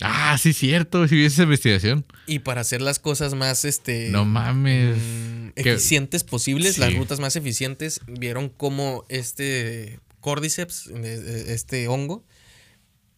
Ah, 0.00 0.36
sí, 0.38 0.52
cierto. 0.52 1.08
Si 1.08 1.16
vi 1.16 1.24
esa 1.24 1.42
investigación. 1.44 2.04
y 2.26 2.40
para 2.40 2.60
hacer 2.60 2.82
las 2.82 2.98
cosas 2.98 3.34
más 3.34 3.64
este, 3.64 4.10
No 4.10 4.24
mames. 4.24 4.96
mm, 4.96 5.48
eficientes 5.56 6.24
posibles, 6.24 6.74
Sí. 6.74 6.80
las 6.80 6.94
rutas 6.94 7.20
más 7.20 7.36
eficientes, 7.36 8.00
vieron 8.06 8.48
cómo 8.48 9.04
este 9.08 9.98
cordyceps, 10.20 10.88
este 10.88 11.88
hongo, 11.88 12.24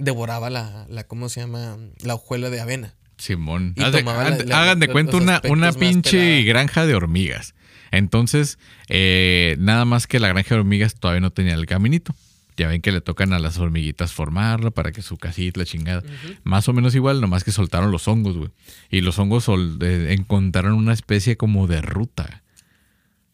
devoraba 0.01 0.51
la, 0.51 0.87
la, 0.89 1.05
¿cómo 1.05 1.29
se 1.29 1.41
llama? 1.41 1.77
La 2.03 2.15
hojuela 2.15 2.51
de 2.51 2.61
avena. 2.61 2.95
Simón. 3.19 3.75
Y 3.77 3.83
hagan 3.83 4.31
la- 4.31 4.37
de- 4.39 4.45
la- 4.47 4.63
hagan 4.63 4.81
de 4.81 4.87
los 4.87 4.93
cuenta 4.93 5.17
una, 5.17 5.41
una 5.53 5.73
pinche 5.81 6.43
granja 6.45 6.87
de 6.87 6.95
hormigas. 6.95 7.55
Entonces, 7.93 8.59
eh, 8.89 9.57
nada 9.59 9.85
más 9.85 10.07
que 10.07 10.21
la 10.21 10.29
granja 10.29 10.55
de 10.55 10.61
hormigas 10.61 10.95
todavía 10.95 11.21
no 11.21 11.31
tenía 11.31 11.55
el 11.55 11.67
caminito. 11.67 12.15
Ya 12.57 12.69
ven 12.69 12.83
que 12.83 12.93
le 12.93 13.01
tocan 13.01 13.33
a 13.33 13.39
las 13.39 13.59
hormiguitas 13.59 14.13
formarlo 14.13 14.71
para 14.71 14.93
que 14.93 15.01
su 15.03 15.17
casita, 15.17 15.61
la 15.61 15.65
chingada. 15.67 16.03
Más 16.45 16.69
o 16.69 16.73
menos 16.75 16.95
igual, 16.95 17.21
nomás 17.21 17.43
que 17.43 17.53
soltaron 17.53 17.91
los 17.91 18.07
hongos, 18.07 18.37
güey. 18.37 18.51
Y 18.91 19.01
los 19.01 19.19
hongos 19.19 19.47
encontraron 19.49 20.75
una 20.75 20.93
especie 20.93 21.37
como 21.37 21.67
de 21.67 21.81
ruta. 21.81 22.43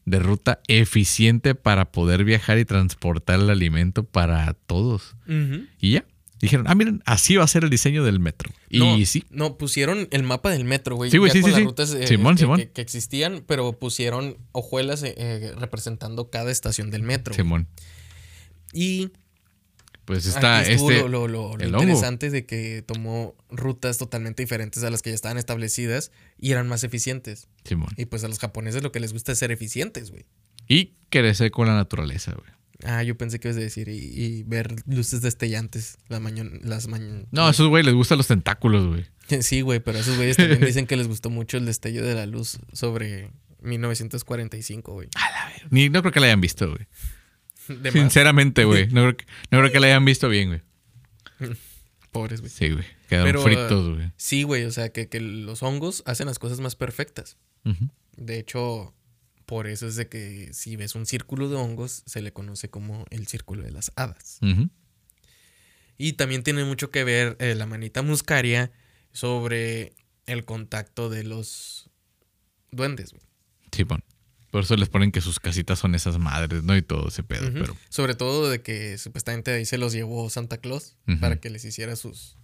De 0.04 0.20
ruta 0.20 0.60
eficiente 0.68 1.54
para 1.56 1.86
poder 1.90 2.24
viajar 2.24 2.58
y 2.58 2.64
transportar 2.64 3.40
el 3.40 3.50
alimento 3.50 4.04
para 4.04 4.54
todos. 4.54 5.16
Y 5.80 5.90
ya. 5.92 6.04
Dijeron, 6.40 6.66
ah, 6.68 6.74
miren, 6.74 7.02
así 7.06 7.36
va 7.36 7.44
a 7.44 7.48
ser 7.48 7.64
el 7.64 7.70
diseño 7.70 8.04
del 8.04 8.20
metro. 8.20 8.50
Y 8.68 9.06
sí. 9.06 9.24
No, 9.30 9.56
pusieron 9.56 10.06
el 10.10 10.22
mapa 10.22 10.50
del 10.50 10.64
metro, 10.64 10.94
güey. 10.96 11.10
Sí, 11.10 11.16
güey, 11.16 11.30
ya 11.30 11.32
sí, 11.34 11.40
con 11.40 11.48
sí, 11.48 11.52
las 11.52 11.58
sí. 11.60 11.64
rutas 11.64 11.94
eh, 11.94 12.06
Simón, 12.06 12.34
que, 12.34 12.40
Simón. 12.40 12.58
Que, 12.58 12.70
que 12.70 12.80
existían, 12.82 13.42
pero 13.46 13.72
pusieron 13.78 14.36
hojuelas 14.52 15.02
eh, 15.02 15.14
eh, 15.16 15.52
representando 15.58 16.28
cada 16.30 16.50
estación 16.50 16.90
del 16.90 17.02
metro. 17.02 17.32
Simón. 17.34 17.68
Y 18.72 19.10
Pues 20.04 20.26
está 20.26 20.58
aquí 20.58 20.72
este. 20.72 21.08
lo, 21.08 21.08
lo- 21.08 21.56
lo- 21.56 21.64
interesante 21.64 22.30
de 22.30 22.44
que 22.44 22.82
tomó 22.86 23.34
rutas 23.50 23.96
totalmente 23.98 24.42
diferentes 24.42 24.84
a 24.84 24.90
las 24.90 25.00
que 25.02 25.10
ya 25.10 25.14
estaban 25.14 25.38
establecidas 25.38 26.12
y 26.38 26.52
eran 26.52 26.68
más 26.68 26.84
eficientes. 26.84 27.48
Simón. 27.64 27.88
Y 27.96 28.04
pues 28.06 28.22
a 28.24 28.28
los 28.28 28.38
japoneses 28.38 28.82
lo 28.82 28.92
que 28.92 29.00
les 29.00 29.12
gusta 29.14 29.32
es 29.32 29.38
ser 29.38 29.50
eficientes, 29.52 30.10
güey. 30.10 30.26
Y 30.68 30.92
crecer 31.08 31.50
con 31.50 31.66
la 31.66 31.74
naturaleza, 31.74 32.32
güey. 32.34 32.50
Ah, 32.84 33.02
yo 33.02 33.16
pensé 33.16 33.40
que 33.40 33.48
ibas 33.48 33.56
a 33.56 33.60
decir 33.60 33.88
y, 33.88 33.96
y 33.96 34.42
ver 34.42 34.76
luces 34.86 35.22
destellantes 35.22 35.98
la 36.08 36.20
mañana, 36.20 36.50
las 36.62 36.88
mañanas. 36.88 37.26
No, 37.30 37.46
a 37.46 37.50
esos 37.50 37.68
güey 37.68 37.82
les 37.82 37.94
gustan 37.94 38.18
los 38.18 38.26
tentáculos, 38.26 38.86
güey. 38.86 39.06
Sí, 39.40 39.60
güey, 39.60 39.80
pero 39.80 39.98
a 39.98 40.00
esos 40.02 40.16
güeyes 40.16 40.36
también 40.36 40.60
dicen 40.64 40.86
que 40.86 40.96
les 40.96 41.08
gustó 41.08 41.30
mucho 41.30 41.56
el 41.56 41.66
destello 41.66 42.04
de 42.04 42.14
la 42.14 42.26
luz 42.26 42.58
sobre 42.72 43.30
1945, 43.60 44.92
güey. 44.92 45.08
Ni 45.70 45.88
no 45.88 46.00
creo 46.02 46.12
que 46.12 46.20
la 46.20 46.26
hayan 46.26 46.40
visto, 46.40 46.70
güey. 46.70 46.86
Sinceramente, 47.92 48.64
güey. 48.64 48.86
No 48.88 49.02
creo, 49.02 49.16
que, 49.16 49.24
no 49.50 49.58
creo 49.58 49.72
que 49.72 49.80
la 49.80 49.86
hayan 49.88 50.04
visto 50.04 50.28
bien, 50.28 50.48
güey. 50.48 51.56
pobres, 52.12 52.40
güey. 52.40 52.50
Sí, 52.50 52.70
güey. 52.70 52.84
Quedaron 53.08 53.32
Pero, 53.32 53.42
fritos, 53.42 53.94
güey. 53.94 54.12
Sí, 54.16 54.42
güey, 54.42 54.64
o 54.64 54.70
sea, 54.70 54.90
que, 54.90 55.08
que 55.08 55.20
los 55.20 55.62
hongos 55.62 56.02
hacen 56.06 56.26
las 56.26 56.38
cosas 56.38 56.60
más 56.60 56.76
perfectas. 56.76 57.36
De 58.16 58.38
hecho, 58.38 58.94
Por 59.46 59.68
eso 59.68 59.86
es 59.86 59.94
de 59.96 60.08
que 60.08 60.50
si 60.52 60.74
ves 60.76 60.94
un 60.96 61.06
círculo 61.06 61.48
de 61.48 61.56
hongos, 61.56 62.02
se 62.04 62.20
le 62.20 62.32
conoce 62.32 62.68
como 62.68 63.06
el 63.10 63.28
círculo 63.28 63.62
de 63.62 63.70
las 63.70 63.92
hadas. 63.94 64.40
Y 65.98 66.14
también 66.14 66.42
tiene 66.42 66.64
mucho 66.64 66.90
que 66.90 67.04
ver 67.04 67.36
eh, 67.38 67.54
la 67.54 67.66
manita 67.66 68.02
muscaria 68.02 68.70
sobre 69.12 69.94
el 70.26 70.44
contacto 70.44 71.08
de 71.08 71.22
los 71.22 71.88
duendes. 72.70 73.12
güey. 73.12 73.22
Sí, 73.72 73.84
pon. 73.84 74.02
Por 74.50 74.62
eso 74.62 74.76
les 74.76 74.88
ponen 74.88 75.12
que 75.12 75.20
sus 75.20 75.38
casitas 75.38 75.78
son 75.78 75.94
esas 75.94 76.18
madres, 76.18 76.62
¿no? 76.62 76.76
Y 76.76 76.82
todo 76.82 77.08
ese 77.08 77.22
pedo, 77.22 77.52
pero. 77.52 77.76
Sobre 77.88 78.14
todo 78.14 78.48
de 78.50 78.62
que 78.62 78.98
supuestamente 78.98 79.52
ahí 79.52 79.66
se 79.66 79.78
los 79.78 79.92
llevó 79.92 80.28
Santa 80.30 80.58
Claus 80.58 80.96
para 81.20 81.36
que 81.36 81.50
les 81.50 81.64
hiciera 81.64 81.94
sus. 81.94 82.36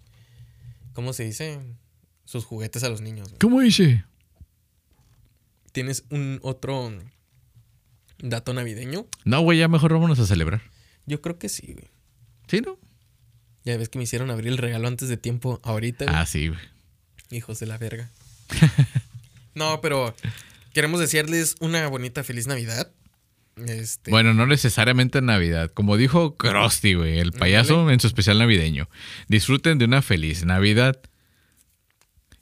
¿Cómo 0.92 1.12
se 1.12 1.24
dice? 1.24 1.58
Sus 2.24 2.44
juguetes 2.44 2.84
a 2.84 2.88
los 2.88 3.00
niños. 3.00 3.28
güey. 3.28 3.38
¿Cómo 3.38 3.60
dice? 3.60 4.04
¿Tienes 5.72 6.04
un 6.10 6.38
otro 6.42 6.92
dato 8.18 8.52
navideño? 8.54 9.06
No, 9.24 9.40
güey, 9.40 9.58
ya 9.58 9.68
mejor 9.68 9.92
vámonos 9.92 10.18
a 10.18 10.26
celebrar. 10.26 10.62
Yo 11.06 11.20
creo 11.20 11.38
que 11.38 11.48
sí, 11.48 11.72
güey. 11.72 11.90
¿Sí, 12.46 12.60
no? 12.60 12.78
Ya 13.64 13.76
ves 13.76 13.88
que 13.88 13.98
me 13.98 14.04
hicieron 14.04 14.30
abrir 14.30 14.48
el 14.48 14.58
regalo 14.58 14.88
antes 14.88 15.08
de 15.08 15.16
tiempo 15.16 15.60
ahorita. 15.62 16.04
güey. 16.04 16.16
Ah, 16.16 16.26
sí, 16.26 16.48
güey. 16.48 16.60
Hijos 17.30 17.58
de 17.60 17.66
la 17.66 17.78
verga. 17.78 18.10
no, 19.54 19.80
pero 19.80 20.14
queremos 20.74 21.00
desearles 21.00 21.56
una 21.60 21.86
bonita 21.88 22.22
feliz 22.22 22.46
Navidad. 22.46 22.90
Este, 23.56 24.10
Bueno, 24.10 24.34
no 24.34 24.46
necesariamente 24.46 25.18
en 25.18 25.26
Navidad. 25.26 25.70
Como 25.72 25.96
dijo 25.96 26.36
Krusty, 26.36 26.94
güey, 26.94 27.18
el 27.18 27.32
payaso 27.32 27.90
en 27.90 28.00
su 28.00 28.06
especial 28.06 28.38
navideño. 28.38 28.88
Disfruten 29.28 29.78
de 29.78 29.84
una 29.84 30.02
feliz 30.02 30.44
Navidad. 30.44 31.00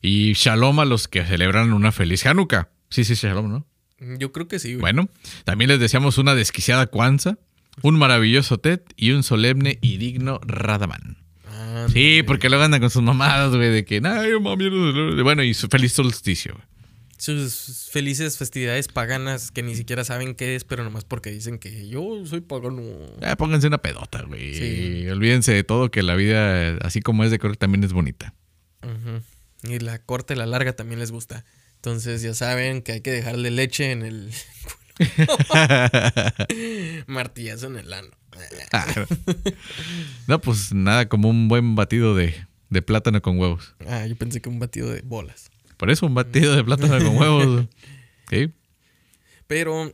Y 0.02 0.32
shalom 0.32 0.80
a 0.80 0.84
los 0.84 1.08
que 1.08 1.24
celebran 1.24 1.72
una 1.72 1.92
feliz 1.92 2.24
Hanukkah. 2.24 2.70
Sí, 2.90 3.04
sí, 3.04 3.14
shalom, 3.14 3.50
¿no? 3.50 3.66
yo 4.18 4.32
creo 4.32 4.48
que 4.48 4.58
sí, 4.58 4.70
güey. 4.74 4.80
Bueno, 4.80 5.08
también 5.44 5.68
les 5.68 5.78
deseamos 5.78 6.16
una 6.18 6.34
desquiciada 6.34 6.86
Kwanzaa, 6.86 7.38
un 7.82 7.98
maravilloso 7.98 8.58
Tet 8.58 8.92
y 8.96 9.10
un 9.12 9.22
solemne 9.22 9.78
y 9.82 9.98
digno 9.98 10.40
Radaman. 10.42 11.18
Ah, 11.46 11.86
Sí, 11.92 12.22
porque 12.26 12.48
luego 12.48 12.64
andan 12.64 12.80
con 12.80 12.88
sus 12.90 13.02
mamadas, 13.02 13.54
güey, 13.54 13.68
de 13.70 13.84
que, 13.84 14.00
ay, 14.04 14.30
mami, 14.40 14.70
no 14.70 15.16
sé". 15.16 15.22
bueno, 15.22 15.42
y 15.42 15.52
su 15.54 15.68
feliz 15.68 15.92
solsticio. 15.92 16.54
güey. 16.54 16.64
Sus 17.18 17.90
felices 17.92 18.38
festividades 18.38 18.88
paganas 18.88 19.50
que 19.50 19.62
ni 19.62 19.74
siquiera 19.74 20.04
saben 20.04 20.34
qué 20.34 20.56
es, 20.56 20.64
pero 20.64 20.82
nomás 20.82 21.04
porque 21.04 21.30
dicen 21.30 21.58
que 21.58 21.86
yo 21.86 22.24
soy 22.24 22.40
pagano. 22.40 22.80
Eh, 23.20 23.36
pónganse 23.36 23.66
una 23.66 23.76
pedota, 23.76 24.22
güey. 24.22 24.54
Sí. 24.54 25.08
Olvídense 25.08 25.52
de 25.52 25.62
todo, 25.62 25.90
que 25.90 26.02
la 26.02 26.14
vida, 26.14 26.78
así 26.78 27.02
como 27.02 27.22
es 27.24 27.30
de 27.30 27.38
correr, 27.38 27.58
también 27.58 27.84
es 27.84 27.92
bonita. 27.92 28.32
Ujú. 28.82 29.70
Y 29.70 29.78
la 29.80 29.98
corta 29.98 30.32
y 30.32 30.38
la 30.38 30.46
larga 30.46 30.72
también 30.72 30.98
les 31.00 31.12
gusta. 31.12 31.44
Entonces 31.80 32.20
ya 32.20 32.34
saben 32.34 32.82
que 32.82 32.92
hay 32.92 33.00
que 33.00 33.10
dejarle 33.10 33.50
leche 33.50 33.90
en 33.90 34.02
el 34.02 34.30
martillazo 37.06 37.68
en 37.68 37.76
el 37.76 37.92
ano. 37.92 38.08
Ah. 38.72 38.86
no, 40.26 40.40
pues 40.40 40.72
nada, 40.74 41.08
como 41.08 41.28
un 41.30 41.48
buen 41.48 41.74
batido 41.74 42.14
de, 42.14 42.34
de 42.68 42.82
plátano 42.82 43.22
con 43.22 43.38
huevos. 43.38 43.74
Ah, 43.86 44.06
yo 44.06 44.16
pensé 44.16 44.40
que 44.40 44.48
un 44.48 44.58
batido 44.58 44.90
de 44.90 45.02
bolas. 45.02 45.50
Por 45.76 45.90
eso, 45.90 46.06
un 46.06 46.14
batido 46.14 46.54
de 46.54 46.64
plátano 46.64 46.98
con 47.04 47.16
huevos. 47.16 47.66
Sí. 48.30 48.52
Pero. 49.48 49.92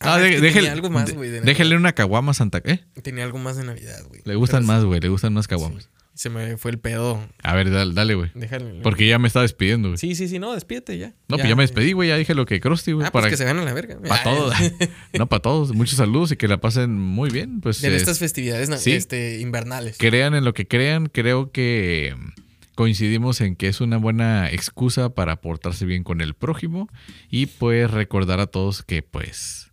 Ah, 0.00 0.14
ah, 0.14 0.18
de- 0.18 0.40
tenía 0.40 0.72
algo 0.72 0.88
más, 0.88 1.12
güey. 1.12 1.28
déjele 1.28 1.76
una 1.76 1.92
caguama 1.92 2.32
Santa. 2.32 2.62
¿Eh? 2.64 2.82
Tenía 3.02 3.24
algo 3.24 3.36
más 3.36 3.58
de 3.58 3.64
Navidad, 3.64 4.02
güey. 4.08 4.22
Le 4.24 4.36
gustan 4.36 4.62
Pero 4.62 4.72
más, 4.72 4.84
güey. 4.84 5.00
Le 5.00 5.10
gustan 5.10 5.34
más 5.34 5.46
caguamas. 5.46 5.90
Se 6.14 6.30
me 6.30 6.56
fue 6.56 6.70
el 6.70 6.78
pedo. 6.78 7.20
A 7.42 7.54
ver, 7.54 7.72
dale, 7.72 7.92
dale, 7.92 8.14
güey. 8.14 8.30
Déjale. 8.34 8.80
Porque 8.82 9.08
ya 9.08 9.18
me 9.18 9.26
estaba 9.26 9.42
despidiendo, 9.42 9.88
güey. 9.88 9.98
Sí, 9.98 10.14
sí, 10.14 10.28
sí, 10.28 10.38
no, 10.38 10.54
despídete 10.54 10.96
ya. 10.96 11.08
No, 11.28 11.36
pues 11.36 11.48
ya 11.48 11.56
me 11.56 11.64
despedí, 11.64 11.92
güey. 11.92 12.08
Ya 12.08 12.16
dije 12.16 12.34
lo 12.34 12.46
que 12.46 12.60
Krusty, 12.60 12.92
güey. 12.92 13.04
Ah, 13.06 13.10
pues 13.10 13.22
para 13.22 13.30
que 13.30 13.36
se 13.36 13.44
van 13.44 13.58
a 13.58 13.64
la 13.64 13.72
verga. 13.72 13.98
Para 14.00 14.22
todos. 14.22 14.54
no, 15.18 15.28
para 15.28 15.42
todos. 15.42 15.74
Muchos 15.74 15.96
saludos 15.96 16.30
y 16.30 16.36
que 16.36 16.46
la 16.46 16.60
pasen 16.60 16.96
muy 16.96 17.30
bien. 17.30 17.60
Pues 17.60 17.80
De 17.80 17.88
eh, 17.88 17.96
estas 17.96 18.20
festividades 18.20 18.70
sí. 18.80 18.92
este, 18.92 19.40
invernales. 19.40 19.96
crean 19.98 20.34
en 20.34 20.44
lo 20.44 20.54
que 20.54 20.68
crean. 20.68 21.06
Creo 21.06 21.50
que 21.50 22.14
mm, 22.16 22.28
coincidimos 22.76 23.40
en 23.40 23.56
que 23.56 23.66
es 23.66 23.80
una 23.80 23.96
buena 23.96 24.48
excusa 24.50 25.14
para 25.14 25.40
portarse 25.40 25.84
bien 25.84 26.04
con 26.04 26.20
el 26.20 26.34
prójimo 26.34 26.88
y 27.28 27.46
pues 27.46 27.90
recordar 27.90 28.38
a 28.38 28.46
todos 28.46 28.84
que 28.84 29.02
pues 29.02 29.72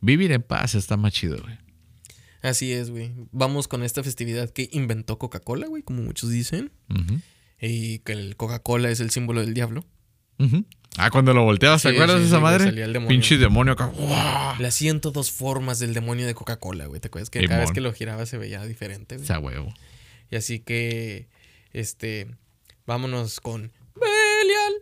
vivir 0.00 0.32
en 0.32 0.42
paz 0.42 0.74
está 0.74 0.96
más 0.96 1.12
chido, 1.12 1.38
güey. 1.40 1.67
Así 2.48 2.72
es, 2.72 2.90
güey. 2.90 3.12
Vamos 3.32 3.68
con 3.68 3.82
esta 3.82 4.02
festividad 4.02 4.50
que 4.50 4.68
inventó 4.72 5.18
Coca-Cola, 5.18 5.66
güey, 5.66 5.82
como 5.82 6.02
muchos 6.02 6.30
dicen. 6.30 6.70
Y 7.60 7.98
que 8.00 8.12
el 8.12 8.36
Coca-Cola 8.36 8.90
es 8.90 9.00
el 9.00 9.10
símbolo 9.10 9.40
del 9.40 9.54
diablo. 9.54 9.84
Ah, 10.96 11.10
cuando 11.10 11.32
lo 11.34 11.44
volteabas, 11.44 11.82
¿te 11.82 11.90
Sí, 11.90 11.94
acuerdas 11.94 12.16
sí, 12.16 12.22
de 12.22 12.26
esa 12.28 12.36
sí, 12.38 12.42
madre? 12.42 12.64
salía 12.64 12.84
el 12.84 12.92
demonio. 12.92 13.08
Pinche 13.10 13.38
demonio 13.38 13.72
acá. 13.74 13.86
¡guau! 13.86 14.56
Las 14.60 14.74
102 14.74 15.30
formas 15.30 15.78
del 15.78 15.94
demonio 15.94 16.26
de 16.26 16.34
Coca-Cola, 16.34 16.86
güey. 16.86 17.00
¿Te 17.00 17.08
acuerdas 17.08 17.30
que 17.30 17.44
cada 17.46 17.60
vez 17.60 17.70
que 17.72 17.80
lo 17.80 17.92
giraba 17.92 18.26
se 18.26 18.38
veía 18.38 18.64
diferente, 18.64 19.16
güey? 19.16 19.24
Esa 19.24 19.38
huevo. 19.38 19.72
Y 20.30 20.36
así 20.36 20.58
que, 20.60 21.28
este, 21.72 22.28
vámonos 22.86 23.40
con 23.40 23.72
Belial, 23.94 24.74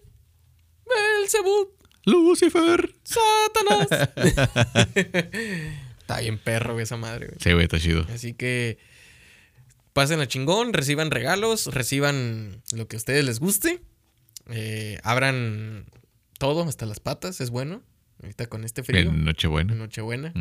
Belzebub, 1.20 1.72
Lucifer. 2.04 2.94
Satanás. 3.04 4.10
Está 6.06 6.20
bien 6.20 6.38
perro 6.38 6.74
güey, 6.74 6.84
esa 6.84 6.96
madre, 6.96 7.26
güey. 7.26 7.38
Sí, 7.42 7.50
güey, 7.50 7.64
está 7.64 7.80
chido. 7.80 8.06
Así 8.14 8.32
que 8.32 8.78
pasen 9.92 10.20
a 10.20 10.28
chingón, 10.28 10.72
reciban 10.72 11.10
regalos, 11.10 11.66
reciban 11.74 12.62
lo 12.72 12.86
que 12.86 12.94
a 12.94 12.98
ustedes 12.98 13.24
les 13.24 13.40
guste. 13.40 13.80
eh, 14.48 15.00
abran 15.02 15.86
todo, 16.38 16.62
hasta 16.62 16.86
las 16.86 17.00
patas, 17.00 17.40
es 17.40 17.50
bueno. 17.50 17.82
Ahorita 18.22 18.46
con 18.46 18.64
este 18.64 18.84
frío. 18.84 19.00
En 19.00 19.24
Nochebuena. 19.24 19.74
Nochebuena. 19.74 20.32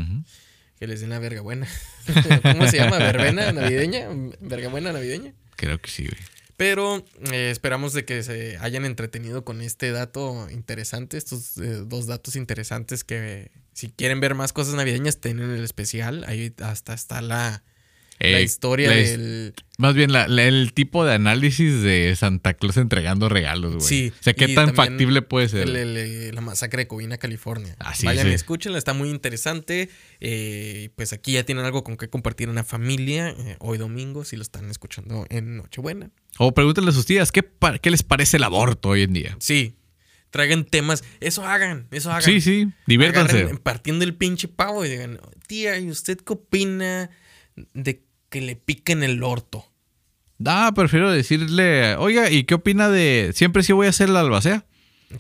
Que 0.78 0.86
les 0.86 1.02
den 1.02 1.10
la 1.10 1.18
verga 1.18 1.42
buena. 1.42 1.68
¿Cómo 2.44 2.68
se 2.68 2.78
llama? 2.78 3.00
¿Verbena 3.00 3.52
navideña? 3.52 4.08
¿Verga 4.40 4.70
buena 4.70 4.94
navideña? 4.94 5.34
Creo 5.56 5.82
que 5.82 5.90
sí, 5.90 6.04
güey. 6.04 6.22
Pero 6.58 7.04
eh, 7.32 7.50
esperamos 7.50 7.94
de 7.94 8.06
que 8.06 8.22
se 8.22 8.60
hayan 8.60 8.86
entretenido 8.86 9.44
con 9.44 9.62
este 9.62 9.90
dato 9.92 10.48
interesante, 10.52 11.18
estos 11.18 11.58
eh, 11.58 11.82
dos 11.88 12.06
datos 12.06 12.36
interesantes 12.36 13.04
que 13.04 13.50
si 13.76 13.90
quieren 13.90 14.20
ver 14.20 14.34
más 14.34 14.52
cosas 14.54 14.74
navideñas 14.74 15.20
tienen 15.22 15.52
el 15.52 15.64
especial, 15.64 16.24
ahí 16.28 16.52
hasta 16.64 16.94
está 16.96 17.22
la, 17.22 17.62
la 18.20 18.40
historia 18.42 18.88
la 18.90 18.96
del... 18.96 19.54
Más 19.78 19.94
bien 19.94 20.14
la- 20.14 20.24
el 20.28 20.72
tipo 20.74 21.04
de 21.04 21.14
análisis 21.14 21.82
de 21.84 22.16
Santa 22.16 22.54
Claus 22.54 22.78
entregando 22.78 23.28
regalos, 23.28 23.74
güey. 23.76 23.86
Sí, 23.86 24.14
O 24.18 24.24
sea, 24.24 24.34
qué 24.34 24.48
tan 24.56 24.74
factible 24.74 25.22
puede 25.22 25.50
ser. 25.50 25.64
el- 25.68 25.76
el- 25.76 25.98
eh, 25.98 26.32
la 26.32 26.40
masacre 26.40 26.84
de 26.84 26.88
Covina, 26.88 27.18
California. 27.18 27.76
Ah, 27.80 27.94
sí, 27.94 28.06
Vayan 28.06 28.28
sí. 28.28 28.32
y 28.32 28.36
escúchenla, 28.36 28.78
está 28.78 28.94
muy 28.94 29.10
interesante. 29.10 29.90
eh, 30.22 30.90
pues 30.96 31.12
aquí 31.12 31.34
ya 31.34 31.44
tienen 31.44 31.66
algo 31.66 31.84
con 31.84 31.98
que 31.98 32.08
compartir 32.10 32.48
en 32.48 32.56
la 32.56 32.64
familia, 32.64 33.32
eh, 33.38 33.58
hoy 33.60 33.78
domingo, 33.78 34.24
si 34.24 34.38
lo 34.38 34.42
están 34.44 34.70
escuchando 34.72 35.26
en 35.30 35.58
Nochebuena. 35.58 36.10
O 36.38 36.54
pregúntenle 36.54 36.92
a 36.92 36.94
sus 36.94 37.06
tías, 37.06 37.34
¿qué, 37.34 37.44
¿qué 37.82 37.92
les 37.92 38.04
parece 38.04 38.38
el 38.38 38.44
aborto 38.46 38.90
hoy 38.90 39.04
en 39.04 39.12
día? 39.12 39.36
Sí, 39.42 39.76
traigan 40.36 40.66
temas, 40.66 41.02
eso 41.22 41.48
hagan, 41.48 41.88
eso 41.92 42.10
hagan. 42.10 42.22
Sí, 42.24 42.42
sí, 42.42 42.68
diviértanse. 42.88 43.38
Agarren 43.38 43.58
partiendo 43.58 44.04
el 44.04 44.16
pinche 44.16 44.50
pavo 44.50 44.84
y 44.84 44.90
digan, 44.90 45.22
tía, 45.48 45.80
¿y 45.80 45.90
usted 45.90 46.18
qué 46.18 46.34
opina 46.34 47.10
de 47.74 48.04
que 48.28 48.42
le 48.42 48.58
piquen 48.58 49.02
el 49.02 49.24
orto? 49.24 49.72
Ah, 50.46 50.74
prefiero 50.76 51.10
decirle, 51.10 51.96
oiga, 51.96 52.30
¿y 52.30 52.44
qué 52.44 52.56
opina 52.56 52.90
de 52.90 53.32
siempre 53.34 53.64
sí 53.64 53.72
voy 53.72 53.88
a 53.88 53.92
hacer 53.92 54.10
la 54.10 54.20
albacea? 54.20 54.66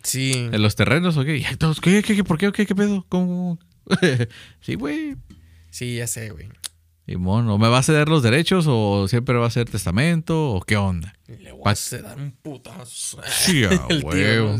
Sí. 0.03 0.34
¿En 0.51 0.61
los 0.61 0.76
terrenos 0.76 1.16
o 1.16 1.24
qué? 1.24 1.45
¿Qué, 1.82 2.01
qué, 2.01 2.16
qué, 2.18 2.24
por 2.26 2.38
qué, 2.38 2.51
qué, 2.51 2.66
qué 2.66 2.76
pedo? 2.76 3.05
¿Cómo? 3.07 3.57
sí, 4.59 4.76
güey. 4.76 5.16
Sí, 5.70 5.95
ya 5.95 6.07
sé, 6.07 6.30
güey. 6.32 6.49
Simón, 7.06 7.47
¿o 7.49 7.58
me 7.58 7.68
va 7.68 7.78
a 7.80 7.84
ceder 7.84 8.10
los 8.10 8.24
derechos 8.24 8.66
o 8.68 9.08
siempre 9.08 9.36
va 9.36 9.45
a 9.45 9.51
ser 9.51 9.70
testamento 9.70 10.51
o 10.51 10.62
qué 10.62 10.76
onda? 10.78 11.14
Le 11.28 11.51
voy 11.51 11.62
a 11.72 11.97
dar 12.01 12.18
un 12.18 12.32
putazo. 12.32 13.22
Sí, 13.28 13.64
a 13.66 13.86
El 13.89 14.03
huevo. 14.03 14.58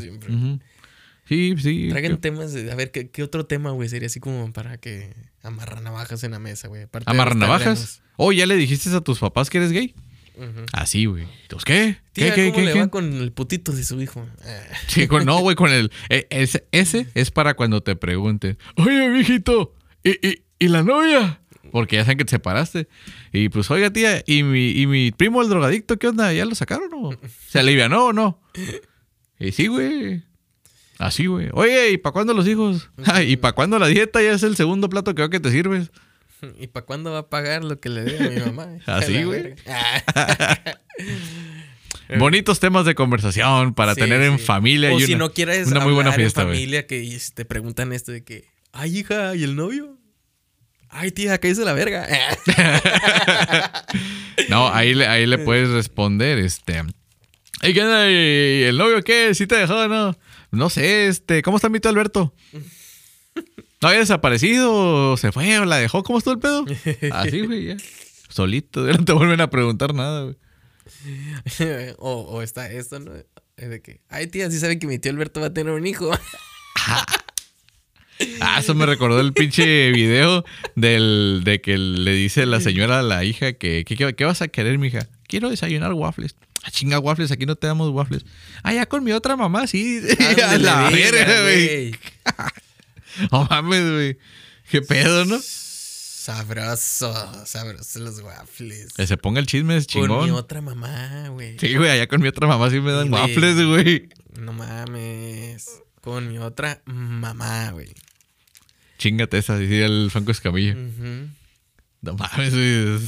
Sí, 1.28 1.56
sí. 1.58 1.88
Traigan 1.89 2.12
¿qué- 2.14 2.18
temas 2.18 2.54
de, 2.54 2.72
a 2.72 2.76
ver, 2.76 2.91
¿qué, 2.91 3.10
qué 3.10 3.24
otro 3.24 3.46
tema, 3.48 3.72
güey? 3.72 3.89
Sería 3.89 4.06
así 4.08 4.20
como 4.20 4.54
para 4.54 4.78
que 4.78 5.16
amarran 5.41 5.84
navajas 5.84 6.24
en 6.24 6.32
la 6.32 6.39
mesa, 6.39 6.68
güey. 6.68 6.86
¿Amarran 7.06 7.39
navajas? 7.39 8.04
Oh, 8.16 8.32
¿ya 8.32 8.46
le 8.46 8.56
dijiste 8.56 8.89
a 8.96 9.02
tus 9.02 9.18
papás 9.20 9.50
que 9.50 9.58
eres 9.58 9.72
gay? 9.72 9.96
Así, 10.74 11.06
güey. 11.06 11.26
¿Entonces 11.43 11.66
qué? 11.66 11.98
Tía, 12.12 12.36
¿Qué, 12.36 12.36
qué, 12.36 12.52
¿cómo 12.52 12.56
qué, 12.60 12.66
le 12.66 12.74
qué? 12.74 12.80
va 12.80 12.88
con 12.89 13.12
el 13.14 13.32
putito 13.32 13.72
de 13.72 13.84
su 13.84 14.00
hijo? 14.02 14.24
Sí, 14.88 15.08
con- 15.08 15.26
no, 15.26 15.39
güey, 15.39 15.56
con 15.56 15.72
el. 15.72 15.91
eh, 16.10 16.28
Ese, 16.30 16.68
ese 16.72 17.08
es 17.16 17.32
para 17.32 17.56
cuando 17.56 17.82
te 17.82 17.96
pregunten, 17.96 18.58
oye, 18.76 19.10
mijito, 19.10 19.74
¿y, 20.04 20.12
y, 20.28 20.43
y 20.60 20.68
la 20.68 20.84
novia? 20.84 21.41
Porque 21.76 21.97
ya 21.97 22.03
saben 22.05 22.17
que 22.19 22.23
te 22.23 22.30
separaste. 22.32 22.88
Y 23.34 23.49
pues, 23.49 23.69
oiga, 23.69 23.91
tía, 23.91 24.23
¿y 24.26 24.43
mi, 24.43 24.69
y 24.69 24.88
mi 24.88 25.11
primo 25.11 25.41
el 25.41 25.49
drogadicto 25.49 25.99
qué 25.99 26.07
onda? 26.07 26.32
¿Ya 26.32 26.45
lo 26.45 26.55
sacaron 26.55 26.89
o 26.93 27.13
se 27.49 27.59
alivianó 27.59 28.05
o 28.05 28.13
no? 28.13 28.41
Y 29.38 29.51
sí, 29.51 29.67
güey. 29.67 30.23
Así, 30.99 31.26
güey. 31.26 31.49
Oye, 31.51 31.91
¿y 31.91 31.97
para 31.97 32.13
cuándo 32.13 32.34
los 32.34 32.47
hijos? 32.47 32.89
¿Y 33.28 33.36
para 33.36 33.51
cuándo 33.51 33.78
la 33.78 33.88
dieta? 33.88 34.21
Ya 34.21 34.32
es 34.32 34.43
el 34.43 34.55
segundo 34.55 34.88
plato 34.89 35.13
que 35.13 35.21
veo 35.23 35.30
que 35.30 35.41
te 35.41 35.51
sirves. 35.51 35.91
¿Y 36.61 36.67
para 36.67 36.86
cuándo 36.86 37.11
va 37.11 37.17
a 37.19 37.30
pagar 37.30 37.65
lo 37.65 37.78
que 37.82 37.89
le 37.89 38.03
dé 38.05 38.26
a 38.26 38.30
mi 38.30 38.39
mamá? 38.39 38.69
Así, 38.86 39.23
güey. 39.23 39.55
Ah. 39.67 40.78
Bonitos 42.17 42.61
temas 42.61 42.86
de 42.86 42.95
conversación 42.95 43.73
para 43.73 43.95
Sí, 43.95 43.99
tener 43.99 44.21
en 44.21 44.39
sí. 44.39 44.45
familia 44.45 44.93
O 44.93 44.97
y 44.97 45.03
si 45.03 45.15
una, 45.15 45.26
no 45.26 45.34
quieres 45.34 45.67
una 45.67 45.82
muy 45.82 45.91
buena 45.91 46.11
en 46.11 46.15
fiesta, 46.15 46.45
güey. 46.45 46.55
familia 46.55 46.88
que 46.88 47.19
te 47.34 47.43
preguntan 47.43 47.91
esto 47.91 48.13
de 48.13 48.23
que, 48.23 48.45
Ay, 48.71 48.99
hija, 48.99 49.36
¿y 49.36 49.43
el 49.43 49.57
novio? 49.57 49.95
Ay, 50.98 51.12
tía, 51.12 51.38
¿qué 51.39 51.50
dice 51.50 51.66
la 51.66 51.74
verga? 51.74 52.08
No, 54.50 54.68
ahí 54.74 54.93
le, 54.93 55.08
ahí 55.08 55.26
le 55.26 55.38
puedes 55.39 55.70
responder, 55.70 56.38
este. 56.38 56.84
"Ey, 57.62 57.74
¿qué 57.74 57.82
onda? 57.82 58.10
¿Y 58.10 58.64
¿El 58.64 58.78
novio 58.78 59.02
qué? 59.04 59.34
¿Sí 59.34 59.48
te 59.48 59.56
dejó 59.56 59.76
o 59.76 59.88
no? 59.88 60.18
No 60.52 60.70
sé, 60.70 61.08
este. 61.08 61.41
¿Cómo 61.41 61.58
está 61.58 61.70
mi 61.70 61.80
tío 61.80 61.89
Alberto? 61.89 62.34
¿No 63.82 63.88
había 63.88 64.00
desaparecido? 64.02 65.12
¿O 65.12 65.18
¿Se 65.18 65.32
fue 65.32 65.58
o 65.60 65.66
la 65.66 65.78
dejó? 65.78 66.04
¿Cómo 66.04 66.20
estuvo 66.20 66.34
el 66.34 66.39
pedo? 66.39 66.66
Así, 67.12 67.41
güey, 67.41 67.66
ya. 67.68 67.78
Solito, 68.30 68.86
ya 68.89 68.98
no 68.98 69.06
te 69.06 69.14
vuelven 69.14 69.41
a 69.41 69.50
preguntar 69.50 69.93
nada, 69.93 70.24
güey. 70.24 70.36
o, 71.98 72.12
o 72.22 72.41
está 72.41 72.70
esto, 72.72 73.00
¿no? 73.00 73.12
Es 73.58 73.70
de 73.70 73.82
que, 73.82 74.02
ay, 74.10 74.28
tía, 74.28 74.52
sí 74.52 74.60
saben 74.60 74.80
que 74.80 74.88
mi 74.88 75.00
tío 75.00 75.12
Alberto 75.12 75.39
va 75.41 75.48
a 75.48 75.54
tener 75.54 75.74
un 75.74 75.88
hijo. 75.88 76.12
Ah, 78.39 78.59
eso 78.59 78.74
me 78.76 78.86
recordó 78.86 79.20
el 79.20 79.34
pinche 79.34 79.91
video 79.91 80.45
del, 80.76 81.41
de 81.43 81.59
que 81.61 81.78
le 81.78 82.13
dice 82.13 82.45
la 82.45 82.61
señora 82.61 82.99
a 82.99 83.03
la 83.03 83.24
hija 83.26 83.53
que, 83.53 83.84
que- 83.86 83.95
que- 83.97 84.16
¿qué 84.16 84.26
vas 84.26 84.41
a 84.41 84.47
querer, 84.47 84.78
mija? 84.78 85.07
Quiero 85.28 85.49
desayunar 85.49 85.93
waffles. 85.93 86.36
Ah, 86.63 86.72
chinga 86.72 86.99
waffles, 86.99 87.32
aquí 87.32 87.45
no 87.45 87.55
te 87.55 87.68
damos 87.68 87.89
waffles. 87.91 88.26
Ah, 88.63 88.74
ya 88.74 88.86
con 88.86 89.03
mi 89.03 89.11
otra 89.11 89.36
mamá, 89.36 89.68
sí. 89.68 89.99
a 90.43 90.57
la 90.57 90.89
verga, 90.89 91.41
güey. 91.43 91.95
No 93.32 93.47
mames, 93.49 93.91
güey. 93.91 94.18
¿Qué 94.70 94.82
pedo, 94.82 95.26
no? 95.26 95.39
Sabroso, 95.39 97.13
sabrosos 97.45 98.01
los 98.01 98.20
waffles. 98.22 98.93
Que 98.93 99.05
se 99.07 99.16
ponga 99.16 99.39
el 99.39 99.45
chisme, 99.45 99.78
es 99.78 99.88
Con 99.88 100.01
mi 100.01 100.07
chingón. 100.07 100.32
otra 100.32 100.59
mamá, 100.61 101.30
güey. 101.30 101.57
Sí, 101.59 101.76
güey, 101.76 101.89
allá 101.91 102.07
con 102.07 102.22
mi 102.22 102.28
otra 102.28 102.47
mamá 102.47 102.70
sí 102.70 102.80
me 102.80 102.91
dan 102.91 103.13
waffles, 103.13 103.63
güey. 103.63 104.09
No 104.39 104.53
mames. 104.53 105.68
Con 106.06 106.32
mi 106.32 106.38
otra 106.38 106.82
mamá, 106.86 107.72
güey. 107.72 107.89
Chingate 108.99 109.39
esa, 109.39 109.58
decía 109.58 109.88
el 109.88 110.10
Franco 110.12 110.32
Escamilla. 110.32 110.76
No 112.01 112.14
mames, 112.14 112.53
güey. 112.53 112.99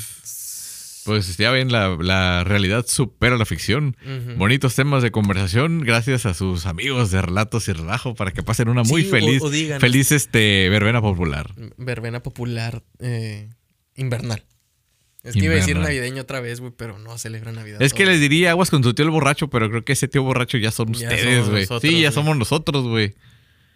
Pues 1.06 1.38
ya 1.38 1.52
ven, 1.52 1.72
la, 1.72 1.96
la 2.02 2.44
realidad 2.44 2.86
supera 2.86 3.38
la 3.38 3.46
ficción. 3.46 3.96
Bonitos 4.36 4.76
temas 4.76 5.02
de 5.04 5.12
conversación 5.12 5.80
gracias 5.80 6.26
a 6.26 6.34
sus 6.34 6.66
amigos 6.66 7.12
de 7.12 7.22
Relatos 7.22 7.70
y 7.70 7.74
Relajo 7.74 8.14
para 8.16 8.32
que 8.32 8.44
pasen 8.44 8.68
una 8.68 8.84
muy 8.84 9.04
Sí, 9.04 9.10
feliz, 9.10 9.42
o 9.42 9.50
feliz 9.80 10.12
este, 10.12 10.68
verbena 10.68 11.00
popular. 11.00 11.54
Verbena 11.78 12.22
popular 12.22 12.84
eh, 13.00 13.48
invernal. 13.96 14.44
Es 15.24 15.34
que 15.34 15.46
iba 15.46 15.54
a 15.54 15.58
decir 15.58 15.78
navideño 15.78 16.22
otra 16.22 16.40
vez, 16.40 16.60
güey, 16.60 16.72
pero 16.76 17.00
no 17.00 17.18
celebra 17.18 17.52
Navidad. 17.52 17.82
Es 17.82 17.94
que 17.94 18.06
les 18.06 18.22
diría 18.22 18.52
aguas 18.52 18.70
con 18.70 18.82
tu 18.82 18.94
tío 18.94 19.04
el 19.04 19.12
borracho, 19.12 19.50
pero 19.50 19.70
creo 19.70 19.84
que 19.84 19.94
ese 19.94 20.08
tío 20.08 20.24
borracho 20.24 20.58
ya 20.58 20.72
son 20.72 20.94
Ya 20.94 21.10
ustedes, 21.10 21.50
güey. 21.50 21.68
Sí, 21.82 22.02
ya 22.02 22.12
somos 22.12 22.38
nosotros, 22.38 22.88
güey. 22.88 23.16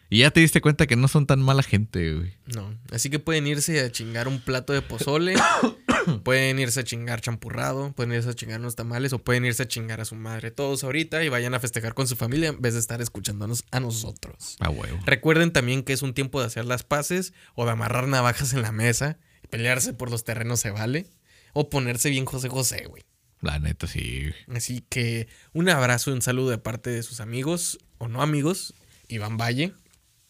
Y 0.10 0.20
ya 0.20 0.32
te 0.32 0.42
diste 0.42 0.60
cuenta 0.60 0.88
que 0.88 0.98
no 0.98 1.08
son 1.08 1.26
tan 1.26 1.42
mala 1.42 1.64
gente, 1.64 2.14
güey. 2.14 2.34
No, 2.54 2.78
así 2.92 3.10
que 3.10 3.20
pueden 3.20 3.48
irse 3.48 3.80
a 3.80 3.90
chingar 3.94 4.28
un 4.28 4.42
plato 4.42 4.74
de 4.74 4.82
pozole, 4.82 5.36
pueden 6.24 6.60
irse 6.60 6.82
a 6.82 6.84
chingar 6.84 7.22
champurrado, 7.22 7.94
pueden 7.94 8.12
irse 8.12 8.30
a 8.30 8.34
chingar 8.34 8.60
unos 8.60 8.76
tamales 8.76 9.14
o 9.14 9.20
pueden 9.20 9.46
irse 9.46 9.64
a 9.64 9.68
chingar 9.70 10.02
a 10.02 10.06
su 10.06 10.16
madre 10.16 10.52
todos 10.52 10.84
ahorita 10.84 11.24
y 11.24 11.30
vayan 11.30 11.54
a 11.54 11.62
festejar 11.62 11.94
con 11.94 12.10
su 12.10 12.18
familia 12.18 12.50
en 12.50 12.60
vez 12.60 12.74
de 12.74 12.82
estar 12.82 13.02
escuchándonos 13.02 13.64
a 13.72 13.80
nosotros. 13.80 14.58
A 14.60 14.70
huevo. 14.70 15.00
Recuerden 15.06 15.54
también 15.54 15.82
que 15.82 15.94
es 15.94 16.02
un 16.02 16.14
tiempo 16.14 16.42
de 16.42 16.48
hacer 16.48 16.66
las 16.66 16.84
paces 16.84 17.32
o 17.56 17.64
de 17.64 17.72
amarrar 17.72 18.10
navajas 18.10 18.52
en 18.52 18.64
la 18.64 18.74
mesa, 18.74 19.18
pelearse 19.50 19.94
por 19.94 20.12
los 20.12 20.26
terrenos 20.26 20.60
se 20.60 20.72
vale 20.72 21.08
o 21.54 21.70
ponerse 21.70 22.10
bien 22.10 22.26
José 22.26 22.50
José, 22.50 22.86
güey. 22.88 23.04
La 23.42 23.58
neta, 23.60 23.88
sí. 23.88 24.30
Así 24.54 24.86
que 24.88 25.28
un 25.54 25.68
abrazo 25.70 26.12
y 26.12 26.14
un 26.14 26.22
saludo 26.22 26.52
de 26.52 26.58
parte 26.60 26.90
de 26.92 27.02
sus 27.04 27.20
amigos 27.20 27.80
o 27.98 28.08
no 28.08 28.22
amigos, 28.22 28.74
Iván 29.08 29.38
Valle. 29.38 29.74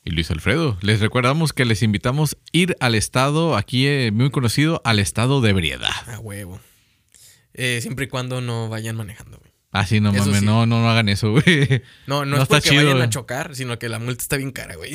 Y 0.03 0.11
Luis 0.11 0.31
Alfredo, 0.31 0.77
les 0.81 0.99
recordamos 0.99 1.53
que 1.53 1.65
les 1.65 1.83
invitamos 1.83 2.33
a 2.33 2.37
ir 2.53 2.75
al 2.79 2.95
estado, 2.95 3.55
aquí 3.55 3.85
eh, 3.85 4.11
muy 4.11 4.31
conocido, 4.31 4.81
al 4.83 4.97
estado 4.99 5.41
de 5.41 5.51
ebriedad. 5.51 5.91
A 6.07 6.19
huevo. 6.19 6.59
Eh, 7.53 7.79
siempre 7.81 8.05
y 8.05 8.07
cuando 8.07 8.41
no 8.41 8.69
vayan 8.69 8.95
manejando, 8.95 9.37
güey. 9.37 9.51
Así 9.71 9.99
no 9.99 10.11
Eso 10.11 10.25
mames, 10.25 10.39
sí. 10.39 10.45
no, 10.45 10.65
no, 10.65 10.81
no 10.81 10.89
hagan 10.89 11.07
eso, 11.07 11.31
güey. 11.31 11.83
No, 12.07 12.25
no, 12.25 12.37
No 12.37 12.43
es 12.43 12.49
porque 12.49 12.69
chido, 12.69 12.83
vayan 12.85 13.01
a 13.01 13.09
chocar, 13.09 13.55
sino 13.55 13.77
que 13.77 13.89
la 13.89 13.99
multa 13.99 14.21
está 14.23 14.37
bien 14.37 14.51
cara, 14.51 14.75
güey. 14.75 14.93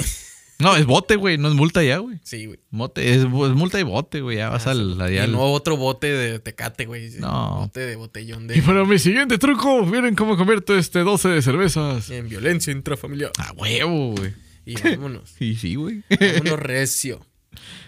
No, 0.58 0.74
es 0.76 0.86
bote, 0.86 1.16
güey, 1.16 1.36
no 1.36 1.48
es 1.48 1.54
multa 1.54 1.82
ya, 1.82 1.98
güey. 1.98 2.18
Sí, 2.22 2.46
güey. 2.46 2.58
Mote, 2.70 3.10
es, 3.10 3.18
es 3.24 3.26
multa 3.28 3.78
y 3.78 3.82
bote, 3.82 4.22
güey, 4.22 4.38
ya 4.38 4.48
vas 4.48 4.66
Ah, 4.66 4.70
al... 4.70 4.94
sí. 4.96 5.02
allá 5.02 5.14
Y 5.14 5.18
al- 5.18 5.32
no 5.32 5.40
otro 5.52 5.76
bote 5.76 6.06
de 6.10 6.38
tecate, 6.38 6.86
güey. 6.86 7.10
No. 7.18 7.56
Bote 7.60 7.80
de 7.80 7.96
botellón 7.96 8.44
Y 8.44 8.46
de... 8.48 8.62
para 8.62 8.84
mi 8.84 8.98
siguiente 8.98 9.36
truco, 9.38 9.84
miren 9.84 10.14
cómo 10.14 10.36
convierto 10.36 10.74
este 10.76 11.00
12 11.00 11.28
de 11.28 11.42
cervezas. 11.42 12.08
En 12.10 12.28
violencia 12.28 12.72
intrafamiliar. 12.72 13.32
A 13.38 13.52
huevo, 13.52 14.14
güey. 14.16 14.32
Y 14.64 14.74
vámonos. 14.80 15.30
Sí, 15.38 15.56
sí, 15.56 15.74
güey. 15.74 16.02
vámonos 16.08 16.58
recio. 16.58 17.20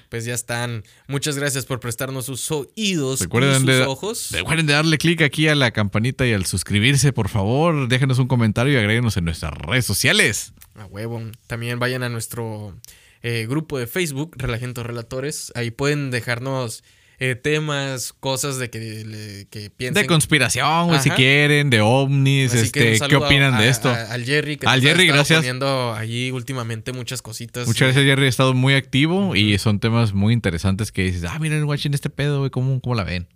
Pues 0.08 0.24
ya 0.24 0.34
están. 0.34 0.84
Muchas 1.06 1.36
gracias 1.36 1.66
por 1.66 1.80
prestarnos 1.80 2.26
sus 2.26 2.50
oídos 2.50 3.20
Recuerden 3.20 3.52
y 3.52 3.56
sus 3.56 3.66
de, 3.66 3.82
ojos. 3.82 4.28
recuerden 4.32 4.66
de 4.66 4.72
darle 4.72 4.96
clic 4.98 5.20
aquí 5.22 5.48
a 5.48 5.54
la 5.54 5.70
campanita 5.70 6.26
y 6.26 6.32
al 6.32 6.46
suscribirse, 6.46 7.12
por 7.12 7.28
favor. 7.28 7.88
Déjenos 7.88 8.18
un 8.18 8.26
comentario 8.28 8.72
y 8.72 8.76
agréguenos 8.76 9.16
en 9.16 9.24
nuestras 9.26 9.52
redes 9.52 9.84
sociales. 9.84 10.52
A 10.74 10.86
huevo. 10.86 11.22
También 11.46 11.78
vayan 11.78 12.02
a 12.02 12.08
nuestro 12.08 12.74
eh, 13.22 13.46
grupo 13.48 13.78
de 13.78 13.86
Facebook, 13.86 14.34
Relajentos 14.38 14.86
Relatores. 14.86 15.52
Ahí 15.54 15.70
pueden 15.70 16.10
dejarnos 16.10 16.84
eh, 17.20 17.34
temas, 17.34 18.12
cosas 18.12 18.58
de 18.58 18.70
que, 18.70 19.46
que 19.50 19.70
piensen. 19.70 20.02
De 20.02 20.06
conspiración, 20.06 20.86
güey, 20.88 21.00
si 21.00 21.10
quieren, 21.10 21.68
de 21.70 21.80
ovnis, 21.80 22.52
Así 22.54 22.66
este, 22.66 22.98
¿qué 23.08 23.16
opinan 23.16 23.54
a- 23.54 23.60
de 23.60 23.68
esto? 23.68 23.88
a- 23.88 24.12
al 24.12 24.24
Jerry, 24.24 24.56
que 24.56 24.66
Al 24.66 24.80
Jerry, 24.80 25.06
gracias. 25.06 25.40
poniendo 25.40 25.94
allí 25.94 26.30
últimamente 26.30 26.92
muchas 26.92 27.20
cositas. 27.22 27.66
Muchas 27.66 27.88
gracias, 27.88 28.04
Jerry. 28.04 28.26
Ha 28.26 28.28
estado 28.28 28.54
muy 28.54 28.74
activo 28.74 29.34
y 29.34 29.58
son 29.58 29.80
temas 29.80 30.12
muy 30.12 30.32
interesantes 30.32 30.92
que 30.92 31.02
dices, 31.04 31.24
ah, 31.28 31.38
miren, 31.38 31.64
watching 31.64 31.92
este 31.94 32.10
pedo, 32.10 32.38
güey, 32.38 32.50
¿cómo, 32.50 32.80
¿cómo 32.80 32.94
la 32.94 33.04
ven? 33.04 33.26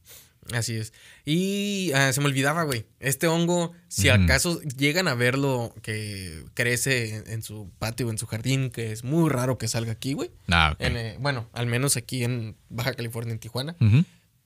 Así 0.52 0.74
es. 0.76 0.92
Y 1.24 1.92
ah, 1.94 2.12
se 2.12 2.20
me 2.20 2.26
olvidaba, 2.26 2.64
güey. 2.64 2.86
Este 2.98 3.28
hongo, 3.28 3.72
si 3.88 4.08
acaso 4.08 4.60
llegan 4.62 5.06
a 5.06 5.14
verlo 5.14 5.72
que 5.82 6.44
crece 6.54 7.14
en, 7.16 7.30
en 7.30 7.42
su 7.42 7.70
patio 7.78 8.08
o 8.08 8.10
en 8.10 8.18
su 8.18 8.26
jardín, 8.26 8.70
que 8.70 8.90
es 8.90 9.04
muy 9.04 9.30
raro 9.30 9.56
que 9.58 9.68
salga 9.68 9.92
aquí, 9.92 10.14
güey. 10.14 10.30
Ah, 10.48 10.72
ok. 10.74 10.80
En, 10.80 10.96
eh, 10.96 11.16
bueno, 11.20 11.48
al 11.52 11.66
menos 11.66 11.96
aquí 11.96 12.24
en 12.24 12.56
Baja 12.68 12.94
California, 12.94 13.32
en 13.32 13.38
Tijuana. 13.38 13.76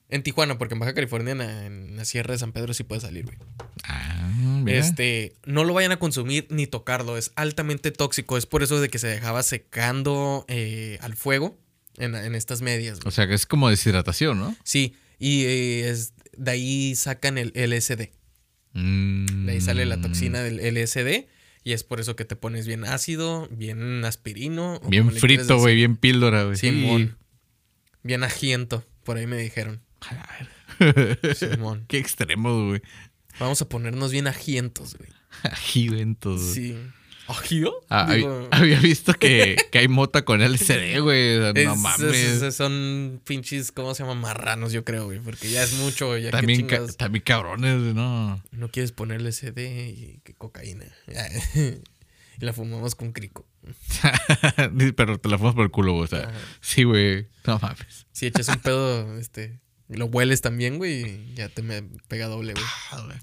En 0.09 0.23
Tijuana, 0.23 0.57
porque 0.57 0.75
en 0.75 0.79
Baja 0.79 0.93
California, 0.93 1.31
en 1.31 1.37
la, 1.39 1.65
en 1.65 1.97
la 1.97 2.05
Sierra 2.05 2.31
de 2.33 2.37
San 2.39 2.51
Pedro, 2.51 2.73
sí 2.73 2.83
puede 2.83 3.01
salir, 3.01 3.25
güey. 3.25 3.37
Ah, 3.83 4.29
mira. 4.63 4.77
Este, 4.77 5.33
no 5.45 5.63
lo 5.63 5.73
vayan 5.73 5.91
a 5.91 5.99
consumir 5.99 6.47
ni 6.49 6.67
tocarlo. 6.67 7.17
Es 7.17 7.31
altamente 7.35 7.91
tóxico. 7.91 8.37
Es 8.37 8.45
por 8.45 8.61
eso 8.63 8.79
de 8.79 8.89
que 8.89 8.99
se 8.99 9.07
dejaba 9.07 9.41
secando 9.43 10.45
eh, 10.47 10.97
al 11.01 11.15
fuego 11.15 11.57
en, 11.97 12.15
en 12.15 12.35
estas 12.35 12.61
medias. 12.61 12.99
güey. 12.99 13.07
O 13.07 13.11
sea, 13.11 13.27
que 13.27 13.33
es 13.33 13.45
como 13.45 13.69
deshidratación, 13.69 14.39
¿no? 14.39 14.55
Sí, 14.63 14.95
y 15.19 15.43
eh, 15.45 15.89
es, 15.89 16.13
de 16.37 16.51
ahí 16.51 16.95
sacan 16.95 17.37
el 17.37 17.51
LSD. 17.55 18.09
Mm. 18.73 19.45
De 19.45 19.51
ahí 19.51 19.61
sale 19.61 19.85
la 19.85 19.99
toxina 19.99 20.41
del 20.41 20.57
LSD. 20.57 21.27
Y 21.63 21.73
es 21.73 21.83
por 21.83 21.99
eso 21.99 22.15
que 22.15 22.23
te 22.23 22.37
pones 22.37 22.65
bien 22.65 22.85
ácido, 22.85 23.49
bien 23.51 24.05
aspirino. 24.05 24.79
Bien 24.87 25.11
frito, 25.11 25.57
güey, 25.57 25.75
bien 25.75 25.97
píldora, 25.97 26.43
güey. 26.43 26.55
Simón. 26.55 27.17
Bien 28.03 28.23
ajiento. 28.23 28.85
Por 29.03 29.17
ahí 29.17 29.27
me 29.27 29.37
dijeron. 29.37 29.81
Simón. 31.35 31.85
Qué 31.89 31.97
extremos, 31.97 32.67
güey. 32.69 32.81
Vamos 33.39 33.61
a 33.61 33.67
ponernos 33.67 34.11
bien 34.11 34.27
ajientos, 34.27 34.95
güey. 34.97 35.09
Ajiventos. 35.43 36.41
güey. 36.41 36.53
Sí. 36.53 36.77
Ah, 37.89 38.13
Digo, 38.13 38.47
había, 38.51 38.79
visto 38.79 39.13
que, 39.13 39.57
que 39.71 39.79
hay 39.79 39.87
mota 39.87 40.23
con 40.23 40.41
LCD, 40.41 40.99
güey. 41.01 41.37
O 41.37 41.53
sea, 41.53 41.63
No 41.65 41.73
es- 41.73 41.79
mames. 41.79 42.13
es- 42.15 42.41
es- 42.41 42.55
son 42.55 43.21
pinches, 43.25 43.71
¿cómo 43.71 43.93
se 43.93 44.03
llama? 44.03 44.15
Marranos, 44.15 44.71
yo 44.71 44.83
creo, 44.85 45.05
güey. 45.05 45.19
Porque 45.19 45.49
ya 45.49 45.63
es 45.63 45.73
mucho, 45.73 46.07
güey. 46.07 46.29
También, 46.29 46.67
ca- 46.67 46.87
también 46.97 47.23
cabrones, 47.25 47.79
no. 47.93 48.41
no 48.51 48.69
quieres 48.69 48.91
ponerle 48.91 49.31
CD 49.31 49.89
y 49.89 50.19
que 50.23 50.33
cocaína. 50.33 50.85
y 51.55 52.45
la 52.45 52.53
fumamos 52.53 52.95
con 52.95 53.11
crico. 53.11 53.45
Pero 54.95 55.19
te 55.19 55.29
la 55.29 55.37
fumas 55.37 55.55
por 55.55 55.63
el 55.63 55.71
culo, 55.71 55.93
güey. 55.93 56.05
O 56.05 56.07
sea, 56.07 56.29
Ajá. 56.29 56.31
sí, 56.61 56.83
güey. 56.83 57.27
No 57.45 57.59
mames. 57.59 58.05
Si 58.11 58.25
echas 58.27 58.47
un 58.49 58.59
pedo, 58.61 59.17
este, 59.19 59.59
lo 59.89 60.05
hueles 60.05 60.41
también, 60.41 60.77
güey, 60.77 61.33
ya 61.35 61.49
te 61.49 61.61
me 61.61 61.83
pega 62.07 62.27
doble, 62.27 62.53
güey. 62.53 62.65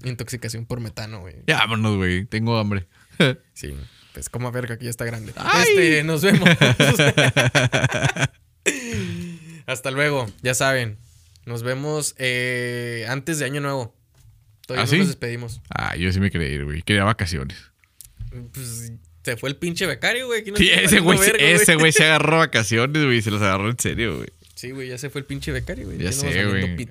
Intoxicación 0.03 0.65
por 0.65 0.79
metano, 0.81 1.21
güey. 1.21 1.35
Ya 1.47 1.57
vámonos, 1.57 1.97
güey. 1.97 2.25
Tengo 2.25 2.57
hambre. 2.57 2.87
Sí, 3.53 3.73
pues 4.13 4.29
como 4.29 4.51
verga 4.51 4.77
que 4.77 4.83
ya 4.85 4.89
está 4.89 5.05
grande. 5.05 5.31
¡Ay! 5.37 5.67
Este, 5.69 6.03
nos 6.03 6.21
vemos. 6.21 6.49
Hasta 9.65 9.91
luego, 9.91 10.27
ya 10.41 10.53
saben. 10.53 10.97
Nos 11.45 11.63
vemos 11.63 12.15
eh, 12.17 13.05
antes 13.09 13.39
de 13.39 13.45
Año 13.45 13.61
Nuevo. 13.61 13.95
Todavía 14.67 14.83
¿Ah, 14.83 14.85
no 14.85 14.91
sí? 14.91 14.97
nos 14.97 15.07
despedimos. 15.07 15.61
Ah, 15.69 15.95
yo 15.95 16.11
sí 16.11 16.19
me 16.19 16.31
quería 16.31 16.47
ir, 16.49 16.65
güey. 16.65 16.81
Quería 16.81 17.03
vacaciones. 17.03 17.57
Pues 18.53 18.91
se 19.23 19.37
fue 19.37 19.49
el 19.49 19.55
pinche 19.55 19.85
becario, 19.85 20.27
güey. 20.27 20.43
Sí, 20.55 20.69
ese 20.71 20.99
güey, 20.99 21.17
se- 21.19 21.31
verga, 21.31 21.45
ese 21.47 21.75
güey 21.75 21.91
se 21.91 22.03
agarró 22.05 22.39
vacaciones, 22.39 23.03
güey. 23.03 23.21
Se 23.21 23.31
los 23.31 23.41
agarró 23.41 23.69
en 23.69 23.79
serio, 23.79 24.17
güey. 24.17 24.29
Sí, 24.55 24.71
güey, 24.71 24.89
ya 24.89 24.97
se 24.97 25.09
fue 25.09 25.21
el 25.21 25.25
pinche 25.25 25.51
becario, 25.51 25.85
güey. 25.85 25.97
Ya 25.99 26.05
nos 26.05 26.15
sé, 26.15 26.45
güey. 26.45 26.87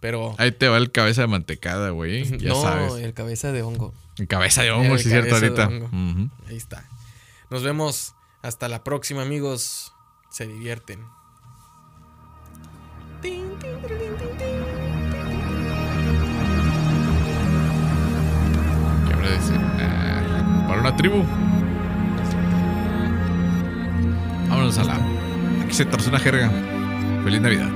Pero 0.00 0.34
Ahí 0.38 0.52
te 0.52 0.68
va 0.68 0.76
el 0.76 0.92
cabeza 0.92 1.22
de 1.22 1.28
mantecada, 1.28 1.90
güey. 1.90 2.24
Ya 2.38 2.50
no, 2.50 2.60
sabes. 2.60 3.02
el 3.02 3.14
cabeza 3.14 3.52
de 3.52 3.62
hongo. 3.62 3.94
Cabeza 4.28 4.62
de 4.62 4.70
hongo, 4.70 4.96
sí, 4.98 5.08
es 5.08 5.10
cierto, 5.10 5.34
ahorita. 5.34 5.68
Ahí 6.48 6.56
está. 6.56 6.88
Nos 7.50 7.62
vemos. 7.62 8.14
Hasta 8.42 8.68
la 8.68 8.84
próxima, 8.84 9.22
amigos. 9.22 9.92
se 10.30 10.46
divierten. 10.46 11.04
¿Qué 13.22 13.40
habrá 19.12 19.30
de 19.30 19.40
ser? 19.40 19.58
Ah, 19.80 20.64
para 20.68 20.80
una 20.80 20.96
tribu. 20.96 21.24
Vámonos 24.48 24.78
a 24.78 24.84
la. 24.84 24.94
Aquí 25.64 25.74
se 25.74 25.84
torce 25.86 26.08
una 26.10 26.18
jerga. 26.18 26.50
Feliz 27.24 27.40
Navidad. 27.40 27.70